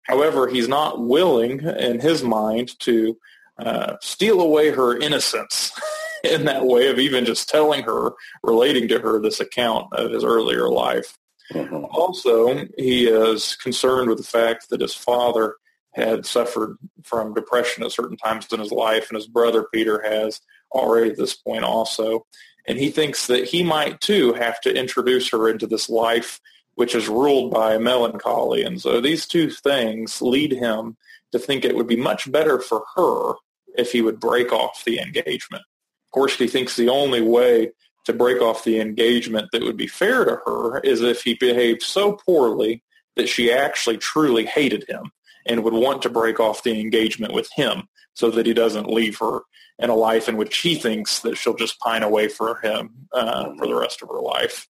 However, 0.05 0.49
he's 0.49 0.69
not 0.69 1.05
willing 1.05 1.61
in 1.61 2.01
his 2.01 2.23
mind 2.23 2.79
to 2.81 3.19
uh, 3.59 3.97
steal 4.01 4.41
away 4.41 4.71
her 4.71 4.97
innocence 4.97 5.73
in 6.31 6.45
that 6.45 6.66
way 6.66 6.89
of 6.89 6.99
even 6.99 7.25
just 7.25 7.49
telling 7.49 7.83
her, 7.83 8.12
relating 8.43 8.89
to 8.89 8.99
her 9.01 9.20
this 9.20 9.41
account 9.41 9.93
of 9.93 10.11
his 10.11 10.25
earlier 10.25 10.68
life. 10.68 11.18
Mm-hmm. 11.53 11.85
Also, 11.91 12.66
he 12.79 13.07
is 13.07 13.57
concerned 13.57 14.09
with 14.09 14.18
the 14.18 14.25
fact 14.25 14.70
that 14.70 14.81
his 14.81 14.95
father 14.95 15.57
had 15.93 16.25
suffered 16.25 16.79
from 17.03 17.35
depression 17.35 17.85
at 17.85 17.93
certain 17.93 18.16
times 18.16 18.47
in 18.53 18.61
his 18.61 18.73
life, 18.73 19.11
and 19.11 19.16
his 19.16 19.27
brother 19.27 19.66
Peter 19.73 20.01
has 20.03 20.41
already 20.70 21.11
at 21.11 21.18
this 21.18 21.35
point 21.35 21.64
also. 21.64 22.27
And 22.66 22.79
he 22.79 22.91
thinks 22.91 23.27
that 23.27 23.45
he 23.45 23.62
might 23.62 24.01
too 24.01 24.33
have 24.35 24.61
to 24.62 24.75
introduce 24.75 25.31
her 25.31 25.49
into 25.49 25.66
this 25.66 25.91
life 25.91 26.41
which 26.75 26.95
is 26.95 27.09
ruled 27.09 27.53
by 27.53 27.79
melancholy. 27.79 28.62
And 28.62 28.81
so 28.81 29.01
these 29.01 29.27
two 29.27 29.51
things 29.51 30.23
lead 30.23 30.53
him 30.53 30.97
to 31.33 31.39
think 31.39 31.64
it 31.64 31.77
would 31.77 31.87
be 31.87 31.97
much 31.97 32.31
better 32.31 32.59
for 32.59 32.85
her 32.97 33.35
if 33.77 33.93
he 33.93 34.03
would 34.03 34.20
break 34.20 34.53
off 34.53 34.85
the 34.85 34.99
engagement. 34.99 35.64
Course, 36.13 36.37
he 36.37 36.47
thinks 36.47 36.77
the 36.77 36.91
only 36.91 37.23
way 37.23 37.73
to 38.05 38.13
break 38.13 38.41
off 38.43 38.65
the 38.65 38.81
engagement 38.81 39.49
that 39.53 39.63
would 39.63 39.77
be 39.77 39.87
fair 39.87 40.25
to 40.25 40.39
her 40.45 40.81
is 40.81 41.01
if 41.01 41.23
he 41.23 41.35
behaved 41.35 41.83
so 41.83 42.13
poorly 42.13 42.83
that 43.17 43.29
she 43.29 43.53
actually 43.53 43.97
truly 43.97 44.45
hated 44.45 44.85
him 44.89 45.11
and 45.47 45.65
would 45.65 45.75
want 45.75 46.03
to 46.03 46.11
break 46.11 46.41
off 46.41 46.63
the 46.63 46.79
engagement 46.81 47.33
with 47.33 47.49
him 47.55 47.85
so 48.15 48.31
that 48.31 48.47
he 48.47 48.53
doesn't 48.53 48.91
leave 48.91 49.19
her 49.19 49.41
in 49.79 49.91
a 49.91 49.95
life 49.95 50.29
in 50.29 50.37
which 50.37 50.59
he 50.59 50.75
thinks 50.75 51.21
that 51.21 51.37
she'll 51.37 51.55
just 51.55 51.79
pine 51.81 52.03
away 52.03 52.29
for 52.29 52.61
him 52.61 52.91
uh, 53.13 53.51
for 53.57 53.67
the 53.67 53.75
rest 53.75 54.03
of 54.03 54.09
her 54.09 54.21
life. 54.21 54.69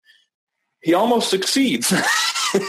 He 0.82 0.94
almost 0.94 1.30
succeeds. 1.30 1.92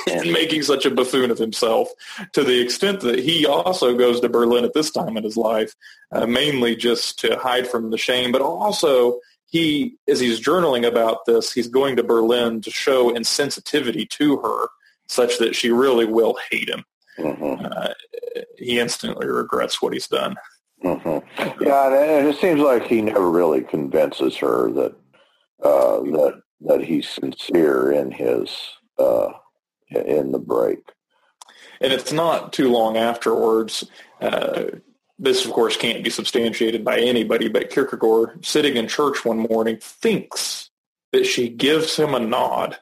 in 0.07 0.31
making 0.31 0.63
such 0.63 0.85
a 0.85 0.91
buffoon 0.91 1.31
of 1.31 1.37
himself 1.37 1.89
to 2.31 2.43
the 2.43 2.61
extent 2.61 3.01
that 3.01 3.19
he 3.19 3.45
also 3.45 3.95
goes 3.97 4.19
to 4.21 4.29
Berlin 4.29 4.63
at 4.63 4.73
this 4.73 4.91
time 4.91 5.17
in 5.17 5.23
his 5.23 5.37
life, 5.37 5.75
uh, 6.11 6.25
mainly 6.25 6.75
just 6.75 7.19
to 7.19 7.37
hide 7.37 7.67
from 7.67 7.91
the 7.91 7.97
shame, 7.97 8.31
but 8.31 8.41
also 8.41 9.19
he, 9.45 9.95
as 10.07 10.19
he's 10.19 10.41
journaling 10.41 10.87
about 10.87 11.25
this, 11.25 11.51
he's 11.51 11.67
going 11.67 11.95
to 11.95 12.03
Berlin 12.03 12.61
to 12.61 12.71
show 12.71 13.13
insensitivity 13.13 14.09
to 14.09 14.37
her 14.37 14.67
such 15.07 15.37
that 15.37 15.55
she 15.55 15.69
really 15.69 16.05
will 16.05 16.37
hate 16.49 16.69
him. 16.69 16.83
Mm-hmm. 17.17 17.65
Uh, 17.65 17.93
he 18.57 18.79
instantly 18.79 19.27
regrets 19.27 19.81
what 19.81 19.93
he's 19.93 20.07
done. 20.07 20.35
Mm-hmm. 20.83 21.63
Yeah, 21.63 21.87
and 21.87 22.27
it 22.27 22.37
seems 22.39 22.59
like 22.59 22.87
he 22.87 23.01
never 23.01 23.29
really 23.29 23.61
convinces 23.61 24.35
her 24.37 24.71
that 24.71 24.95
uh, 25.63 26.01
that 26.01 26.41
that 26.65 26.83
he's 26.83 27.09
sincere 27.09 27.91
in 27.91 28.11
his 28.11 28.49
uh, 28.97 29.29
in 29.89 30.31
the 30.31 30.39
break. 30.39 30.79
And 31.81 31.91
it's 31.91 32.13
not 32.13 32.53
too 32.53 32.71
long 32.71 32.97
afterwards. 32.97 33.83
Uh, 34.21 34.65
this, 35.19 35.45
of 35.45 35.51
course, 35.51 35.77
can't 35.77 36.03
be 36.03 36.09
substantiated 36.09 36.83
by 36.83 36.99
anybody, 36.99 37.49
but 37.49 37.69
Kierkegaard, 37.69 38.45
sitting 38.45 38.77
in 38.77 38.87
church 38.87 39.25
one 39.25 39.39
morning, 39.39 39.77
thinks 39.81 40.69
that 41.11 41.25
she 41.25 41.49
gives 41.49 41.95
him 41.95 42.13
a 42.13 42.19
nod. 42.19 42.77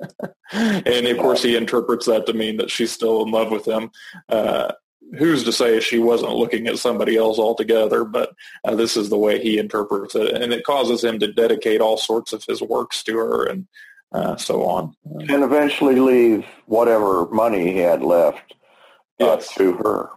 and 0.52 1.06
of 1.06 1.16
course, 1.18 1.42
he 1.42 1.56
interprets 1.56 2.06
that 2.06 2.26
to 2.26 2.32
mean 2.32 2.58
that 2.58 2.70
she's 2.70 2.92
still 2.92 3.22
in 3.22 3.30
love 3.30 3.50
with 3.50 3.66
him. 3.66 3.90
Uh, 4.28 4.72
who's 5.18 5.44
to 5.44 5.52
say 5.52 5.80
she 5.80 5.98
wasn't 5.98 6.32
looking 6.34 6.66
at 6.66 6.78
somebody 6.78 7.16
else 7.16 7.38
altogether? 7.38 8.04
But 8.04 8.34
uh, 8.64 8.74
this 8.74 8.96
is 8.96 9.08
the 9.08 9.18
way 9.18 9.42
he 9.42 9.58
interprets 9.58 10.14
it, 10.14 10.32
and 10.32 10.52
it 10.52 10.64
causes 10.64 11.02
him 11.02 11.18
to 11.20 11.32
dedicate 11.32 11.80
all 11.80 11.96
sorts 11.96 12.32
of 12.32 12.44
his 12.44 12.60
works 12.60 13.02
to 13.04 13.16
her. 13.16 13.44
And 13.44 13.66
uh, 14.14 14.36
so 14.36 14.64
on. 14.64 14.94
And 15.28 15.42
eventually 15.42 15.96
leave 15.96 16.46
whatever 16.66 17.26
money 17.26 17.72
he 17.72 17.78
had 17.78 18.02
left 18.02 18.54
uh, 19.20 19.24
yes. 19.24 19.52
to 19.56 19.72
her. 19.72 20.10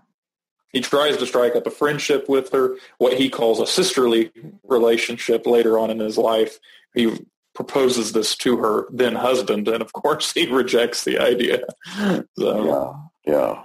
He 0.71 0.81
tries 0.81 1.17
to 1.17 1.25
strike 1.25 1.55
up 1.55 1.65
a 1.65 1.71
friendship 1.71 2.29
with 2.29 2.51
her, 2.51 2.75
what 2.99 3.13
he 3.13 3.29
calls 3.29 3.59
a 3.59 3.65
sisterly 3.65 4.31
relationship 4.63 5.47
later 5.47 5.79
on 5.79 5.89
in 5.89 5.99
his 5.99 6.17
life. 6.17 6.59
He 6.93 7.17
proposes 7.55 8.11
this 8.11 8.35
to 8.35 8.57
her 8.57 8.85
then 8.91 9.15
husband, 9.15 9.67
and 9.67 9.81
of 9.81 9.93
course 9.93 10.31
he 10.33 10.45
rejects 10.51 11.03
the 11.03 11.17
idea. 11.17 11.63
So, 12.37 13.09
yeah, 13.25 13.33
yeah. 13.33 13.63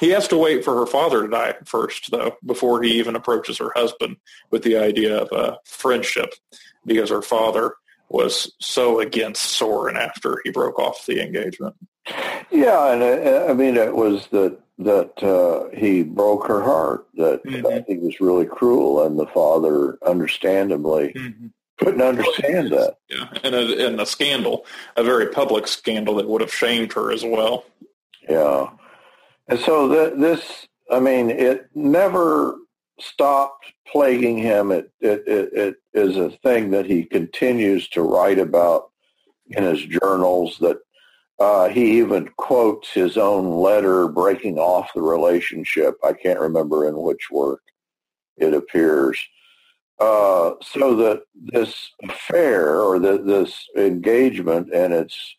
He 0.00 0.08
has 0.10 0.26
to 0.28 0.38
wait 0.38 0.64
for 0.64 0.74
her 0.76 0.86
father 0.86 1.22
to 1.22 1.28
die 1.28 1.54
first, 1.64 2.10
though, 2.10 2.36
before 2.44 2.82
he 2.82 2.98
even 2.98 3.14
approaches 3.14 3.58
her 3.58 3.70
husband 3.76 4.16
with 4.50 4.62
the 4.62 4.78
idea 4.78 5.16
of 5.16 5.30
a 5.30 5.58
friendship, 5.64 6.34
because 6.86 7.10
her 7.10 7.22
father 7.22 7.74
was 8.08 8.52
so 8.60 8.98
against 8.98 9.42
Soren 9.42 9.96
after 9.96 10.40
he 10.42 10.50
broke 10.50 10.78
off 10.78 11.06
the 11.06 11.22
engagement. 11.22 11.76
Yeah, 12.50 12.92
and 12.92 13.02
uh, 13.02 13.46
I 13.48 13.52
mean 13.52 13.76
it 13.76 13.94
was 13.94 14.26
that 14.28 14.58
that 14.78 15.22
uh, 15.22 15.68
he 15.76 16.02
broke 16.02 16.48
her 16.48 16.62
heart. 16.62 17.06
That 17.14 17.44
mm-hmm. 17.44 17.66
uh, 17.66 17.80
he 17.86 17.98
was 17.98 18.20
really 18.20 18.46
cruel, 18.46 19.04
and 19.04 19.18
the 19.18 19.26
father, 19.26 19.98
understandably, 20.04 21.12
mm-hmm. 21.12 21.48
couldn't 21.78 22.02
understand 22.02 22.72
that. 22.72 22.96
Yeah, 23.08 23.28
and 23.44 23.54
a, 23.54 23.86
and 23.86 24.00
a 24.00 24.06
scandal, 24.06 24.64
a 24.96 25.04
very 25.04 25.26
public 25.26 25.68
scandal 25.68 26.16
that 26.16 26.28
would 26.28 26.40
have 26.40 26.54
shamed 26.54 26.94
her 26.94 27.12
as 27.12 27.22
well. 27.22 27.64
Yeah, 28.28 28.70
and 29.50 29.58
so 29.58 29.88
th- 29.88 30.18
this, 30.18 30.68
I 30.90 31.00
mean, 31.00 31.30
it 31.30 31.68
never 31.74 32.56
stopped 33.00 33.66
plaguing 33.86 34.38
him. 34.38 34.70
It, 34.70 34.92
it, 35.00 35.24
it, 35.26 35.52
it 35.52 35.76
is 35.92 36.16
a 36.16 36.30
thing 36.30 36.70
that 36.70 36.86
he 36.86 37.04
continues 37.04 37.88
to 37.90 38.02
write 38.02 38.38
about 38.38 38.90
in 39.48 39.64
his 39.64 39.84
journals 39.84 40.56
that 40.60 40.78
uh, 41.40 41.68
he 41.68 41.98
even 41.98 42.28
quotes 42.36 42.92
his 42.92 43.16
own 43.16 43.60
letter 43.60 44.06
breaking 44.08 44.58
off 44.58 44.92
the 44.94 45.02
relationship. 45.02 45.96
I 46.04 46.12
can't 46.12 46.38
remember 46.38 46.86
in 46.86 46.96
which 46.96 47.30
work 47.30 47.62
it 48.36 48.54
appears. 48.54 49.18
Uh, 49.98 50.52
so 50.62 50.96
that 50.96 51.22
this 51.34 51.90
affair 52.04 52.80
or 52.80 52.98
the, 52.98 53.18
this 53.18 53.66
engagement 53.76 54.72
and 54.72 54.94
it's 54.94 55.34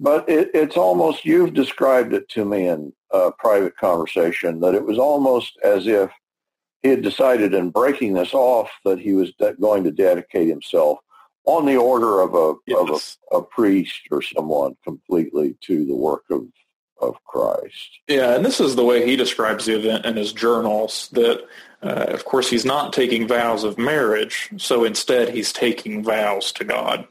but 0.00 0.28
it, 0.28 0.50
it's 0.54 0.78
almost, 0.78 1.26
you've 1.26 1.52
described 1.52 2.14
it 2.14 2.28
to 2.30 2.44
me 2.44 2.66
in 2.66 2.92
a 3.12 3.30
private 3.30 3.76
conversation, 3.76 4.60
that 4.60 4.74
it 4.74 4.84
was 4.84 4.98
almost 4.98 5.58
as 5.62 5.86
if 5.86 6.10
he 6.82 6.88
had 6.88 7.02
decided 7.02 7.52
in 7.52 7.70
breaking 7.70 8.14
this 8.14 8.32
off 8.32 8.70
that 8.86 8.98
he 8.98 9.12
was 9.12 9.32
de- 9.34 9.52
going 9.54 9.84
to 9.84 9.90
dedicate 9.90 10.48
himself 10.48 10.98
on 11.44 11.66
the 11.66 11.76
order 11.76 12.20
of 12.20 12.34
a 12.34 12.54
yes. 12.66 12.78
of 12.80 12.90
a, 13.32 13.36
a, 13.36 13.42
priest 13.42 14.00
or 14.10 14.22
someone 14.22 14.76
completely 14.84 15.56
to 15.60 15.84
the 15.84 15.94
work 15.94 16.24
of 16.30 16.46
of 17.00 17.16
Christ. 17.24 18.00
Yeah, 18.08 18.34
and 18.34 18.44
this 18.44 18.60
is 18.60 18.76
the 18.76 18.84
way 18.84 19.06
he 19.06 19.16
describes 19.16 19.64
the 19.64 19.78
event 19.78 20.04
in 20.04 20.16
his 20.16 20.34
journals. 20.34 21.08
That, 21.12 21.46
uh, 21.82 22.06
of 22.08 22.26
course, 22.26 22.50
he's 22.50 22.66
not 22.66 22.92
taking 22.92 23.26
vows 23.26 23.64
of 23.64 23.78
marriage, 23.78 24.50
so 24.58 24.84
instead 24.84 25.30
he's 25.30 25.50
taking 25.50 26.04
vows 26.04 26.52
to 26.52 26.64
God. 26.64 27.08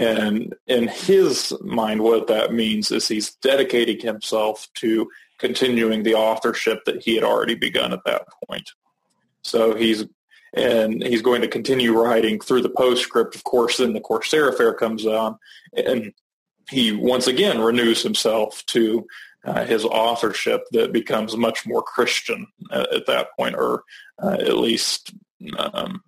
And 0.00 0.54
in 0.66 0.88
his 0.88 1.54
mind, 1.60 2.00
what 2.00 2.26
that 2.28 2.54
means 2.54 2.90
is 2.90 3.06
he's 3.06 3.34
dedicating 3.34 4.00
himself 4.00 4.66
to 4.76 5.10
continuing 5.38 6.04
the 6.04 6.14
authorship 6.14 6.86
that 6.86 7.02
he 7.02 7.16
had 7.16 7.22
already 7.22 7.54
begun 7.54 7.92
at 7.92 8.04
that 8.06 8.22
point. 8.48 8.70
So 9.42 9.74
he's 9.74 10.06
and 10.54 11.02
he's 11.02 11.20
going 11.22 11.42
to 11.42 11.48
continue 11.48 11.92
writing 11.92 12.40
through 12.40 12.62
the 12.62 12.70
postscript. 12.70 13.34
Of 13.34 13.44
course, 13.44 13.76
then 13.76 13.92
the 13.92 14.00
Corsair 14.00 14.48
affair 14.48 14.72
comes 14.72 15.06
on, 15.06 15.38
and 15.76 16.14
he 16.70 16.92
once 16.92 17.26
again 17.26 17.60
renews 17.60 18.02
himself 18.02 18.64
to 18.68 19.06
uh, 19.44 19.66
his 19.66 19.84
authorship 19.84 20.62
that 20.72 20.94
becomes 20.94 21.36
much 21.36 21.66
more 21.66 21.82
Christian 21.82 22.46
at, 22.72 22.90
at 22.90 23.06
that 23.06 23.28
point, 23.38 23.54
or 23.54 23.84
uh, 24.22 24.38
at 24.40 24.56
least 24.56 25.12
um, 25.58 26.02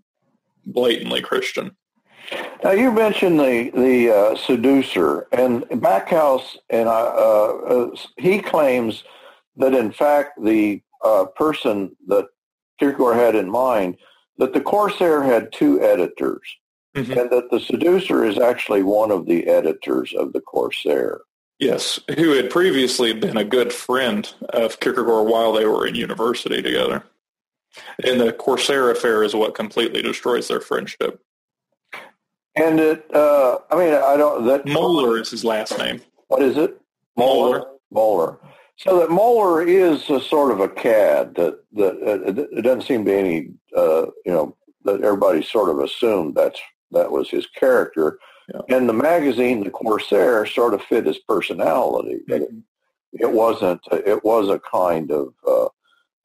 blatantly 0.65 1.21
Christian. 1.21 1.77
Now 2.63 2.71
you 2.71 2.93
mentioned 2.93 3.41
the 3.41 3.71
the 3.75 4.11
uh, 4.11 4.37
seducer 4.37 5.27
and 5.33 5.63
Backhouse, 5.65 6.57
and 6.71 6.89
uh, 6.89 6.93
uh, 6.93 7.97
he 8.17 8.41
claims 8.41 9.05
that 9.57 9.75
in 9.75 9.93
fact 9.93 10.43
the 10.43 10.83
uh, 11.05 11.27
person 11.37 11.97
that 12.07 12.27
Kierkegaard 12.79 13.17
had 13.17 13.35
in 13.35 13.51
mind 13.51 13.97
that 14.39 14.55
the 14.55 14.61
Corsair 14.61 15.23
had 15.23 15.53
two 15.53 15.81
editors, 15.81 16.43
mm-hmm. 16.97 17.13
and 17.13 17.31
that 17.31 17.51
the 17.51 17.61
seducer 17.61 18.25
is 18.25 18.39
actually 18.39 18.83
one 18.83 19.11
of 19.11 19.27
the 19.27 19.47
editors 19.47 20.15
of 20.15 20.33
the 20.33 20.41
Corsair. 20.41 21.21
Yes, 21.59 22.01
who 22.17 22.31
had 22.31 22.51
previously 22.51 23.13
been 23.13 23.37
a 23.37 23.45
good 23.45 23.73
friend 23.73 24.33
of 24.49 24.81
Kierkegaard 24.81 25.29
while 25.29 25.53
they 25.53 25.65
were 25.65 25.87
in 25.87 25.95
university 25.95 26.61
together. 26.61 27.05
And 28.05 28.21
the 28.21 28.33
Corsair 28.33 28.91
affair 28.91 29.23
is 29.23 29.35
what 29.35 29.55
completely 29.55 30.03
destroys 30.03 30.49
their 30.49 30.61
friendship. 30.61 31.23
And 32.55 32.81
it, 32.81 33.15
uh, 33.15 33.59
I 33.71 33.77
mean, 33.77 33.95
I 33.95 34.17
don't. 34.17 34.47
That 34.47 34.67
Moeller 34.67 35.21
is 35.21 35.31
his 35.31 35.45
last 35.45 35.77
name. 35.79 36.03
What 36.29 36.43
is 36.43 36.57
it? 36.57 36.81
Moeller. 37.17 37.65
Moeller. 37.91 38.39
So 38.77 38.99
that 38.99 39.11
Moeller 39.11 39.63
is 39.63 40.09
a 40.11 40.21
sort 40.21 40.53
of 40.53 40.61
a 40.61 40.69
cad 40.69 41.35
that 41.37 41.61
that 41.75 41.93
uh, 42.03 42.57
it 42.57 42.63
doesn't 42.63 42.83
seem 42.83 43.05
to 43.05 43.11
be 43.11 43.17
any, 43.17 43.49
uh, 43.77 44.07
you 44.27 44.33
know, 44.33 44.57
that 44.85 45.03
everybody 45.03 45.43
sort 45.43 45.71
of 45.71 45.79
assumed 45.79 46.35
that's 46.35 46.61
that 46.91 47.11
was 47.11 47.31
his 47.31 47.47
character. 47.47 48.19
Yeah. 48.53 48.77
And 48.77 48.89
the 48.89 48.95
magazine, 48.95 49.63
the 49.63 49.71
Corsair, 49.71 50.45
sort 50.45 50.75
of 50.75 50.83
fit 50.83 51.07
his 51.07 51.19
personality, 51.19 52.21
but 52.27 52.43
mm-hmm. 52.43 52.59
it, 53.13 53.23
it, 53.23 53.33
wasn't. 53.33 53.81
It 53.93 54.25
was 54.25 54.49
a 54.49 54.59
kind 54.59 55.11
of 55.11 55.33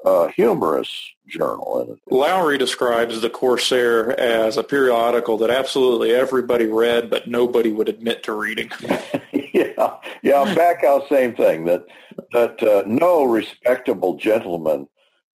uh, 0.05 0.27
humorous 0.27 1.11
journal. 1.27 1.97
Lowrie 2.09 2.59
describes 2.59 3.21
the 3.21 3.29
Corsair 3.29 4.17
as 4.19 4.57
a 4.57 4.63
periodical 4.63 5.37
that 5.39 5.49
absolutely 5.49 6.11
everybody 6.11 6.65
read, 6.65 7.09
but 7.09 7.27
nobody 7.27 7.71
would 7.71 7.89
admit 7.89 8.23
to 8.23 8.33
reading. 8.33 8.69
yeah, 9.31 9.97
yeah. 10.21 10.55
Back 10.55 10.83
out, 10.83 11.09
same 11.09 11.35
thing. 11.35 11.65
That 11.65 11.85
that 12.33 12.61
uh, 12.63 12.83
no 12.85 13.23
respectable 13.25 14.17
gentleman 14.17 14.87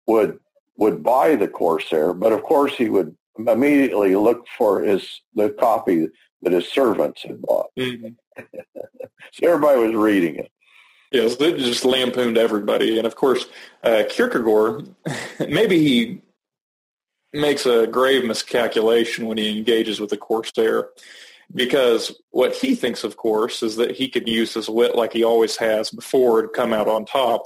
would 0.06 0.38
would 0.76 1.02
buy 1.02 1.36
the 1.36 1.48
Corsair, 1.48 2.12
but 2.12 2.32
of 2.32 2.42
course 2.42 2.74
he 2.74 2.88
would 2.88 3.16
immediately 3.38 4.14
look 4.16 4.46
for 4.56 4.82
his 4.82 5.20
the 5.34 5.50
copy 5.50 6.08
that 6.42 6.52
his 6.52 6.68
servants 6.68 7.22
had 7.22 7.40
bought. 7.42 7.70
Mm-hmm. 7.78 8.08
so 9.32 9.46
everybody 9.46 9.80
was 9.80 9.94
reading 9.94 10.36
it. 10.36 10.50
Yes, 11.11 11.36
they 11.36 11.52
just 11.54 11.84
lampooned 11.84 12.38
everybody. 12.38 12.98
And 12.98 13.06
of 13.06 13.16
course, 13.16 13.46
uh, 13.82 14.04
Kierkegaard, 14.08 14.94
maybe 15.40 15.78
he 15.78 16.22
makes 17.32 17.66
a 17.66 17.86
grave 17.86 18.24
miscalculation 18.24 19.26
when 19.26 19.38
he 19.38 19.58
engages 19.58 20.00
with 20.00 20.11
the 20.11 20.16
Corsair. 20.16 20.90
Because 21.52 22.14
what 22.30 22.54
he 22.54 22.76
thinks, 22.76 23.02
of 23.02 23.16
course, 23.16 23.62
is 23.64 23.74
that 23.76 23.96
he 23.96 24.08
could 24.08 24.28
use 24.28 24.54
his 24.54 24.68
wit 24.68 24.94
like 24.94 25.12
he 25.12 25.24
always 25.24 25.56
has 25.56 25.90
before 25.90 26.42
to 26.42 26.48
come 26.48 26.72
out 26.72 26.86
on 26.86 27.04
top. 27.04 27.42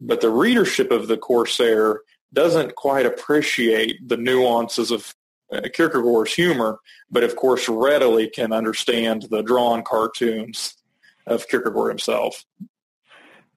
But 0.00 0.20
the 0.20 0.30
readership 0.30 0.92
of 0.92 1.08
the 1.08 1.16
Corsair 1.16 2.02
doesn't 2.32 2.76
quite 2.76 3.06
appreciate 3.06 4.08
the 4.08 4.16
nuances 4.16 4.92
of 4.92 5.14
uh, 5.52 5.62
Kierkegaard's 5.74 6.32
humor, 6.32 6.78
but 7.10 7.24
of 7.24 7.34
course 7.34 7.68
readily 7.68 8.28
can 8.28 8.52
understand 8.52 9.26
the 9.30 9.42
drawn 9.42 9.82
cartoons 9.82 10.76
of 11.26 11.48
Kierkegaard 11.48 11.90
himself. 11.90 12.44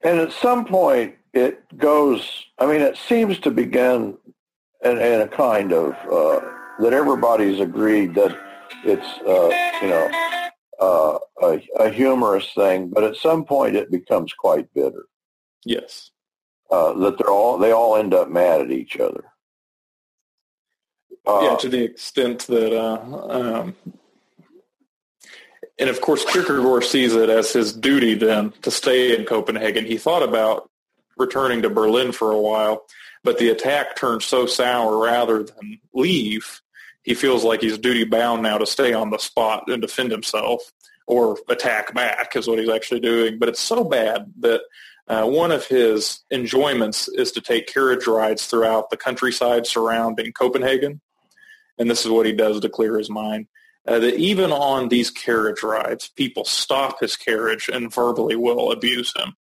And 0.04 0.20
at 0.20 0.32
some 0.34 0.66
point, 0.66 1.16
it 1.34 1.78
goes, 1.78 2.46
I 2.60 2.66
mean, 2.66 2.82
it 2.82 2.98
seems 2.98 3.40
to 3.40 3.52
begin 3.52 4.18
in, 4.84 4.98
in 4.98 5.22
a 5.22 5.28
kind 5.28 5.72
of, 5.72 5.94
uh, 6.12 6.46
that 6.80 6.94
everybody's 6.94 7.60
agreed 7.60 8.14
that 8.16 8.38
it's, 8.84 9.08
uh, 9.26 9.50
you 9.82 9.90
know, 9.90 10.10
uh, 10.80 11.20
a, 11.42 11.84
a, 11.86 11.90
humorous 11.90 12.52
thing, 12.54 12.90
but 12.90 13.04
at 13.04 13.16
some 13.16 13.46
point 13.46 13.76
it 13.76 13.90
becomes 13.90 14.34
quite 14.34 14.72
bitter. 14.74 15.06
Yes. 15.66 16.12
Uh, 16.70 16.94
that 16.94 17.18
they're 17.18 17.30
all, 17.30 17.58
they 17.58 17.72
all 17.72 17.96
end 17.96 18.14
up 18.14 18.30
mad 18.30 18.60
at 18.62 18.72
each 18.72 18.98
other. 19.00 19.24
yeah, 21.26 21.32
uh, 21.32 21.58
to 21.58 21.70
the 21.70 21.84
extent 21.84 22.48
that 22.48 22.78
uh, 22.78 23.00
um, 23.30 23.76
and 25.80 25.90
of 25.90 26.02
course, 26.02 26.24
Kierkegaard 26.26 26.84
sees 26.84 27.16
it 27.16 27.30
as 27.30 27.52
his 27.52 27.74
duty 27.74 28.14
then 28.14 28.52
to 28.62 28.70
stay 28.70 29.18
in 29.18 29.26
Copenhagen. 29.26 29.86
He 29.86 29.98
thought 29.98 30.24
about 30.24 30.70
returning 31.18 31.62
to 31.64 31.70
Berlin 31.70 32.12
for 32.12 32.32
a 32.32 32.40
while, 32.40 32.86
but 33.24 33.38
the 33.38 33.50
attack 33.50 33.96
turned 33.96 34.22
so 34.22 34.46
sour 34.46 34.98
rather 34.98 35.44
than 35.44 35.80
leave. 35.94 36.62
He 37.04 37.14
feels 37.14 37.44
like 37.44 37.62
he's 37.62 37.78
duty 37.78 38.04
bound 38.04 38.44
now 38.44 38.58
to 38.58 38.66
stay 38.66 38.94
on 38.94 39.10
the 39.10 39.18
spot 39.18 39.64
and 39.68 39.82
defend 39.82 40.12
himself 40.12 40.72
or 41.08 41.38
attack 41.50 41.94
back 41.94 42.36
is 42.36 42.48
what 42.48 42.60
he's 42.60 42.70
actually 42.70 43.02
doing. 43.02 43.40
But 43.40 43.50
it's 43.50 43.60
so 43.60 43.84
bad 43.84 44.32
that 44.40 44.62
uh, 45.08 45.26
one 45.26 45.52
of 45.52 45.66
his 45.68 46.24
enjoyments 46.32 47.10
is 47.10 47.32
to 47.34 47.42
take 47.42 47.68
carriage 47.68 48.08
rides 48.08 48.46
throughout 48.46 48.90
the 48.90 48.98
countryside 48.98 49.68
surrounding 49.68 50.32
Copenhagen. 50.32 51.02
And 51.78 51.90
this 51.90 52.06
is 52.06 52.12
what 52.12 52.26
he 52.26 52.32
does 52.32 52.60
to 52.62 52.70
clear 52.70 52.98
his 52.98 53.10
mind 53.10 53.48
uh, 53.88 54.00
that 54.00 54.16
even 54.16 54.52
on 54.52 54.90
these 54.90 55.12
carriage 55.12 55.64
rides, 55.64 56.10
people 56.16 56.46
stop 56.46 57.00
his 57.00 57.16
carriage 57.18 57.70
and 57.72 57.94
verbally 57.94 58.36
will 58.36 58.72
abuse 58.72 59.14
him. 59.16 59.36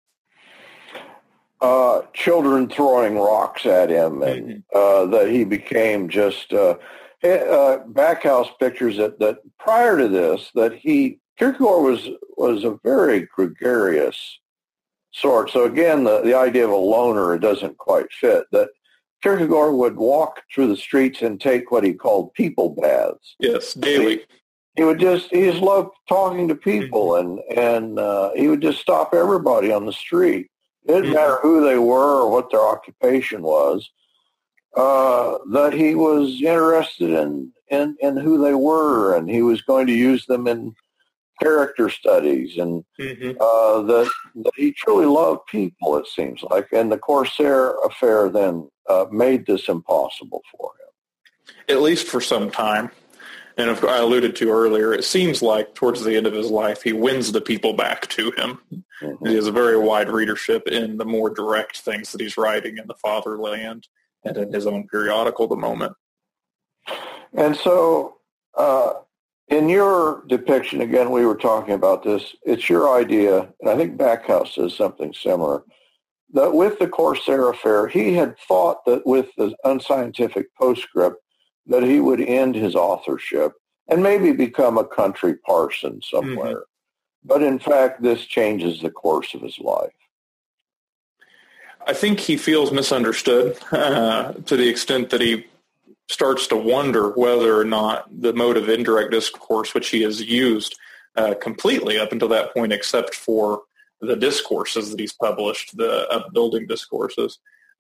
uh, 1.62 2.02
children 2.14 2.68
throwing 2.68 3.16
rocks 3.18 3.66
at 3.66 3.90
him, 3.90 4.22
and 4.24 4.64
mm-hmm. 4.74 4.78
uh, 4.78 5.06
that 5.18 5.30
he 5.30 5.44
became 5.44 6.10
just 6.10 6.52
uh, 6.54 6.76
uh, 7.24 7.78
Backhouse 7.88 8.50
pictures 8.60 8.98
that 8.98 9.20
that 9.20 9.38
prior 9.60 9.98
to 9.98 10.08
this 10.08 10.52
that 10.56 10.74
he 10.74 11.20
Kierkegaard 11.38 11.84
was 11.84 12.10
was 12.36 12.64
a 12.64 12.80
very 12.84 13.28
gregarious 13.36 14.40
sort. 15.12 15.52
So 15.52 15.66
again, 15.66 16.04
the 16.04 16.22
the 16.22 16.34
idea 16.34 16.66
of 16.66 16.72
a 16.72 16.76
loner 16.76 17.38
doesn't 17.38 17.78
quite 17.78 18.12
fit. 18.12 18.46
That 18.52 18.70
Kierkegaard 19.22 19.76
would 19.76 19.96
walk 19.96 20.42
through 20.54 20.68
the 20.68 20.78
streets 20.78 21.22
and 21.22 21.40
take 21.40 21.72
what 21.72 21.84
he 21.84 21.94
called 21.94 22.34
people 22.34 22.76
baths. 22.82 23.36
Yes, 23.40 23.74
daily. 23.74 24.18
He, 24.18 24.26
he 24.78 24.84
would 24.84 25.00
just 25.00 25.30
he 25.30 25.44
just 25.44 25.62
loved 25.62 25.92
talking 26.08 26.48
to 26.48 26.56
people 26.56 27.12
mm-hmm. 27.12 27.40
and 27.52 27.58
and 27.58 28.00
uh, 28.00 28.32
he 28.36 28.48
would 28.48 28.62
just 28.62 28.80
stop 28.80 29.14
everybody 29.14 29.72
on 29.72 29.86
the 29.86 29.94
street 29.94 30.52
it 30.84 30.88
didn't 30.88 31.04
mm-hmm. 31.06 31.14
matter 31.14 31.38
who 31.42 31.64
they 31.64 31.78
were 31.78 32.22
or 32.22 32.32
what 32.32 32.50
their 32.50 32.62
occupation 32.62 33.42
was, 33.42 33.90
uh, 34.76 35.38
that 35.52 35.74
he 35.74 35.96
was 35.96 36.42
interested 36.42 37.12
in, 37.12 37.52
in, 37.70 37.96
in 38.00 38.18
who 38.18 38.42
they 38.42 38.54
were 38.54 39.16
and 39.16 39.30
he 39.30 39.42
was 39.42 39.62
going 39.62 39.86
to 39.88 39.94
use 39.94 40.26
them 40.26 40.48
in 40.48 40.74
character 41.42 41.90
studies 41.90 42.58
and 42.58 42.84
mm-hmm. 43.00 43.32
uh, 43.40 43.82
that, 43.82 44.12
that 44.36 44.52
he 44.56 44.72
truly 44.74 45.06
loved 45.06 45.42
people, 45.48 45.98
it 45.98 46.08
seems 46.08 46.44
like. 46.44 46.68
And 46.72 46.92
the 46.92 46.98
Corsair 46.98 47.76
affair 47.86 48.30
then 48.30 48.70
uh, 48.90 49.06
made 49.12 49.46
this 49.46 49.68
impossible 49.68 50.42
for 50.52 50.72
him. 50.80 51.76
At 51.76 51.82
least 51.82 52.08
for 52.08 52.22
some 52.22 52.52
time. 52.52 52.92
And 53.58 53.70
if 53.70 53.84
I 53.84 53.98
alluded 53.98 54.36
to 54.38 54.50
earlier, 54.50 54.94
it 54.94 55.04
seems 55.04 55.42
like 55.42 55.76
towards 55.76 56.04
the 56.04 56.16
end 56.16 56.26
of 56.26 56.34
his 56.34 56.50
life, 56.50 56.82
he 56.82 56.94
wins 56.94 57.32
the 57.32 57.42
people 57.42 57.74
back 57.74 58.08
to 58.10 58.32
him. 58.32 58.60
Mm-hmm. 59.02 59.28
He 59.28 59.36
has 59.36 59.48
a 59.48 59.52
very 59.52 59.78
wide 59.78 60.10
readership 60.10 60.68
in 60.68 60.98
the 60.98 61.06
more 61.06 61.30
direct 61.30 61.82
things 61.82 62.12
that 62.12 62.22
he's 62.22 62.38
writing 62.38 62.78
in 62.78 62.88
the 62.88 62.96
Fatherland 62.96 63.88
and 64.24 64.38
in 64.38 64.54
his 64.54 64.68
own 64.68 64.88
periodical, 64.88 65.48
The 65.48 65.56
Moment. 65.56 65.94
And 67.34 67.56
so, 67.56 68.18
uh, 68.58 68.94
in 69.52 69.68
your 69.68 70.24
depiction, 70.28 70.82
again, 70.82 71.12
we 71.12 71.26
were 71.26 71.36
talking 71.36 71.74
about 71.74 72.04
this. 72.04 72.36
It's 72.44 72.70
your 72.70 72.98
idea, 72.98 73.50
and 73.60 73.70
I 73.70 73.76
think 73.76 73.98
Backhouse 73.98 74.56
says 74.56 74.74
something 74.74 75.14
similar. 75.14 75.64
That 76.34 76.54
with 76.54 76.80
the 76.80 76.88
Corsair 76.88 77.50
affair, 77.50 77.88
he 77.88 78.14
had 78.14 78.40
thought 78.40 78.86
that 78.86 79.06
with 79.06 79.28
the 79.38 79.54
unscientific 79.66 80.48
postscript, 80.56 81.18
that 81.68 81.84
he 81.84 82.00
would 82.00 82.22
end 82.22 82.56
his 82.56 82.76
authorship 82.76 83.52
and 83.90 84.02
maybe 84.02 84.32
become 84.32 84.78
a 84.78 84.86
country 84.86 85.36
parson 85.36 86.02
somewhere. 86.02 86.56
Mm-hmm. 86.56 87.26
But 87.26 87.44
in 87.44 87.60
fact, 87.60 88.02
this 88.02 88.26
changes 88.26 88.82
the 88.82 88.90
course 88.90 89.34
of 89.34 89.42
his 89.42 89.60
life. 89.60 89.92
I 91.86 91.94
think 91.94 92.20
he 92.22 92.38
feels 92.38 92.72
misunderstood 92.72 93.58
uh, 93.72 94.34
to 94.46 94.56
the 94.56 94.70
extent 94.70 95.10
that 95.10 95.20
he 95.20 95.46
starts 96.12 96.46
to 96.48 96.58
wonder 96.58 97.12
whether 97.12 97.58
or 97.58 97.64
not 97.64 98.06
the 98.22 98.34
mode 98.34 98.58
of 98.58 98.68
indirect 98.68 99.12
discourse, 99.12 99.74
which 99.74 99.90
he 99.90 100.02
has 100.02 100.22
used 100.22 100.76
uh, 101.16 101.34
completely 101.42 101.98
up 101.98 102.12
until 102.12 102.28
that 102.28 102.54
point, 102.54 102.74
except 102.74 103.16
for 103.16 103.62
the 104.02 104.16
discourses 104.16 104.92
that 104.92 105.00
he's 105.00 105.14
published, 105.14 105.78
the 105.78 106.08
upbuilding 106.10 106.68
discourses, 106.68 107.40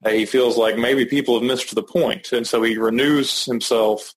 he 0.09 0.25
feels 0.25 0.57
like 0.57 0.77
maybe 0.77 1.05
people 1.05 1.36
have 1.36 1.47
missed 1.47 1.75
the 1.75 1.84
point, 1.84 2.32
and 2.32 2.47
so 2.47 2.63
he 2.63 2.77
renews 2.77 3.45
himself 3.45 4.13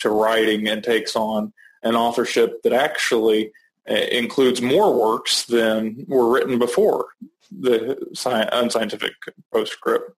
to 0.00 0.08
writing 0.08 0.68
and 0.68 0.82
takes 0.82 1.14
on 1.14 1.52
an 1.82 1.94
authorship 1.94 2.62
that 2.62 2.72
actually 2.72 3.52
uh, 3.88 3.94
includes 3.94 4.62
more 4.62 4.94
works 4.98 5.44
than 5.44 6.04
were 6.08 6.30
written 6.30 6.58
before 6.58 7.06
the 7.50 7.96
unscientific 8.52 9.12
postscript. 9.52 10.10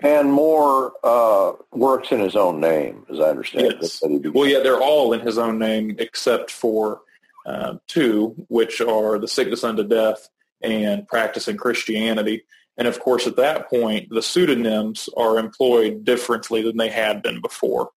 And 0.00 0.30
more 0.30 0.92
uh, 1.02 1.52
works 1.72 2.12
in 2.12 2.20
his 2.20 2.36
own 2.36 2.60
name, 2.60 3.06
as 3.10 3.20
I 3.20 3.30
understand 3.30 3.76
yes. 3.80 4.02
Well, 4.02 4.46
yeah, 4.46 4.60
they're 4.60 4.80
all 4.80 5.12
in 5.12 5.20
his 5.20 5.38
own 5.38 5.58
name 5.58 5.96
except 5.98 6.50
for 6.50 7.00
uh, 7.46 7.76
two, 7.86 8.34
which 8.48 8.80
are 8.80 9.18
The 9.18 9.28
Sickness 9.28 9.64
Unto 9.64 9.84
Death 9.84 10.28
and 10.60 11.06
Practicing 11.08 11.56
Christianity. 11.56 12.44
And 12.76 12.88
of 12.88 13.00
course, 13.00 13.26
at 13.26 13.36
that 13.36 13.70
point, 13.70 14.10
the 14.10 14.22
pseudonyms 14.22 15.08
are 15.16 15.38
employed 15.38 16.04
differently 16.04 16.62
than 16.62 16.76
they 16.76 16.88
had 16.88 17.22
been 17.22 17.40
before. 17.40 17.90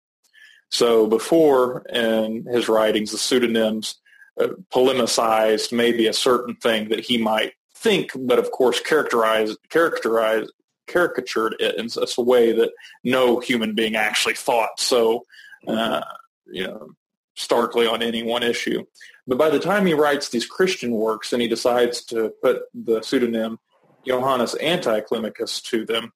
So 0.70 1.08
before 1.08 1.82
in 1.94 2.46
his 2.46 2.70
writings, 2.70 3.12
the 3.12 3.18
pseudonyms 3.18 3.96
uh, 4.40 4.50
polemicized 4.74 5.72
maybe 5.72 6.08
a 6.08 6.14
certain 6.14 6.56
thing 6.56 6.90
that 6.90 7.00
he 7.00 7.18
might 7.18 7.54
think, 7.76 8.12
but 8.16 8.40
of 8.40 8.52
course 8.52 8.80
characterized, 8.80 9.58
characterized, 9.70 10.52
caricatured 10.88 11.56
it 11.60 11.76
in 11.78 11.90
such 11.90 12.18
a 12.18 12.22
way 12.22 12.52
that 12.54 12.72
no 13.04 13.40
human 13.40 13.76
being 13.76 13.96
actually 13.96 14.36
thought 14.36 14.80
so, 14.80 15.26
uh, 15.68 16.02
you 16.46 16.66
know, 16.66 16.90
starkly 17.36 17.86
on 17.86 18.02
any 18.02 18.24
one 18.24 18.44
issue. 18.44 18.84
But 19.28 19.38
by 19.38 19.50
the 19.50 19.60
time 19.60 19.86
he 19.86 19.94
writes 19.94 20.30
these 20.30 20.46
Christian 20.46 20.92
works 20.92 21.34
and 21.34 21.42
he 21.42 21.48
decides 21.48 22.04
to 22.06 22.34
put 22.42 22.64
the 22.74 23.02
pseudonym 23.02 23.60
Johannes 24.06 24.56
Anti-Climacus 24.56 25.62
to 25.64 25.86
them, 25.86 26.14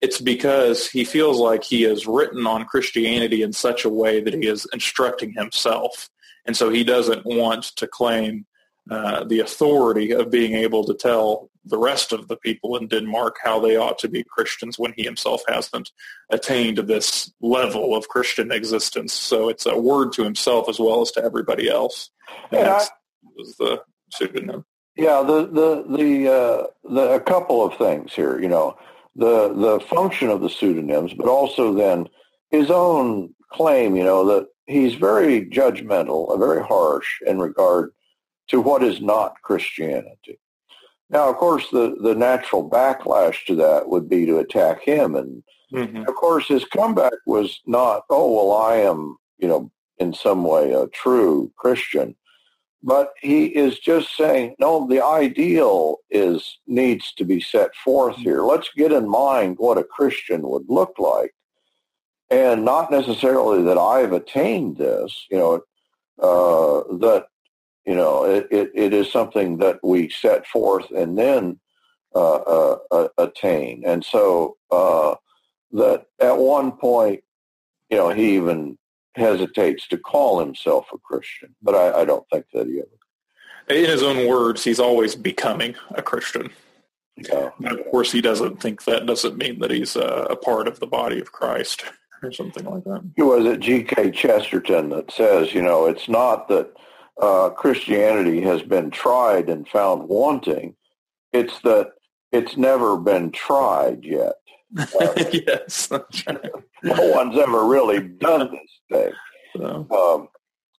it's 0.00 0.20
because 0.20 0.88
he 0.88 1.04
feels 1.04 1.38
like 1.38 1.62
he 1.62 1.82
has 1.82 2.06
written 2.06 2.46
on 2.46 2.64
Christianity 2.64 3.42
in 3.42 3.52
such 3.52 3.84
a 3.84 3.88
way 3.88 4.20
that 4.20 4.34
he 4.34 4.46
is 4.46 4.66
instructing 4.72 5.32
himself. 5.32 6.08
And 6.46 6.56
so 6.56 6.70
he 6.70 6.82
doesn't 6.82 7.24
want 7.24 7.64
to 7.76 7.86
claim 7.86 8.46
uh, 8.90 9.24
the 9.24 9.40
authority 9.40 10.12
of 10.12 10.30
being 10.30 10.54
able 10.54 10.84
to 10.84 10.94
tell 10.94 11.50
the 11.64 11.78
rest 11.78 12.12
of 12.12 12.28
the 12.28 12.36
people 12.36 12.76
in 12.76 12.88
Denmark 12.88 13.36
how 13.42 13.60
they 13.60 13.76
ought 13.76 13.98
to 14.00 14.08
be 14.08 14.24
Christians 14.24 14.78
when 14.78 14.92
he 14.96 15.04
himself 15.04 15.42
hasn't 15.48 15.90
attained 16.30 16.78
this 16.78 17.32
level 17.40 17.94
of 17.94 18.08
Christian 18.08 18.50
existence. 18.50 19.12
So 19.12 19.48
it's 19.48 19.66
a 19.66 19.78
word 19.78 20.12
to 20.14 20.24
himself 20.24 20.68
as 20.68 20.78
well 20.80 21.02
as 21.02 21.10
to 21.12 21.24
everybody 21.24 21.68
else. 21.68 22.10
And 22.50 22.66
yeah, 22.66 22.84
was 23.36 23.56
the 23.56 23.82
pseudonym. 24.12 24.64
Yeah, 24.96 25.22
the 25.22 25.46
the 25.46 25.96
the 25.96 26.32
uh, 26.32 26.66
the 26.84 27.14
a 27.14 27.20
couple 27.20 27.64
of 27.64 27.76
things 27.78 28.12
here. 28.12 28.40
You 28.40 28.48
know, 28.48 28.76
the 29.16 29.52
the 29.54 29.80
function 29.80 30.28
of 30.28 30.42
the 30.42 30.50
pseudonyms, 30.50 31.14
but 31.14 31.28
also 31.28 31.72
then 31.72 32.08
his 32.50 32.70
own 32.70 33.34
claim. 33.50 33.96
You 33.96 34.04
know 34.04 34.26
that 34.26 34.48
he's 34.66 34.94
very 34.94 35.46
judgmental, 35.46 36.38
very 36.38 36.62
harsh 36.62 37.08
in 37.26 37.38
regard 37.38 37.92
to 38.48 38.60
what 38.60 38.82
is 38.82 39.00
not 39.00 39.40
Christianity. 39.42 40.38
Now, 41.12 41.28
of 41.28 41.36
course, 41.36 41.68
the 41.70 41.96
the 42.00 42.14
natural 42.14 42.68
backlash 42.68 43.44
to 43.46 43.54
that 43.56 43.88
would 43.88 44.08
be 44.08 44.26
to 44.26 44.38
attack 44.38 44.82
him, 44.82 45.14
and 45.14 45.42
mm-hmm. 45.72 46.08
of 46.08 46.14
course, 46.14 46.48
his 46.48 46.64
comeback 46.64 47.12
was 47.26 47.60
not, 47.66 48.02
oh 48.10 48.32
well, 48.34 48.56
I 48.56 48.76
am, 48.76 49.16
you 49.38 49.46
know, 49.46 49.70
in 49.98 50.14
some 50.14 50.42
way 50.42 50.72
a 50.72 50.88
true 50.88 51.52
Christian 51.56 52.16
but 52.82 53.12
he 53.20 53.46
is 53.46 53.78
just 53.78 54.16
saying, 54.16 54.56
no, 54.58 54.86
the 54.88 55.04
ideal 55.04 55.98
is 56.10 56.58
needs 56.66 57.12
to 57.14 57.24
be 57.24 57.40
set 57.40 57.74
forth 57.76 58.16
here. 58.16 58.42
Let's 58.42 58.70
get 58.76 58.92
in 58.92 59.08
mind 59.08 59.56
what 59.58 59.78
a 59.78 59.84
Christian 59.84 60.42
would 60.48 60.64
look 60.68 60.94
like. 60.98 61.32
And 62.30 62.64
not 62.64 62.90
necessarily 62.90 63.62
that 63.64 63.78
I've 63.78 64.12
attained 64.12 64.78
this, 64.78 65.26
you 65.30 65.38
know, 65.38 65.54
uh, 66.18 66.96
that, 66.98 67.26
you 67.86 67.94
know, 67.94 68.24
it, 68.24 68.48
it, 68.50 68.70
it 68.74 68.92
is 68.92 69.10
something 69.10 69.58
that 69.58 69.80
we 69.82 70.08
set 70.08 70.46
forth 70.46 70.90
and 70.90 71.18
then 71.18 71.58
uh, 72.14 72.34
uh, 72.34 72.78
uh 72.90 73.08
attain. 73.18 73.82
And 73.86 74.04
so 74.04 74.56
uh, 74.70 75.14
that 75.72 76.06
at 76.20 76.36
one 76.36 76.72
point, 76.72 77.22
you 77.90 77.96
know, 77.96 78.10
he 78.10 78.36
even 78.36 78.78
hesitates 79.14 79.86
to 79.88 79.98
call 79.98 80.38
himself 80.40 80.88
a 80.92 80.98
Christian, 80.98 81.54
but 81.62 81.74
I, 81.74 82.02
I 82.02 82.04
don't 82.04 82.26
think 82.30 82.46
that 82.52 82.66
he 82.66 82.78
ever. 82.78 82.88
In 83.68 83.88
his 83.88 84.02
own 84.02 84.28
words, 84.28 84.64
he's 84.64 84.80
always 84.80 85.14
becoming 85.14 85.74
a 85.90 86.02
Christian. 86.02 86.50
Yeah. 87.16 87.50
of 87.66 87.90
course, 87.90 88.10
he 88.10 88.20
doesn't 88.20 88.60
think 88.60 88.84
that 88.84 89.06
doesn't 89.06 89.36
mean 89.36 89.58
that 89.60 89.70
he's 89.70 89.96
a, 89.96 90.26
a 90.30 90.36
part 90.36 90.66
of 90.66 90.80
the 90.80 90.86
body 90.86 91.20
of 91.20 91.30
Christ 91.30 91.84
or 92.22 92.32
something 92.32 92.64
like 92.64 92.84
that. 92.84 93.02
It 93.16 93.22
was 93.22 93.44
it 93.44 93.60
G.K. 93.60 94.12
Chesterton 94.12 94.88
that 94.90 95.10
says, 95.10 95.52
you 95.52 95.62
know, 95.62 95.86
it's 95.86 96.08
not 96.08 96.48
that 96.48 96.72
uh, 97.22 97.50
Christianity 97.50 98.40
has 98.40 98.62
been 98.62 98.90
tried 98.90 99.48
and 99.48 99.66
found 99.68 100.08
wanting. 100.08 100.74
It's 101.32 101.58
that 101.60 101.92
it's 102.32 102.56
never 102.56 102.96
been 102.98 103.30
tried 103.30 104.04
yet. 104.04 104.34
yes. 105.32 105.88
no 106.82 107.10
one's 107.14 107.38
ever 107.38 107.64
really 107.64 108.00
done 108.00 108.50
this 108.50 108.80
thing. 108.90 109.12
So. 109.56 109.86
Um, 109.90 110.28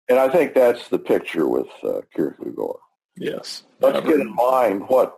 and 0.09 0.19
I 0.19 0.29
think 0.29 0.55
that's 0.55 0.89
the 0.89 0.99
picture 0.99 1.47
with 1.47 1.69
uh, 1.85 2.01
Kierkegaard. 2.15 2.77
Yes. 3.17 3.63
Let's 3.81 4.05
get 4.05 4.21
in 4.21 4.35
mind 4.35 4.89
what 4.89 5.17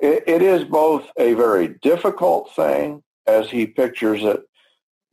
it, 0.00 0.22
it 0.26 0.42
is 0.42 0.64
both 0.64 1.10
a 1.18 1.34
very 1.34 1.76
difficult 1.82 2.54
thing 2.54 3.02
as 3.26 3.50
he 3.50 3.66
pictures 3.66 4.22
it, 4.22 4.42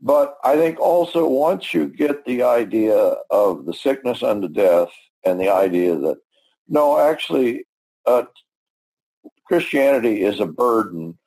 but 0.02 0.36
I 0.44 0.56
think 0.58 0.80
also 0.80 1.28
once 1.28 1.74
you 1.74 1.88
get 1.88 2.26
the 2.26 2.44
idea 2.44 3.16
of 3.30 3.66
the 3.66 3.74
sickness 3.74 4.22
unto 4.22 4.48
death 4.48 4.92
and 5.26 5.40
the 5.40 5.50
idea 5.50 5.96
that, 5.96 6.18
no, 6.68 7.00
actually, 7.00 7.66
uh, 8.06 8.24
Christianity 9.46 10.24
is 10.24 10.40
a 10.40 10.46
burden 10.46 11.18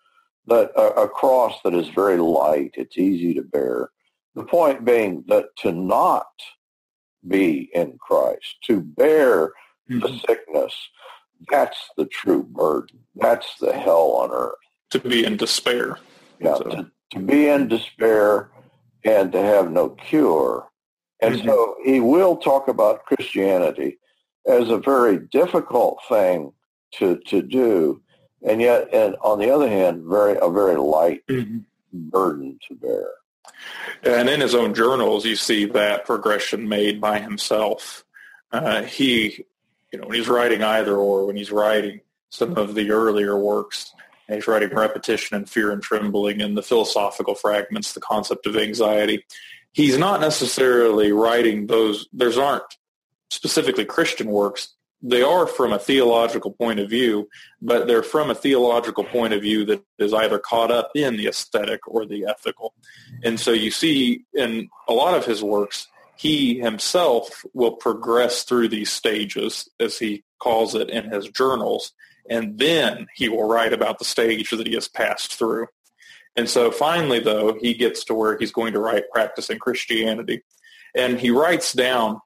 that 0.46 0.70
a, 0.76 1.02
a 1.02 1.08
cross 1.08 1.58
that 1.64 1.74
is 1.74 1.88
very 1.88 2.18
light, 2.18 2.72
it's 2.74 2.98
easy 2.98 3.34
to 3.34 3.42
bear. 3.42 3.90
The 4.34 4.44
point 4.44 4.84
being 4.84 5.24
that 5.28 5.46
to 5.58 5.72
not 5.72 6.26
be 7.26 7.70
in 7.74 7.98
Christ, 8.00 8.56
to 8.64 8.80
bear 8.80 9.48
mm-hmm. 9.90 10.00
the 10.00 10.18
sickness, 10.26 10.74
that's 11.50 11.90
the 11.96 12.06
true 12.06 12.42
burden. 12.42 13.00
That's 13.16 13.56
the 13.58 13.72
hell 13.72 14.12
on 14.12 14.30
earth. 14.32 14.54
To 14.90 15.00
be 15.00 15.24
in 15.24 15.36
despair. 15.36 15.98
Yeah, 16.40 16.56
so. 16.56 16.64
to, 16.64 16.90
to, 17.10 17.18
be 17.18 17.48
in 17.48 17.68
despair 17.68 18.50
and 19.04 19.32
to 19.32 19.40
have 19.40 19.70
no 19.70 19.90
cure. 19.90 20.68
And 21.22 21.36
mm-hmm. 21.36 21.48
so 21.48 21.76
he 21.84 22.00
will 22.00 22.36
talk 22.36 22.68
about 22.68 23.06
Christianity 23.06 23.98
as 24.46 24.68
a 24.68 24.78
very 24.78 25.18
difficult 25.18 25.98
thing 26.08 26.52
to, 26.96 27.16
to 27.28 27.40
do, 27.40 28.02
and 28.46 28.60
yet, 28.60 28.92
and 28.92 29.16
on 29.22 29.38
the 29.38 29.50
other 29.50 29.68
hand, 29.68 30.04
very 30.04 30.36
a 30.42 30.50
very 30.50 30.76
light 30.76 31.22
mm-hmm. 31.28 31.60
burden 31.92 32.58
to 32.68 32.74
bear. 32.74 33.08
And 34.02 34.28
in 34.28 34.40
his 34.40 34.54
own 34.54 34.74
journals, 34.74 35.24
you 35.24 35.36
see 35.36 35.64
that 35.66 36.04
progression 36.04 36.68
made 36.68 37.00
by 37.00 37.20
himself. 37.20 38.04
Uh, 38.50 38.82
he, 38.82 39.44
you 39.92 39.98
know, 39.98 40.08
when 40.08 40.18
he's 40.18 40.28
writing 40.28 40.62
either 40.62 40.96
or, 40.96 41.26
when 41.26 41.36
he's 41.36 41.52
writing 41.52 42.00
some 42.30 42.56
of 42.56 42.74
the 42.74 42.90
earlier 42.90 43.38
works, 43.38 43.94
and 44.26 44.36
he's 44.36 44.48
writing 44.48 44.70
repetition 44.70 45.36
and 45.36 45.48
fear 45.48 45.70
and 45.70 45.82
trembling 45.82 46.42
and 46.42 46.56
the 46.56 46.62
philosophical 46.62 47.34
fragments, 47.34 47.92
the 47.92 48.00
concept 48.00 48.46
of 48.46 48.56
anxiety. 48.56 49.24
He's 49.72 49.98
not 49.98 50.20
necessarily 50.20 51.12
writing 51.12 51.66
those. 51.66 52.08
There's 52.12 52.38
aren't 52.38 52.64
specifically 53.30 53.84
Christian 53.84 54.28
works 54.28 54.74
they 55.02 55.22
are 55.22 55.46
from 55.48 55.72
a 55.72 55.78
theological 55.78 56.52
point 56.52 56.78
of 56.78 56.88
view, 56.88 57.28
but 57.60 57.86
they're 57.86 58.04
from 58.04 58.30
a 58.30 58.36
theological 58.36 59.02
point 59.02 59.34
of 59.34 59.42
view 59.42 59.64
that 59.64 59.82
is 59.98 60.14
either 60.14 60.38
caught 60.38 60.70
up 60.70 60.92
in 60.94 61.16
the 61.16 61.26
aesthetic 61.26 61.80
or 61.88 62.06
the 62.06 62.26
ethical. 62.26 62.72
And 63.24 63.38
so 63.38 63.50
you 63.50 63.72
see 63.72 64.24
in 64.32 64.68
a 64.88 64.92
lot 64.92 65.14
of 65.14 65.26
his 65.26 65.42
works, 65.42 65.88
he 66.16 66.60
himself 66.60 67.44
will 67.52 67.72
progress 67.72 68.44
through 68.44 68.68
these 68.68 68.92
stages, 68.92 69.68
as 69.80 69.98
he 69.98 70.22
calls 70.38 70.76
it 70.76 70.88
in 70.88 71.10
his 71.10 71.28
journals, 71.28 71.92
and 72.30 72.58
then 72.58 73.08
he 73.14 73.28
will 73.28 73.48
write 73.48 73.72
about 73.72 73.98
the 73.98 74.04
stage 74.04 74.50
that 74.50 74.68
he 74.68 74.74
has 74.74 74.86
passed 74.86 75.34
through. 75.34 75.66
And 76.36 76.48
so 76.48 76.70
finally, 76.70 77.20
though, 77.20 77.58
he 77.60 77.74
gets 77.74 78.04
to 78.04 78.14
where 78.14 78.38
he's 78.38 78.52
going 78.52 78.72
to 78.72 78.80
write 78.80 79.10
Practicing 79.12 79.58
Christianity. 79.58 80.42
And 80.94 81.18
he 81.18 81.30
writes 81.30 81.72
down, 81.72 82.20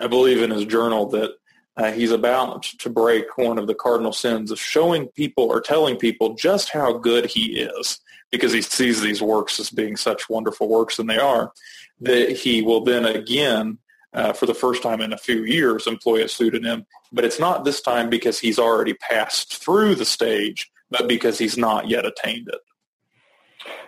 I 0.00 0.06
believe 0.06 0.42
in 0.42 0.50
his 0.50 0.64
journal, 0.64 1.08
that 1.10 1.32
uh, 1.76 1.92
he's 1.92 2.10
about 2.10 2.64
to 2.64 2.90
break 2.90 3.38
one 3.38 3.58
of 3.58 3.66
the 3.66 3.74
cardinal 3.74 4.12
sins 4.12 4.50
of 4.50 4.60
showing 4.60 5.08
people 5.08 5.44
or 5.44 5.60
telling 5.60 5.96
people 5.96 6.34
just 6.34 6.70
how 6.70 6.92
good 6.92 7.26
he 7.26 7.60
is 7.60 7.98
because 8.30 8.52
he 8.52 8.62
sees 8.62 9.00
these 9.00 9.22
works 9.22 9.60
as 9.60 9.70
being 9.70 9.96
such 9.96 10.28
wonderful 10.28 10.68
works, 10.68 10.98
and 10.98 11.08
they 11.08 11.18
are, 11.18 11.52
that 12.00 12.30
he 12.30 12.62
will 12.62 12.82
then 12.82 13.04
again, 13.04 13.78
uh, 14.14 14.32
for 14.32 14.46
the 14.46 14.54
first 14.54 14.82
time 14.82 15.00
in 15.00 15.12
a 15.12 15.18
few 15.18 15.44
years, 15.44 15.86
employ 15.86 16.24
a 16.24 16.28
pseudonym. 16.28 16.84
But 17.12 17.24
it's 17.24 17.38
not 17.38 17.64
this 17.64 17.80
time 17.80 18.10
because 18.10 18.38
he's 18.38 18.58
already 18.58 18.94
passed 18.94 19.62
through 19.62 19.96
the 19.96 20.04
stage, 20.04 20.70
but 20.90 21.08
because 21.08 21.38
he's 21.38 21.58
not 21.58 21.88
yet 21.88 22.06
attained 22.06 22.48
it. 22.48 22.60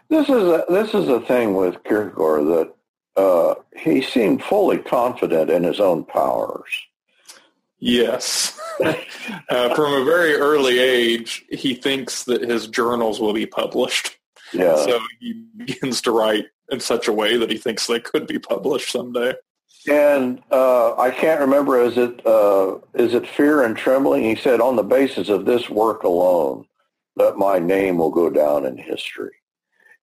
This 0.09 0.29
is 0.29 0.43
a, 0.43 0.65
this 0.69 0.95
is 0.95 1.09
a 1.09 1.21
thing 1.21 1.55
with 1.55 1.83
Kierkegaard 1.85 2.47
that 2.47 2.75
uh, 3.17 3.55
he 3.77 4.03
seemed 4.03 4.43
fully 4.43 4.79
confident 4.79 5.51
in 5.51 5.63
his 5.63 5.81
own 5.81 6.05
powers. 6.05 6.71
Yes. 7.79 8.59
uh, 9.51 9.75
from 9.75 9.93
a 9.93 10.05
very 10.05 10.35
early 10.35 10.79
age, 10.79 11.45
he 11.51 11.75
thinks 11.75 12.25
that 12.25 12.43
his 12.43 12.67
journals 12.67 13.21
will 13.21 13.35
be 13.35 13.47
published. 13.47 14.17
Yeah. 14.53 14.77
So 14.77 15.01
he 15.21 15.45
begins 15.57 16.01
to 16.03 16.13
write 16.13 16.47
in 16.71 16.81
such 16.81 17.09
a 17.09 17.13
way 17.13 17.37
that 17.37 17.51
he 17.51 17.59
thinks 17.59 17.87
they 17.87 18.01
could 18.01 18.27
be 18.27 18.39
published 18.39 18.91
someday. 18.91 19.35
And 19.87 20.43
uh, 20.51 20.97
I 20.97 21.11
can't 21.11 21.41
remember, 21.41 21.83
is 21.83 21.99
it, 21.99 22.27
uh, 22.27 22.79
is 22.95 23.13
it 23.13 23.29
Fear 23.29 23.65
and 23.65 23.77
Trembling? 23.77 24.23
He 24.23 24.37
said, 24.37 24.61
on 24.61 24.77
the 24.77 24.83
basis 24.83 25.29
of 25.29 25.45
this 25.45 25.69
work 25.69 26.05
alone, 26.05 26.65
that 27.17 27.37
my 27.37 27.59
name 27.59 27.99
will 27.99 28.11
go 28.11 28.31
down 28.31 28.65
in 28.65 28.79
history. 28.79 29.33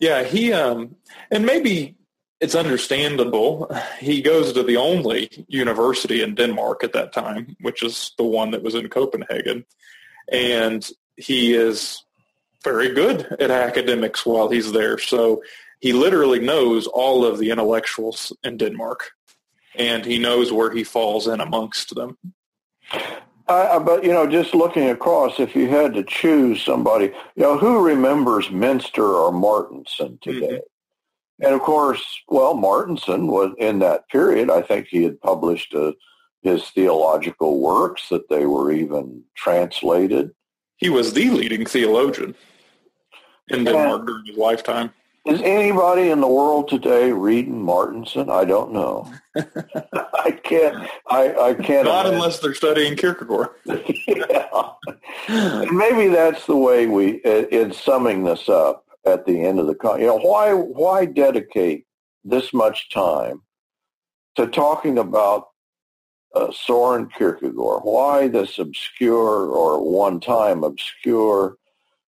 Yeah, 0.00 0.24
he, 0.24 0.52
um, 0.52 0.96
and 1.30 1.44
maybe 1.44 1.96
it's 2.40 2.54
understandable. 2.54 3.70
He 3.98 4.22
goes 4.22 4.54
to 4.54 4.62
the 4.62 4.78
only 4.78 5.30
university 5.46 6.22
in 6.22 6.34
Denmark 6.34 6.82
at 6.82 6.94
that 6.94 7.12
time, 7.12 7.54
which 7.60 7.82
is 7.82 8.12
the 8.16 8.24
one 8.24 8.50
that 8.52 8.62
was 8.62 8.74
in 8.74 8.88
Copenhagen. 8.88 9.66
And 10.32 10.88
he 11.16 11.52
is 11.52 12.02
very 12.64 12.94
good 12.94 13.26
at 13.38 13.50
academics 13.50 14.24
while 14.24 14.48
he's 14.48 14.72
there. 14.72 14.96
So 14.98 15.42
he 15.80 15.92
literally 15.92 16.40
knows 16.40 16.86
all 16.86 17.24
of 17.26 17.38
the 17.38 17.50
intellectuals 17.50 18.32
in 18.42 18.56
Denmark. 18.56 19.10
And 19.74 20.04
he 20.04 20.18
knows 20.18 20.50
where 20.50 20.70
he 20.70 20.82
falls 20.82 21.28
in 21.28 21.40
amongst 21.40 21.94
them. 21.94 22.16
Uh, 23.50 23.80
but, 23.80 24.04
you 24.04 24.12
know, 24.12 24.28
just 24.28 24.54
looking 24.54 24.90
across, 24.90 25.40
if 25.40 25.56
you 25.56 25.68
had 25.68 25.92
to 25.92 26.04
choose 26.04 26.62
somebody, 26.62 27.06
you 27.34 27.42
know, 27.42 27.58
who 27.58 27.84
remembers 27.84 28.46
Mynster 28.46 28.98
or 28.98 29.32
Martensen 29.32 30.20
today? 30.20 30.46
Mm-hmm. 30.46 31.44
And 31.44 31.54
of 31.54 31.60
course, 31.60 32.20
well, 32.28 32.54
Martensen 32.54 33.26
was 33.26 33.52
in 33.58 33.80
that 33.80 34.08
period. 34.08 34.50
I 34.50 34.62
think 34.62 34.86
he 34.86 35.02
had 35.02 35.20
published 35.20 35.74
uh, 35.74 35.92
his 36.42 36.70
theological 36.70 37.58
works 37.60 38.08
that 38.10 38.28
they 38.28 38.46
were 38.46 38.70
even 38.70 39.24
translated. 39.34 40.30
He 40.76 40.88
was 40.88 41.12
the 41.12 41.30
leading 41.30 41.66
theologian 41.66 42.36
in 43.48 43.64
Denmark 43.64 44.06
during 44.06 44.26
his 44.26 44.36
lifetime. 44.36 44.92
Is 45.26 45.42
anybody 45.42 46.08
in 46.08 46.20
the 46.20 46.26
world 46.26 46.68
today 46.68 47.12
reading 47.12 47.62
Martensen? 47.62 48.30
I 48.30 48.46
don't 48.46 48.72
know. 48.72 49.12
I 49.36 50.30
can't. 50.42 50.88
I, 51.08 51.34
I 51.34 51.54
can't. 51.54 51.84
Not 51.84 52.06
imagine. 52.06 52.14
unless 52.14 52.38
they're 52.38 52.54
studying 52.54 52.96
Kierkegaard. 52.96 53.50
yeah. 53.66 54.72
maybe 55.70 56.08
that's 56.08 56.46
the 56.46 56.56
way 56.56 56.86
we, 56.86 57.16
in 57.16 57.72
summing 57.72 58.24
this 58.24 58.48
up, 58.48 58.86
at 59.04 59.26
the 59.26 59.42
end 59.42 59.58
of 59.58 59.66
the 59.66 59.74
con. 59.74 60.00
You 60.00 60.06
know, 60.06 60.18
why 60.18 60.52
why 60.54 61.04
dedicate 61.04 61.86
this 62.24 62.52
much 62.54 62.90
time 62.90 63.42
to 64.36 64.46
talking 64.46 64.98
about 64.98 65.48
uh, 66.34 66.50
Soren 66.50 67.08
Kierkegaard? 67.08 67.82
Why 67.82 68.28
this 68.28 68.58
obscure 68.58 69.46
or 69.46 69.82
one 69.82 70.20
time 70.20 70.64
obscure, 70.64 71.56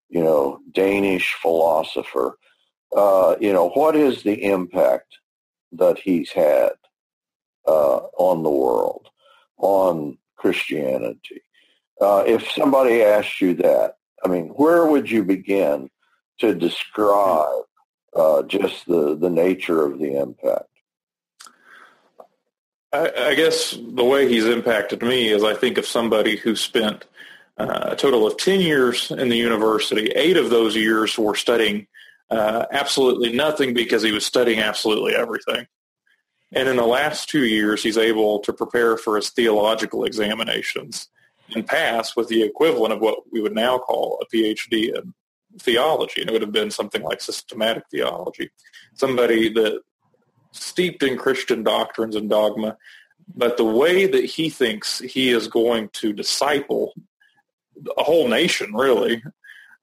you 0.08 0.22
know, 0.22 0.60
Danish 0.72 1.34
philosopher? 1.42 2.38
Uh, 2.96 3.36
you 3.40 3.52
know, 3.52 3.70
what 3.70 3.96
is 3.96 4.22
the 4.22 4.44
impact 4.44 5.18
that 5.72 5.98
he's 5.98 6.30
had 6.30 6.72
uh, 7.66 7.98
on 8.18 8.42
the 8.42 8.50
world, 8.50 9.08
on 9.56 10.18
Christianity? 10.36 11.42
Uh, 12.00 12.24
if 12.26 12.50
somebody 12.50 13.02
asked 13.02 13.40
you 13.40 13.54
that, 13.54 13.96
I 14.24 14.28
mean, 14.28 14.48
where 14.48 14.86
would 14.86 15.10
you 15.10 15.24
begin 15.24 15.88
to 16.38 16.54
describe 16.54 17.64
uh, 18.14 18.42
just 18.42 18.86
the, 18.86 19.16
the 19.16 19.30
nature 19.30 19.84
of 19.84 19.98
the 19.98 20.16
impact? 20.16 20.64
I, 22.92 23.10
I, 23.16 23.34
guess 23.34 23.70
the 23.70 24.04
way 24.04 24.28
he's 24.28 24.44
impacted 24.44 25.00
me 25.00 25.28
is 25.28 25.42
I 25.42 25.54
think 25.54 25.78
of 25.78 25.86
somebody 25.86 26.36
who 26.36 26.54
spent 26.54 27.06
uh, 27.56 27.90
a 27.92 27.96
total 27.96 28.26
of 28.26 28.36
10 28.36 28.60
years 28.60 29.10
in 29.10 29.30
the 29.30 29.36
university. 29.36 30.10
Eight 30.10 30.36
of 30.36 30.50
those 30.50 30.76
years 30.76 31.16
were 31.16 31.34
studying 31.34 31.86
uh, 32.32 32.66
absolutely 32.72 33.32
nothing 33.32 33.74
because 33.74 34.02
he 34.02 34.10
was 34.10 34.24
studying 34.24 34.60
absolutely 34.60 35.14
everything. 35.14 35.66
And 36.52 36.68
in 36.68 36.76
the 36.76 36.86
last 36.86 37.28
two 37.28 37.44
years, 37.44 37.82
he's 37.82 37.98
able 37.98 38.38
to 38.40 38.52
prepare 38.52 38.96
for 38.96 39.16
his 39.16 39.30
theological 39.30 40.04
examinations 40.04 41.08
and 41.54 41.66
pass 41.66 42.16
with 42.16 42.28
the 42.28 42.42
equivalent 42.42 42.94
of 42.94 43.00
what 43.00 43.18
we 43.30 43.42
would 43.42 43.54
now 43.54 43.78
call 43.78 44.18
a 44.22 44.34
PhD 44.34 44.94
in 44.96 45.12
theology, 45.58 46.22
and 46.22 46.30
it 46.30 46.32
would 46.32 46.42
have 46.42 46.52
been 46.52 46.70
something 46.70 47.02
like 47.02 47.20
systematic 47.20 47.84
theology. 47.90 48.50
Somebody 48.94 49.52
that 49.52 49.82
steeped 50.52 51.02
in 51.02 51.18
Christian 51.18 51.62
doctrines 51.62 52.16
and 52.16 52.30
dogma, 52.30 52.78
but 53.34 53.58
the 53.58 53.64
way 53.64 54.06
that 54.06 54.24
he 54.24 54.48
thinks 54.48 55.00
he 55.00 55.30
is 55.30 55.48
going 55.48 55.90
to 55.94 56.14
disciple 56.14 56.94
a 57.98 58.02
whole 58.02 58.28
nation, 58.28 58.74
really, 58.74 59.22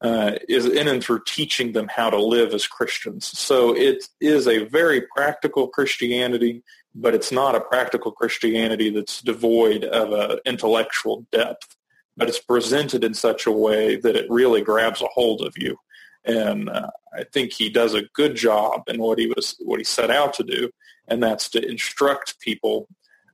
uh, 0.02 0.34
is 0.48 0.66
in 0.66 0.88
and 0.88 1.04
through 1.04 1.22
teaching 1.26 1.74
them 1.74 1.90
how 1.90 2.10
to 2.10 2.22
live 2.22 2.54
as 2.54 2.68
Christians. 2.68 3.38
So 3.38 3.76
it 3.76 4.08
is 4.22 4.48
a 4.48 4.66
very 4.66 5.02
practical 5.02 5.68
Christianity, 5.68 6.64
but 6.96 7.14
it's 7.14 7.32
not 7.32 7.56
a 7.56 7.62
practical 7.62 8.12
Christianity 8.12 8.90
that's 8.90 9.22
devoid 9.22 9.84
of 9.84 10.14
an 10.14 10.40
intellectual 10.46 11.26
depth 11.32 11.76
but 12.20 12.28
it's 12.28 12.40
presented 12.40 13.06
in 13.06 13.14
such 13.14 13.48
a 13.48 13.52
way 13.52 13.96
that 13.96 14.18
it 14.18 14.30
really 14.30 14.62
grabs 14.62 15.02
a 15.02 15.08
hold 15.08 15.42
of 15.42 15.58
you. 15.58 15.78
And 16.26 16.70
uh, 16.70 16.90
I 17.14 17.24
think 17.24 17.54
he 17.54 17.70
does 17.70 17.94
a 17.94 18.04
good 18.14 18.36
job 18.36 18.84
in 18.88 19.02
what 19.02 19.18
he 19.18 19.28
was 19.28 19.56
what 19.60 19.80
he 19.80 19.86
set 19.86 20.12
out 20.12 20.34
to 20.34 20.44
do, 20.44 20.70
and 21.08 21.24
that's 21.24 21.50
to 21.52 21.66
instruct 21.66 22.40
people 22.42 22.90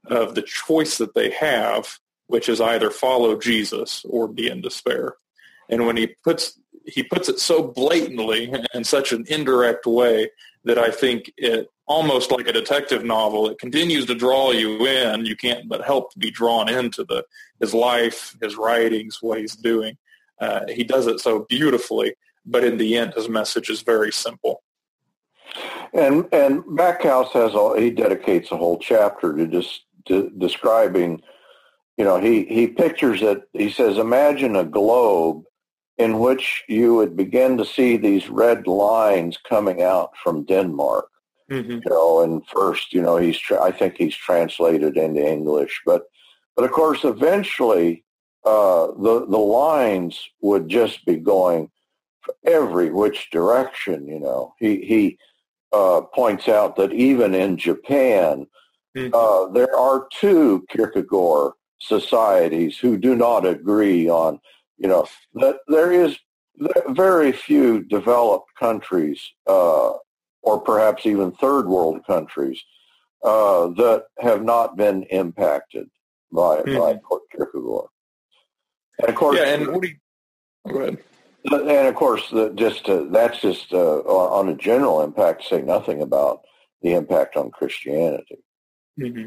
of 0.05 0.35
the 0.35 0.43
choice 0.43 0.99
that 0.99 1.15
they 1.15 1.31
have, 1.31 1.97
which 2.27 2.47
is 2.47 2.61
either 2.61 2.91
follow 2.91 3.39
Jesus 3.39 4.05
or 4.07 4.27
be 4.27 4.47
in 4.47 4.61
despair. 4.61 5.15
And 5.69 5.85
when 5.85 5.97
he 5.97 6.15
puts 6.23 6.59
he 6.85 7.03
puts 7.03 7.29
it 7.29 7.39
so 7.39 7.63
blatantly 7.63 8.53
in 8.73 8.83
such 8.83 9.11
an 9.11 9.25
indirect 9.27 9.85
way 9.85 10.29
that 10.65 10.77
I 10.77 10.89
think 10.89 11.31
it 11.37 11.67
almost 11.87 12.31
like 12.31 12.47
a 12.47 12.53
detective 12.53 13.03
novel. 13.03 13.47
It 13.49 13.59
continues 13.59 14.05
to 14.07 14.15
draw 14.15 14.51
you 14.51 14.85
in. 14.85 15.25
You 15.25 15.35
can't 15.35 15.67
but 15.67 15.83
help 15.83 16.11
to 16.13 16.19
be 16.19 16.31
drawn 16.31 16.69
into 16.69 17.03
the 17.03 17.23
his 17.59 17.73
life, 17.73 18.35
his 18.41 18.55
writings, 18.55 19.19
what 19.21 19.39
he's 19.39 19.55
doing. 19.55 19.97
Uh, 20.39 20.61
he 20.67 20.83
does 20.83 21.07
it 21.07 21.19
so 21.19 21.45
beautifully, 21.47 22.15
but 22.45 22.63
in 22.63 22.77
the 22.77 22.97
end, 22.97 23.13
his 23.13 23.29
message 23.29 23.69
is 23.69 23.81
very 23.81 24.11
simple. 24.11 24.63
And 25.93 26.27
and 26.31 26.63
Backhouse 26.63 27.31
has 27.31 27.53
a, 27.53 27.79
he 27.79 27.91
dedicates 27.91 28.51
a 28.51 28.57
whole 28.57 28.79
chapter 28.79 29.35
to 29.35 29.47
just 29.47 29.85
describing. 30.37 31.21
You 31.97 32.03
know, 32.03 32.19
he 32.19 32.43
he 32.45 32.67
pictures 32.67 33.21
it. 33.21 33.43
He 33.53 33.69
says, 33.69 33.97
imagine 33.97 34.57
a 34.57 34.65
globe 34.65 35.45
in 35.97 36.19
which 36.19 36.63
you 36.67 36.95
would 36.95 37.15
begin 37.15 37.57
to 37.57 37.65
see 37.65 37.97
these 37.97 38.29
red 38.29 38.67
lines 38.67 39.37
coming 39.47 39.81
out 39.81 40.11
from 40.21 40.43
Denmark. 40.45 41.09
Mm-hmm. 41.51 41.71
You 41.71 41.81
know, 41.89 42.21
and 42.21 42.45
first, 42.47 42.91
you 42.91 43.01
know, 43.01 43.17
he's 43.17 43.37
tra- 43.37 43.61
I 43.61 43.71
think 43.71 43.95
he's 43.97 44.15
translated 44.15 44.97
into 44.97 45.25
English, 45.25 45.81
but 45.85 46.03
but 46.55 46.65
of 46.65 46.71
course, 46.71 47.03
eventually, 47.03 48.03
uh, 48.43 48.87
the 48.87 49.27
the 49.29 49.37
lines 49.37 50.19
would 50.41 50.67
just 50.67 51.05
be 51.05 51.17
going 51.17 51.69
every 52.43 52.89
which 52.89 53.29
direction. 53.29 54.07
You 54.07 54.19
know, 54.19 54.55
he 54.59 54.77
he 54.85 55.19
uh, 55.71 56.01
points 56.01 56.47
out 56.47 56.75
that 56.77 56.93
even 56.93 57.35
in 57.35 57.57
Japan, 57.57 58.47
mm-hmm. 58.97 59.13
uh, 59.13 59.51
there 59.53 59.75
are 59.77 60.07
two 60.19 60.65
Kierkegaard 60.69 61.53
societies 61.79 62.77
who 62.77 62.97
do 62.97 63.15
not 63.15 63.45
agree 63.45 64.09
on 64.09 64.39
you 64.77 64.87
know, 64.87 65.07
that 65.35 65.57
there 65.67 65.91
is 65.91 66.17
very 66.89 67.31
few 67.31 67.83
developed 67.83 68.49
countries, 68.59 69.21
uh, 69.47 69.91
or 70.41 70.59
perhaps 70.61 71.05
even 71.05 71.31
third 71.33 71.67
world 71.67 72.05
countries, 72.05 72.61
uh, 73.23 73.67
that 73.69 74.05
have 74.19 74.43
not 74.43 74.77
been 74.77 75.03
impacted 75.03 75.87
by 76.31 76.57
mm-hmm. 76.57 76.77
by 76.77 76.99
Kierkegaard. 77.31 77.89
And 78.99 79.09
of 79.09 79.15
course, 79.15 79.37
yeah, 79.37 79.53
and 79.53 79.67
what 79.67 79.81
do 79.81 79.87
you, 79.89 79.95
go 80.71 80.79
ahead. 80.79 80.97
And 81.51 81.87
of 81.87 81.95
course, 81.95 82.29
the, 82.29 82.51
just 82.51 82.87
uh, 82.89 83.05
that's 83.09 83.39
just 83.41 83.73
uh, 83.73 83.99
on 83.99 84.49
a 84.49 84.55
general 84.55 85.03
impact. 85.03 85.43
Say 85.43 85.61
nothing 85.61 86.01
about 86.01 86.41
the 86.81 86.93
impact 86.93 87.35
on 87.35 87.51
Christianity. 87.51 88.43
Mm-hmm. 88.99 89.25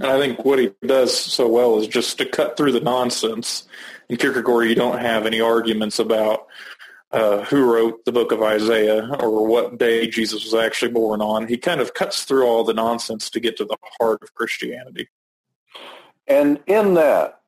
And 0.00 0.10
I 0.10 0.18
think 0.18 0.44
what 0.46 0.58
he 0.58 0.70
does 0.86 1.16
so 1.16 1.46
well 1.46 1.78
is 1.78 1.86
just 1.86 2.16
to 2.18 2.24
cut 2.24 2.56
through 2.56 2.72
the 2.72 2.80
nonsense. 2.80 3.68
In 4.08 4.16
Kierkegaard, 4.16 4.68
you 4.68 4.74
don't 4.74 4.98
have 4.98 5.26
any 5.26 5.42
arguments 5.42 5.98
about 5.98 6.46
uh, 7.12 7.44
who 7.44 7.70
wrote 7.70 8.04
the 8.06 8.12
book 8.12 8.32
of 8.32 8.42
Isaiah 8.42 9.06
or 9.20 9.46
what 9.46 9.78
day 9.78 10.08
Jesus 10.08 10.42
was 10.44 10.54
actually 10.54 10.92
born 10.92 11.20
on. 11.20 11.48
He 11.48 11.58
kind 11.58 11.82
of 11.82 11.92
cuts 11.92 12.22
through 12.22 12.46
all 12.46 12.64
the 12.64 12.72
nonsense 12.72 13.28
to 13.30 13.40
get 13.40 13.58
to 13.58 13.66
the 13.66 13.76
heart 14.00 14.22
of 14.22 14.34
Christianity. 14.34 15.08
And 16.26 16.60
in 16.66 16.94
that, 16.94 17.40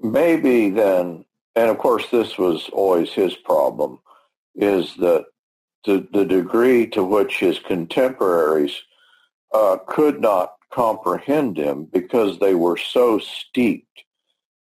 maybe 0.00 0.70
then, 0.70 1.24
and 1.54 1.70
of 1.70 1.78
course 1.78 2.10
this 2.10 2.38
was 2.38 2.68
always 2.72 3.10
his 3.10 3.36
problem, 3.36 4.00
is 4.56 4.96
that 4.96 5.26
the, 5.84 6.08
the 6.12 6.24
degree 6.24 6.88
to 6.88 7.04
which 7.04 7.38
his 7.38 7.58
contemporaries 7.60 8.82
uh, 9.52 9.76
could 9.86 10.20
not 10.20 10.54
comprehend 10.72 11.56
him 11.56 11.84
because 11.84 12.38
they 12.38 12.54
were 12.54 12.76
so 12.76 13.18
steeped 13.18 14.04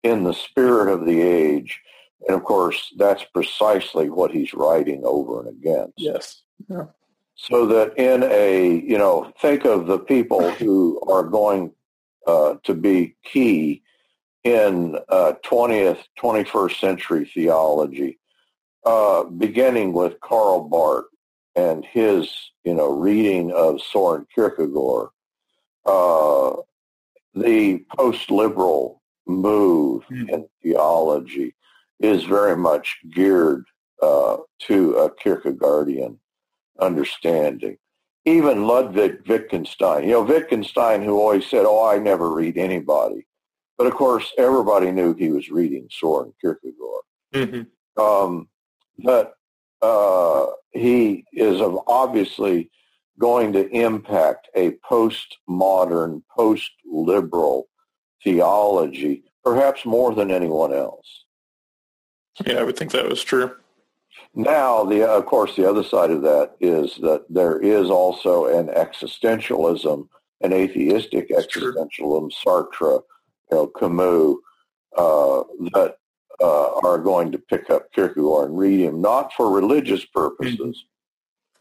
in 0.04 0.24
the 0.24 0.34
spirit 0.34 0.92
of 0.92 1.06
the 1.06 1.22
age. 1.22 1.82
And 2.28 2.36
of 2.36 2.44
course, 2.44 2.94
that's 2.98 3.24
precisely 3.24 4.10
what 4.10 4.32
he's 4.32 4.54
writing 4.54 5.02
over 5.04 5.42
and 5.42 5.50
against. 5.50 5.94
Yes. 5.98 6.42
Yeah. 6.70 6.86
So 7.36 7.66
that 7.68 7.98
in 7.98 8.24
a, 8.24 8.68
you 8.68 8.98
know, 8.98 9.32
think 9.42 9.66
of 9.66 9.88
the 9.88 10.00
people 10.00 10.50
who 10.52 11.02
are 11.08 11.24
going 11.24 11.74
uh, 12.26 12.56
to 12.64 12.74
be 12.74 13.16
key 13.24 13.84
in 14.44 14.98
uh, 15.10 15.34
20th, 15.44 16.04
21st 16.20 16.80
century 16.80 17.30
theology, 17.34 18.20
uh, 18.86 19.24
beginning 19.24 19.92
with 19.92 20.20
Karl 20.22 20.70
Barth 20.70 21.06
and 21.56 21.84
his, 21.84 22.32
you 22.64 22.76
know, 22.76 22.92
reading 22.92 23.52
of 23.52 23.82
Soren 23.82 24.28
Kierkegaard, 24.34 25.10
uh, 25.86 26.54
the 27.34 27.84
post-liberal 27.96 29.02
move 29.28 30.04
mm. 30.12 30.30
in 30.30 30.48
theology 30.62 31.56
is 32.00 32.24
very 32.24 32.56
much 32.58 32.98
geared 33.14 33.66
uh, 34.02 34.38
to 34.60 34.96
a 34.96 35.10
Kierkegaardian 35.10 36.18
understanding. 36.80 37.78
Even 38.26 38.66
Ludwig 38.66 39.28
Wittgenstein, 39.28 40.04
you 40.04 40.12
know, 40.12 40.24
Wittgenstein 40.24 41.04
who 41.04 41.20
always 41.20 41.46
said, 41.46 41.66
oh, 41.66 41.86
I 41.86 42.00
never 42.00 42.32
read 42.32 42.58
anybody. 42.58 43.26
But 43.78 43.88
of 43.88 43.94
course, 43.94 44.32
everybody 44.38 44.92
knew 44.92 45.14
he 45.14 45.30
was 45.30 45.50
reading 45.50 45.88
Soren 45.92 46.34
Kierkegaard. 46.42 47.04
Mm-hmm. 47.34 48.02
Um, 48.02 48.48
but 49.00 49.34
uh, 49.82 50.48
he 50.72 51.26
is 51.34 51.62
of 51.62 51.80
obviously 51.88 52.72
going 53.20 53.54
to 53.54 53.70
impact 53.70 54.50
a 54.56 54.72
postmodern, 54.90 56.22
post-liberal 56.36 57.68
theology, 58.24 59.24
perhaps 59.44 59.86
more 59.86 60.14
than 60.14 60.32
anyone 60.32 60.74
else. 60.74 61.26
Yeah, 62.46 62.56
I 62.56 62.64
would 62.64 62.78
think 62.78 62.92
that 62.92 63.08
was 63.08 63.24
true. 63.24 63.56
Now, 64.34 64.84
the 64.84 65.08
of 65.10 65.26
course, 65.26 65.56
the 65.56 65.70
other 65.70 65.84
side 65.84 66.12
of 66.12 66.22
that 66.24 66.56
is 66.60 66.96
that 66.98 67.26
there 67.30 67.58
is 67.60 67.90
also 67.90 68.48
an 68.48 68.68
existentialism, 68.68 70.08
an 70.42 70.54
atheistic 70.54 71.30
existentialism, 71.30 72.32
Sartre, 72.46 73.02
you 73.52 73.58
know, 73.58 73.68
Camus, 73.68 74.36
uh, 74.98 75.44
that 75.74 75.98
uh, 76.42 76.80
are 76.84 76.98
going 76.98 77.32
to 77.32 77.38
pick 77.38 77.70
up 77.70 77.92
Kierkegaard 77.94 78.50
and 78.50 78.58
read 78.58 78.82
him, 78.82 79.02
not 79.02 79.32
for 79.34 79.50
religious 79.54 80.04
purposes, 80.04 80.84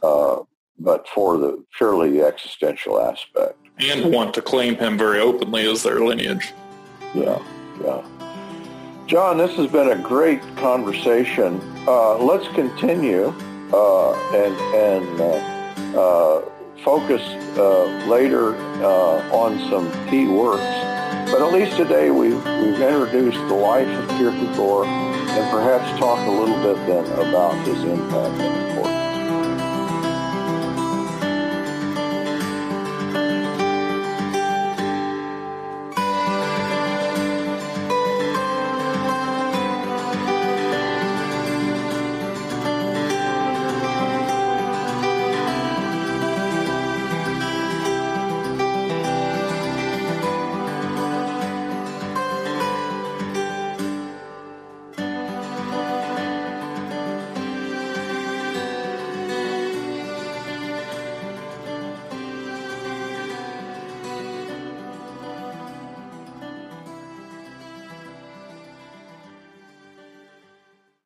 mm-hmm. 0.03 0.41
uh, 0.41 0.45
but 0.79 1.09
for 1.09 1.39
the 1.39 1.65
purely 1.77 2.23
existential 2.23 3.01
aspect. 3.01 3.59
And 3.79 4.13
want 4.13 4.35
to 4.35 4.43
claim 4.43 4.77
him 4.77 4.97
very 4.97 5.21
openly 5.21 5.69
as 5.69 5.83
their 5.83 6.01
lineage. 6.01 6.53
Yeah, 7.15 7.43
yeah. 7.83 8.05
John, 9.07 9.37
this 9.39 9.55
has 9.57 9.71
been 9.71 9.91
a 9.91 10.03
great 10.03 10.41
conversation. 10.57 11.61
Uh, 11.87 12.17
let's 12.19 12.49
continue 12.55 13.35
uh, 13.73 14.13
and 14.35 14.55
and 14.75 15.21
uh, 15.21 16.01
uh 16.01 16.51
focus 16.85 17.23
uh, 17.59 17.85
later 18.09 18.55
uh, 18.83 19.37
on 19.37 19.59
some 19.71 19.91
key 20.09 20.27
works. 20.27 20.63
But 21.31 21.41
at 21.41 21.53
least 21.53 21.77
today 21.77 22.11
we've 22.11 22.45
we've 22.45 22.81
introduced 22.81 23.39
the 23.49 23.55
life 23.55 23.89
of 23.89 24.09
Kierkegaard 24.19 24.87
and 24.87 25.51
perhaps 25.51 25.99
talk 25.99 26.19
a 26.27 26.31
little 26.31 26.57
bit 26.63 26.77
then 26.87 27.07
about 27.27 27.55
his 27.67 27.83
impact 27.85 28.41
and 28.41 28.71
importance. 28.71 28.94